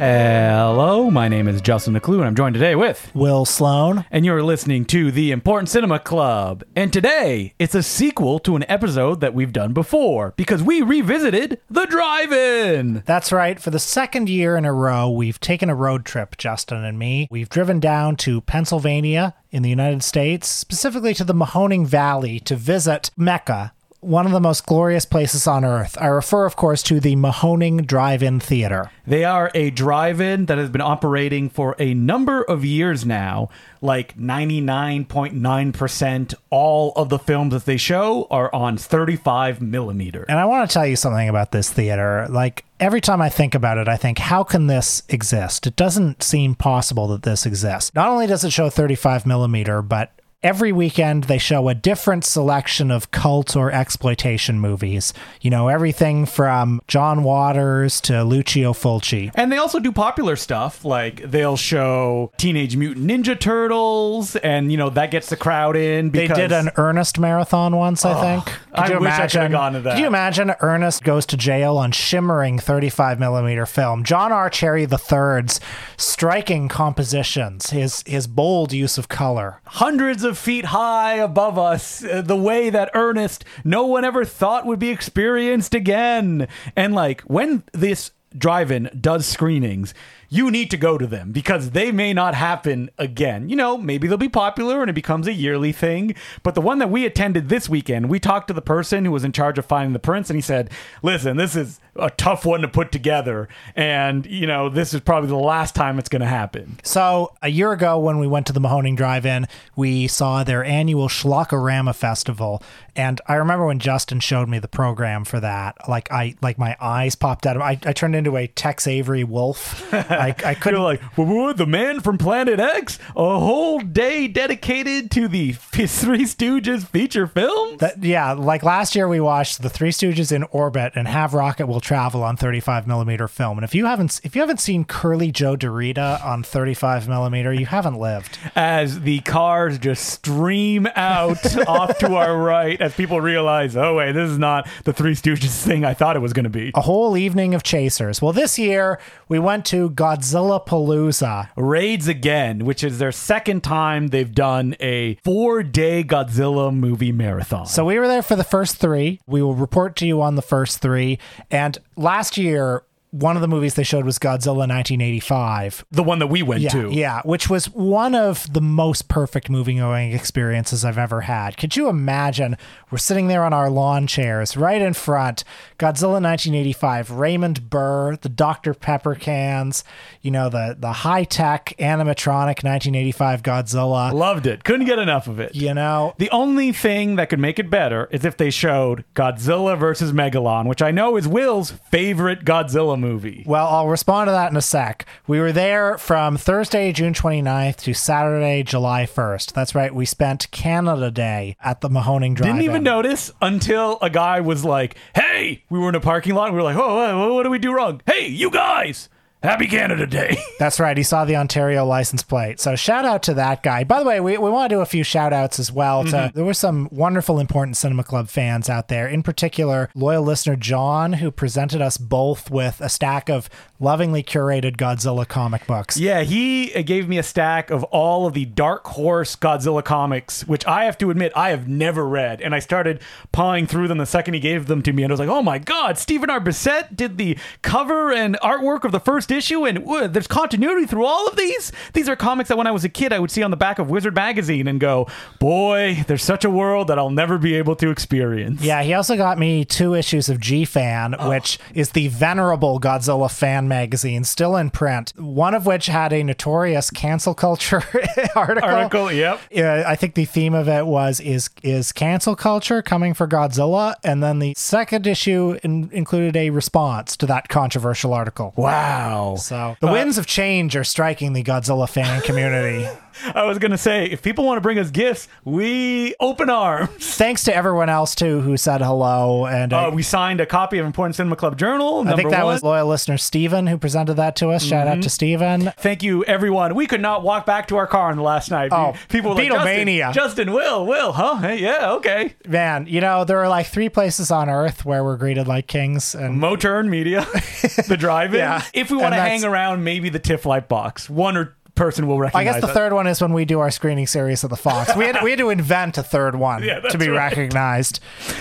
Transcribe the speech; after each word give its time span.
Hello, 0.00 1.10
my 1.10 1.28
name 1.28 1.46
is 1.46 1.60
Justin 1.60 1.92
Decloux, 1.92 2.20
and 2.20 2.24
I'm 2.24 2.34
joined 2.34 2.54
today 2.54 2.74
with. 2.74 3.10
Will 3.12 3.44
Sloan. 3.44 4.06
And 4.10 4.24
you're 4.24 4.42
listening 4.42 4.86
to 4.86 5.10
the 5.10 5.30
Important 5.30 5.68
Cinema 5.68 5.98
Club. 5.98 6.64
And 6.74 6.90
today, 6.90 7.52
it's 7.58 7.74
a 7.74 7.82
sequel 7.82 8.38
to 8.38 8.56
an 8.56 8.64
episode 8.66 9.20
that 9.20 9.34
we've 9.34 9.52
done 9.52 9.74
before 9.74 10.32
because 10.38 10.62
we 10.62 10.80
revisited 10.80 11.60
The 11.68 11.84
Drive 11.84 12.32
In. 12.32 13.02
That's 13.04 13.30
right. 13.30 13.60
For 13.60 13.68
the 13.68 13.78
second 13.78 14.30
year 14.30 14.56
in 14.56 14.64
a 14.64 14.72
row, 14.72 15.10
we've 15.10 15.38
taken 15.38 15.68
a 15.68 15.74
road 15.74 16.06
trip, 16.06 16.38
Justin 16.38 16.82
and 16.82 16.98
me. 16.98 17.28
We've 17.30 17.50
driven 17.50 17.78
down 17.78 18.16
to 18.16 18.40
Pennsylvania 18.40 19.34
in 19.50 19.62
the 19.62 19.68
United 19.68 20.02
States, 20.02 20.48
specifically 20.48 21.12
to 21.12 21.24
the 21.24 21.34
Mahoning 21.34 21.86
Valley 21.86 22.40
to 22.40 22.56
visit 22.56 23.10
Mecca, 23.18 23.74
one 24.00 24.26
of 24.26 24.32
the 24.32 24.40
most 24.40 24.66
glorious 24.66 25.04
places 25.04 25.46
on 25.46 25.64
earth. 25.64 25.96
I 26.00 26.06
refer, 26.06 26.46
of 26.46 26.56
course, 26.56 26.82
to 26.84 27.00
the 27.00 27.16
Mahoning 27.16 27.86
Drive 27.86 28.22
In 28.22 28.40
Theater. 28.40 28.90
They 29.06 29.24
are 29.24 29.50
a 29.54 29.68
drive 29.70 30.18
in 30.20 30.46
that 30.46 30.58
has 30.58 30.70
been 30.70 30.80
operating 30.80 31.50
for 31.50 31.76
a 31.78 31.92
number 31.94 32.42
of 32.42 32.64
years 32.64 33.04
now. 33.04 33.50
Like 33.82 34.18
99.9% 34.18 36.34
all 36.50 36.92
of 36.96 37.10
the 37.10 37.18
films 37.18 37.52
that 37.52 37.66
they 37.66 37.76
show 37.76 38.26
are 38.30 38.54
on 38.54 38.78
35 38.78 39.60
millimeter. 39.60 40.24
And 40.28 40.38
I 40.38 40.44
want 40.46 40.68
to 40.68 40.74
tell 40.74 40.86
you 40.86 40.96
something 40.96 41.28
about 41.28 41.52
this 41.52 41.70
theater. 41.70 42.26
Like, 42.30 42.64
every 42.78 43.00
time 43.00 43.20
I 43.20 43.28
think 43.28 43.54
about 43.54 43.78
it, 43.78 43.88
I 43.88 43.96
think, 43.96 44.18
how 44.18 44.44
can 44.44 44.66
this 44.66 45.02
exist? 45.08 45.66
It 45.66 45.76
doesn't 45.76 46.22
seem 46.22 46.54
possible 46.54 47.08
that 47.08 47.22
this 47.22 47.46
exists. 47.46 47.94
Not 47.94 48.08
only 48.08 48.26
does 48.26 48.44
it 48.44 48.50
show 48.50 48.70
35 48.70 49.26
millimeter, 49.26 49.82
but 49.82 50.12
every 50.42 50.72
weekend 50.72 51.24
they 51.24 51.38
show 51.38 51.68
a 51.68 51.74
different 51.74 52.24
selection 52.24 52.90
of 52.90 53.10
cult 53.10 53.54
or 53.56 53.70
exploitation 53.70 54.58
movies. 54.58 55.12
You 55.40 55.50
know, 55.50 55.68
everything 55.68 56.26
from 56.26 56.80
John 56.88 57.22
Waters 57.22 58.00
to 58.02 58.24
Lucio 58.24 58.72
Fulci. 58.72 59.30
And 59.34 59.52
they 59.52 59.58
also 59.58 59.78
do 59.78 59.92
popular 59.92 60.36
stuff 60.36 60.84
like 60.84 61.22
they'll 61.30 61.56
show 61.56 62.32
Teenage 62.38 62.76
Mutant 62.76 63.06
Ninja 63.10 63.38
Turtles, 63.38 64.36
and 64.36 64.70
you 64.72 64.78
know 64.78 64.90
that 64.90 65.10
gets 65.10 65.28
the 65.28 65.36
crowd 65.36 65.76
in. 65.76 66.10
They 66.10 66.22
Because 66.22 66.36
did 66.38 66.52
an 66.52 66.70
Ernest 66.76 67.18
marathon 67.18 67.76
once, 67.76 68.04
I 68.04 68.20
think. 68.20 68.44
Could 68.46 68.56
I 68.74 68.88
you 68.92 69.00
wish 69.00 69.10
I 69.10 69.16
imagine? 69.16 69.40
could've 69.40 69.52
gone 69.52 69.72
to 69.74 69.80
that. 69.80 69.90
Could 69.94 70.00
you 70.00 70.06
imagine 70.06 70.54
Ernest 70.60 71.02
goes 71.04 71.26
to 71.26 71.36
jail 71.36 71.76
on 71.76 71.92
shimmering 71.92 72.58
35 72.58 73.18
millimeter 73.20 73.66
film? 73.66 74.04
John 74.04 74.32
R. 74.32 74.48
Cherry 74.48 74.84
III's 74.86 75.60
striking 75.96 76.68
compositions, 76.68 77.70
his 77.70 78.02
his 78.06 78.26
bold 78.26 78.72
use 78.72 78.96
of 78.98 79.08
color. 79.08 79.60
hundreds 79.66 80.24
of 80.24 80.29
feet 80.38 80.66
high 80.66 81.14
above 81.14 81.58
us, 81.58 82.04
uh, 82.04 82.22
the 82.22 82.36
way 82.36 82.70
that 82.70 82.90
Ernest 82.94 83.44
no 83.64 83.86
one 83.86 84.04
ever 84.04 84.24
thought 84.24 84.66
would 84.66 84.78
be 84.78 84.90
experienced 84.90 85.74
again. 85.74 86.48
And 86.76 86.94
like 86.94 87.22
when 87.22 87.62
this 87.72 88.12
drive-in 88.36 88.90
does 89.00 89.26
screenings, 89.26 89.94
you 90.32 90.48
need 90.48 90.70
to 90.70 90.76
go 90.76 90.96
to 90.96 91.08
them 91.08 91.32
because 91.32 91.70
they 91.70 91.90
may 91.90 92.12
not 92.12 92.36
happen 92.36 92.88
again. 92.98 93.48
You 93.48 93.56
know, 93.56 93.76
maybe 93.76 94.06
they'll 94.06 94.16
be 94.16 94.28
popular 94.28 94.80
and 94.80 94.88
it 94.88 94.94
becomes 94.94 95.26
a 95.26 95.32
yearly 95.32 95.72
thing. 95.72 96.14
But 96.44 96.54
the 96.54 96.60
one 96.60 96.78
that 96.78 96.90
we 96.90 97.04
attended 97.04 97.48
this 97.48 97.68
weekend, 97.68 98.08
we 98.08 98.20
talked 98.20 98.46
to 98.46 98.54
the 98.54 98.62
person 98.62 99.04
who 99.04 99.10
was 99.10 99.24
in 99.24 99.32
charge 99.32 99.58
of 99.58 99.66
finding 99.66 99.92
the 99.92 99.98
prints, 99.98 100.30
and 100.30 100.36
he 100.36 100.40
said, 100.40 100.70
"Listen, 101.02 101.36
this 101.36 101.56
is 101.56 101.80
a 101.96 102.10
tough 102.10 102.46
one 102.46 102.60
to 102.60 102.68
put 102.68 102.92
together, 102.92 103.48
and 103.74 104.24
you 104.24 104.46
know, 104.46 104.68
this 104.68 104.94
is 104.94 105.00
probably 105.00 105.28
the 105.28 105.36
last 105.36 105.74
time 105.74 105.98
it's 105.98 106.08
going 106.08 106.20
to 106.20 106.26
happen." 106.26 106.78
So 106.84 107.32
a 107.42 107.48
year 107.48 107.72
ago, 107.72 107.98
when 107.98 108.18
we 108.18 108.28
went 108.28 108.46
to 108.46 108.52
the 108.52 108.60
Mahoning 108.60 108.96
Drive-In, 108.96 109.48
we 109.74 110.06
saw 110.06 110.44
their 110.44 110.64
annual 110.64 111.08
Schlockorama 111.08 111.94
Festival, 111.94 112.62
and 112.94 113.20
I 113.26 113.34
remember 113.34 113.66
when 113.66 113.80
Justin 113.80 114.20
showed 114.20 114.48
me 114.48 114.60
the 114.60 114.68
program 114.68 115.24
for 115.24 115.40
that. 115.40 115.88
Like 115.88 116.10
I, 116.12 116.36
like 116.40 116.58
my 116.58 116.76
eyes 116.80 117.16
popped 117.16 117.46
out. 117.46 117.56
of 117.56 117.62
I, 117.62 117.78
I 117.84 117.92
turned 117.92 118.14
into 118.14 118.36
a 118.36 118.46
Tex 118.46 118.86
Avery 118.86 119.24
wolf. 119.24 119.92
I, 120.20 120.34
I 120.44 120.54
couldn't 120.54 120.80
You're 120.80 120.88
like, 120.88 121.02
"Wha- 121.18 121.24
wha- 121.24 121.52
the 121.52 121.66
man 121.66 122.00
from 122.00 122.18
Planet 122.18 122.60
X, 122.60 122.98
a 123.16 123.38
whole 123.38 123.80
day 123.80 124.28
dedicated 124.28 125.10
to 125.12 125.28
the 125.28 125.52
Three 125.70 126.24
Stooges 126.24 126.86
feature 126.86 127.26
film? 127.26 127.76
That, 127.78 128.02
yeah, 128.02 128.32
like 128.32 128.62
last 128.62 128.94
year 128.94 129.08
we 129.08 129.20
watched 129.20 129.62
the 129.62 129.70
Three 129.70 129.90
Stooges 129.90 130.32
in 130.32 130.44
orbit 130.44 130.92
and 130.96 131.08
Have 131.08 131.34
Rocket 131.34 131.66
Will 131.66 131.80
Travel 131.80 132.22
on 132.22 132.36
35 132.36 132.86
millimeter 132.86 133.28
film. 133.28 133.58
And 133.58 133.64
if 133.64 133.74
you 133.74 133.86
haven't 133.86 134.20
if 134.24 134.34
you 134.36 134.42
haven't 134.42 134.60
seen 134.60 134.84
Curly 134.84 135.30
Joe 135.32 135.56
DeRita 135.56 136.24
on 136.24 136.42
35 136.42 137.08
millimeter, 137.08 137.52
you 137.52 137.66
haven't 137.66 137.94
lived. 137.98 138.38
as 138.54 139.00
the 139.00 139.20
cars 139.20 139.78
just 139.78 140.04
stream 140.08 140.86
out 140.96 141.56
off 141.68 141.98
to 141.98 142.14
our 142.14 142.36
right, 142.36 142.80
as 142.80 142.94
people 142.94 143.20
realize, 143.20 143.76
oh 143.76 143.96
wait, 143.96 144.12
this 144.12 144.28
is 144.30 144.38
not 144.38 144.68
the 144.84 144.92
Three 144.92 145.14
Stooges 145.14 145.62
thing 145.64 145.84
I 145.84 145.94
thought 145.94 146.16
it 146.16 146.20
was 146.20 146.32
going 146.32 146.44
to 146.44 146.50
be. 146.50 146.70
A 146.74 146.80
whole 146.80 147.16
evening 147.16 147.54
of 147.54 147.62
chasers. 147.62 148.20
Well, 148.22 148.32
this 148.32 148.58
year 148.58 148.98
we 149.28 149.38
went 149.38 149.64
to 149.66 149.90
Godzilla 150.10 150.66
Palooza. 150.66 151.50
Raids 151.56 152.08
again, 152.08 152.64
which 152.64 152.82
is 152.82 152.98
their 152.98 153.12
second 153.12 153.62
time 153.62 154.08
they've 154.08 154.34
done 154.34 154.74
a 154.80 155.14
four-day 155.22 156.02
Godzilla 156.02 156.74
movie 156.74 157.12
marathon. 157.12 157.66
So 157.66 157.84
we 157.84 157.96
were 157.96 158.08
there 158.08 158.22
for 158.22 158.34
the 158.34 158.42
first 158.42 158.78
three. 158.78 159.20
We 159.28 159.40
will 159.40 159.54
report 159.54 159.94
to 159.96 160.06
you 160.06 160.20
on 160.20 160.34
the 160.34 160.42
first 160.42 160.80
three. 160.80 161.20
And 161.48 161.78
last 161.96 162.36
year, 162.36 162.82
one 163.10 163.36
of 163.36 163.42
the 163.42 163.48
movies 163.48 163.74
they 163.74 163.82
showed 163.82 164.04
was 164.04 164.18
Godzilla 164.18 164.66
1985. 164.68 165.84
the 165.90 166.02
one 166.02 166.18
that 166.20 166.28
we 166.28 166.42
went 166.42 166.60
Yeah, 166.62 166.70
to. 166.70 166.90
yeah, 166.92 167.20
which 167.24 167.50
was 167.50 167.66
one 167.70 168.14
of 168.14 168.52
the 168.52 168.60
most 168.60 169.08
perfect 169.08 169.50
movie 169.50 169.74
going 169.74 170.12
experiences 170.12 170.84
I've 170.84 170.98
ever 170.98 171.22
had. 171.22 171.56
Could 171.56 171.76
you 171.76 171.88
imagine? 171.88 172.56
We're 172.90 172.98
sitting 172.98 173.28
there 173.28 173.44
on 173.44 173.52
our 173.52 173.70
lawn 173.70 174.06
chairs, 174.06 174.56
right 174.56 174.80
in 174.80 174.94
front, 174.94 175.44
Godzilla 175.78 176.20
1985, 176.22 177.10
Raymond 177.12 177.70
Burr, 177.70 178.16
the 178.16 178.28
Dr. 178.28 178.74
Pepper 178.74 179.14
cans, 179.14 179.84
you 180.22 180.30
know, 180.30 180.48
the 180.48 180.76
the 180.78 180.92
high 180.92 181.24
tech 181.24 181.74
animatronic 181.78 182.62
1985 182.64 183.42
Godzilla. 183.42 184.12
Loved 184.12 184.46
it. 184.46 184.64
Couldn't 184.64 184.86
get 184.86 184.98
enough 184.98 185.26
of 185.26 185.40
it. 185.40 185.54
You 185.54 185.74
know, 185.74 186.14
The 186.18 186.30
only 186.30 186.72
thing 186.72 187.16
that 187.16 187.28
could 187.28 187.38
make 187.40 187.58
it 187.58 187.70
better 187.70 188.08
is 188.10 188.24
if 188.24 188.36
they 188.36 188.50
showed 188.50 189.04
Godzilla 189.14 189.78
versus 189.78 190.12
Megalon, 190.12 190.66
which 190.66 190.82
I 190.82 190.90
know 190.90 191.16
is 191.16 191.26
Will's 191.28 191.70
favorite 191.90 192.44
Godzilla 192.44 192.99
movie. 193.00 193.42
Well, 193.46 193.66
I'll 193.66 193.88
respond 193.88 194.28
to 194.28 194.32
that 194.32 194.50
in 194.50 194.56
a 194.56 194.62
sec. 194.62 195.06
We 195.26 195.40
were 195.40 195.52
there 195.52 195.98
from 195.98 196.36
Thursday, 196.36 196.92
June 196.92 197.14
29th 197.14 197.76
to 197.78 197.94
Saturday, 197.94 198.62
July 198.62 199.06
1st. 199.06 199.52
That's 199.52 199.74
right. 199.74 199.94
We 199.94 200.06
spent 200.06 200.50
Canada 200.50 201.10
Day 201.10 201.56
at 201.62 201.80
the 201.80 201.88
Mahoning 201.88 202.34
Drive. 202.34 202.52
Didn't 202.52 202.62
even 202.62 202.82
notice 202.82 203.32
until 203.40 203.98
a 204.00 204.10
guy 204.10 204.40
was 204.40 204.64
like, 204.64 204.96
"Hey!" 205.14 205.64
We 205.70 205.78
were 205.78 205.88
in 205.88 205.94
a 205.94 206.00
parking 206.00 206.34
lot. 206.34 206.46
And 206.46 206.54
we 206.54 206.58
were 206.58 206.64
like, 206.64 206.76
"Oh, 206.76 207.18
what, 207.18 207.34
what 207.34 207.42
do 207.44 207.50
we 207.50 207.58
do 207.58 207.72
wrong?" 207.72 208.00
Hey, 208.06 208.28
you 208.28 208.50
guys! 208.50 209.08
Happy 209.42 209.66
Canada 209.66 210.06
Day! 210.06 210.36
That's 210.58 210.78
right. 210.78 210.94
He 210.94 211.02
saw 211.02 211.24
the 211.24 211.36
Ontario 211.36 211.86
license 211.86 212.22
plate. 212.22 212.60
So 212.60 212.76
shout 212.76 213.06
out 213.06 213.22
to 213.22 213.34
that 213.34 213.62
guy. 213.62 213.84
By 213.84 213.98
the 214.00 214.04
way, 214.04 214.20
we, 214.20 214.36
we 214.36 214.50
want 214.50 214.68
to 214.68 214.76
do 214.76 214.80
a 214.82 214.86
few 214.86 215.02
shout 215.02 215.32
outs 215.32 215.58
as 215.58 215.72
well. 215.72 216.04
To, 216.04 216.30
there 216.34 216.44
were 216.44 216.52
some 216.52 216.90
wonderful, 216.92 217.40
important 217.40 217.78
Cinema 217.78 218.04
Club 218.04 218.28
fans 218.28 218.68
out 218.68 218.88
there. 218.88 219.08
In 219.08 219.22
particular, 219.22 219.88
loyal 219.94 220.22
listener 220.22 220.56
John, 220.56 221.14
who 221.14 221.30
presented 221.30 221.80
us 221.80 221.96
both 221.96 222.50
with 222.50 222.82
a 222.82 222.90
stack 222.90 223.30
of 223.30 223.48
lovingly 223.78 224.22
curated 224.22 224.76
Godzilla 224.76 225.26
comic 225.26 225.66
books. 225.66 225.96
yeah, 225.96 226.20
he 226.20 226.74
uh, 226.74 226.82
gave 226.82 227.08
me 227.08 227.16
a 227.16 227.22
stack 227.22 227.70
of 227.70 227.82
all 227.84 228.26
of 228.26 228.34
the 228.34 228.44
Dark 228.44 228.86
Horse 228.88 229.36
Godzilla 229.36 229.82
comics, 229.82 230.46
which 230.46 230.66
I 230.66 230.84
have 230.84 230.98
to 230.98 231.10
admit 231.10 231.32
I 231.34 231.48
have 231.48 231.66
never 231.66 232.06
read, 232.06 232.42
and 232.42 232.54
I 232.54 232.58
started 232.58 233.00
pawing 233.32 233.66
through 233.66 233.88
them 233.88 233.96
the 233.96 234.04
second 234.04 234.34
he 234.34 234.40
gave 234.40 234.66
them 234.66 234.82
to 234.82 234.92
me, 234.92 235.02
and 235.02 235.10
I 235.10 235.14
was 235.14 235.20
like, 235.20 235.30
"Oh 235.30 235.42
my 235.42 235.56
God!" 235.56 235.96
Stephen 235.96 236.28
R. 236.28 236.40
Bissette 236.40 236.94
did 236.94 237.16
the 237.16 237.38
cover 237.62 238.12
and 238.12 238.38
artwork 238.42 238.84
of 238.84 238.92
the 238.92 239.00
first 239.00 239.29
issue, 239.30 239.64
and 239.64 239.86
uh, 239.86 240.06
there's 240.06 240.26
continuity 240.26 240.86
through 240.86 241.04
all 241.04 241.26
of 241.28 241.36
these. 241.36 241.72
These 241.92 242.08
are 242.08 242.16
comics 242.16 242.48
that 242.48 242.56
when 242.56 242.66
I 242.66 242.70
was 242.70 242.84
a 242.84 242.88
kid 242.88 243.12
I 243.12 243.18
would 243.18 243.30
see 243.30 243.42
on 243.42 243.50
the 243.50 243.56
back 243.56 243.78
of 243.78 243.90
Wizard 243.90 244.14
magazine 244.14 244.66
and 244.66 244.80
go, 244.80 245.06
"Boy, 245.38 246.04
there's 246.06 246.22
such 246.22 246.44
a 246.44 246.50
world 246.50 246.88
that 246.88 246.98
I'll 246.98 247.10
never 247.10 247.38
be 247.38 247.54
able 247.54 247.76
to 247.76 247.90
experience." 247.90 248.62
Yeah, 248.62 248.82
he 248.82 248.94
also 248.94 249.16
got 249.16 249.38
me 249.38 249.64
two 249.64 249.94
issues 249.94 250.28
of 250.28 250.40
G 250.40 250.64
Fan, 250.64 251.14
which 251.28 251.58
is 251.74 251.90
the 251.90 252.08
venerable 252.08 252.80
Godzilla 252.80 253.30
fan 253.30 253.68
magazine, 253.68 254.24
still 254.24 254.56
in 254.56 254.70
print. 254.70 255.12
One 255.16 255.54
of 255.54 255.66
which 255.66 255.86
had 255.86 256.12
a 256.12 256.22
notorious 256.22 256.90
cancel 256.90 257.34
culture 257.34 257.82
article. 258.34 258.68
Article, 258.68 259.12
yep. 259.12 259.40
Yeah, 259.50 259.84
I 259.86 259.96
think 259.96 260.14
the 260.14 260.24
theme 260.24 260.54
of 260.54 260.68
it 260.68 260.86
was 260.86 261.20
is 261.20 261.50
is 261.62 261.92
cancel 261.92 262.36
culture 262.36 262.82
coming 262.82 263.14
for 263.14 263.26
Godzilla, 263.26 263.94
and 264.04 264.22
then 264.22 264.38
the 264.38 264.54
second 264.56 265.06
issue 265.06 265.58
in, 265.62 265.90
included 265.92 266.36
a 266.36 266.50
response 266.50 267.16
to 267.18 267.26
that 267.26 267.48
controversial 267.48 268.12
article. 268.12 268.52
Wow. 268.56 269.19
So 269.36 269.76
the 269.80 269.86
winds 269.86 270.18
of 270.18 270.26
change 270.26 270.76
are 270.76 270.84
striking 270.84 271.32
the 271.32 271.42
Godzilla 271.42 271.88
fan 271.88 272.20
community. 272.22 272.88
I 273.34 273.44
was 273.44 273.58
gonna 273.58 273.78
say, 273.78 274.06
if 274.06 274.22
people 274.22 274.44
want 274.44 274.56
to 274.56 274.60
bring 274.60 274.78
us 274.78 274.90
gifts, 274.90 275.28
we 275.44 276.14
open 276.20 276.50
arms. 276.50 276.90
Thanks 277.16 277.44
to 277.44 277.54
everyone 277.54 277.88
else 277.88 278.14
too 278.14 278.40
who 278.40 278.56
said 278.56 278.80
hello, 278.80 279.46
and 279.46 279.72
I- 279.72 279.86
Uh, 279.86 279.90
we 279.90 280.02
signed 280.02 280.40
a 280.40 280.46
copy 280.46 280.78
of 280.78 280.86
Important 280.86 281.16
Cinema 281.16 281.36
Club 281.36 281.58
Journal. 281.58 282.04
I 282.06 282.14
think 282.16 282.30
that 282.30 282.44
one. 282.44 282.54
was 282.54 282.62
loyal 282.62 282.86
listener 282.86 283.16
Steven 283.18 283.66
who 283.66 283.78
presented 283.78 284.14
that 284.14 284.36
to 284.36 284.50
us. 284.50 284.64
Shout 284.64 284.86
out 284.86 285.02
to 285.02 285.10
Steven. 285.10 285.72
Thank 285.78 286.02
you, 286.02 286.24
everyone. 286.24 286.74
We 286.74 286.86
could 286.86 287.00
not 287.00 287.22
walk 287.22 287.46
back 287.46 287.68
to 287.68 287.76
our 287.76 287.86
car 287.86 288.10
on 288.10 288.16
the 288.16 288.22
last 288.22 288.50
night. 288.50 288.70
Oh, 288.72 288.94
people 289.08 289.30
were 289.30 289.36
like, 289.36 289.50
Beatlemania. 289.50 290.12
Justin, 290.12 290.30
Justin, 290.30 290.52
Will, 290.52 290.86
Will, 290.86 291.12
huh? 291.12 291.36
Hey, 291.38 291.58
yeah, 291.60 291.92
okay. 291.94 292.34
Man, 292.46 292.86
you 292.86 293.00
know, 293.00 293.24
there 293.24 293.38
are 293.40 293.48
like 293.48 293.66
three 293.66 293.88
places 293.88 294.30
on 294.30 294.48
earth 294.48 294.84
where 294.84 295.02
we're 295.02 295.16
greeted 295.16 295.48
like 295.48 295.66
kings. 295.66 296.14
And 296.14 296.38
Moturn 296.40 296.88
Media, 296.88 297.20
the 297.88 297.96
drive-in. 297.98 298.40
Yeah. 298.40 298.62
If 298.72 298.90
we 298.90 298.96
want 298.96 299.12
to 299.14 299.20
hang 299.20 299.44
around, 299.44 299.82
maybe 299.84 300.08
the 300.08 300.18
TIFF 300.18 300.46
light 300.46 300.68
box. 300.68 301.10
One 301.10 301.36
or 301.36 301.56
person 301.80 302.06
will 302.06 302.20
I 302.34 302.44
guess 302.44 302.60
the 302.60 302.66
us. 302.68 302.74
third 302.74 302.92
one 302.92 303.06
is 303.06 303.22
when 303.22 303.32
we 303.32 303.46
do 303.46 303.58
our 303.60 303.70
screening 303.70 304.06
series 304.06 304.44
of 304.44 304.50
the 304.50 304.56
Fox. 304.56 304.94
We 304.94 305.06
had, 305.06 305.22
we 305.22 305.30
had 305.30 305.38
to 305.38 305.48
invent 305.48 305.96
a 305.96 306.02
third 306.02 306.36
one 306.36 306.62
Yeah, 306.70 306.80
to 306.80 306.98
be 306.98 307.08
right. 307.08 307.30
recognized. 307.34 308.00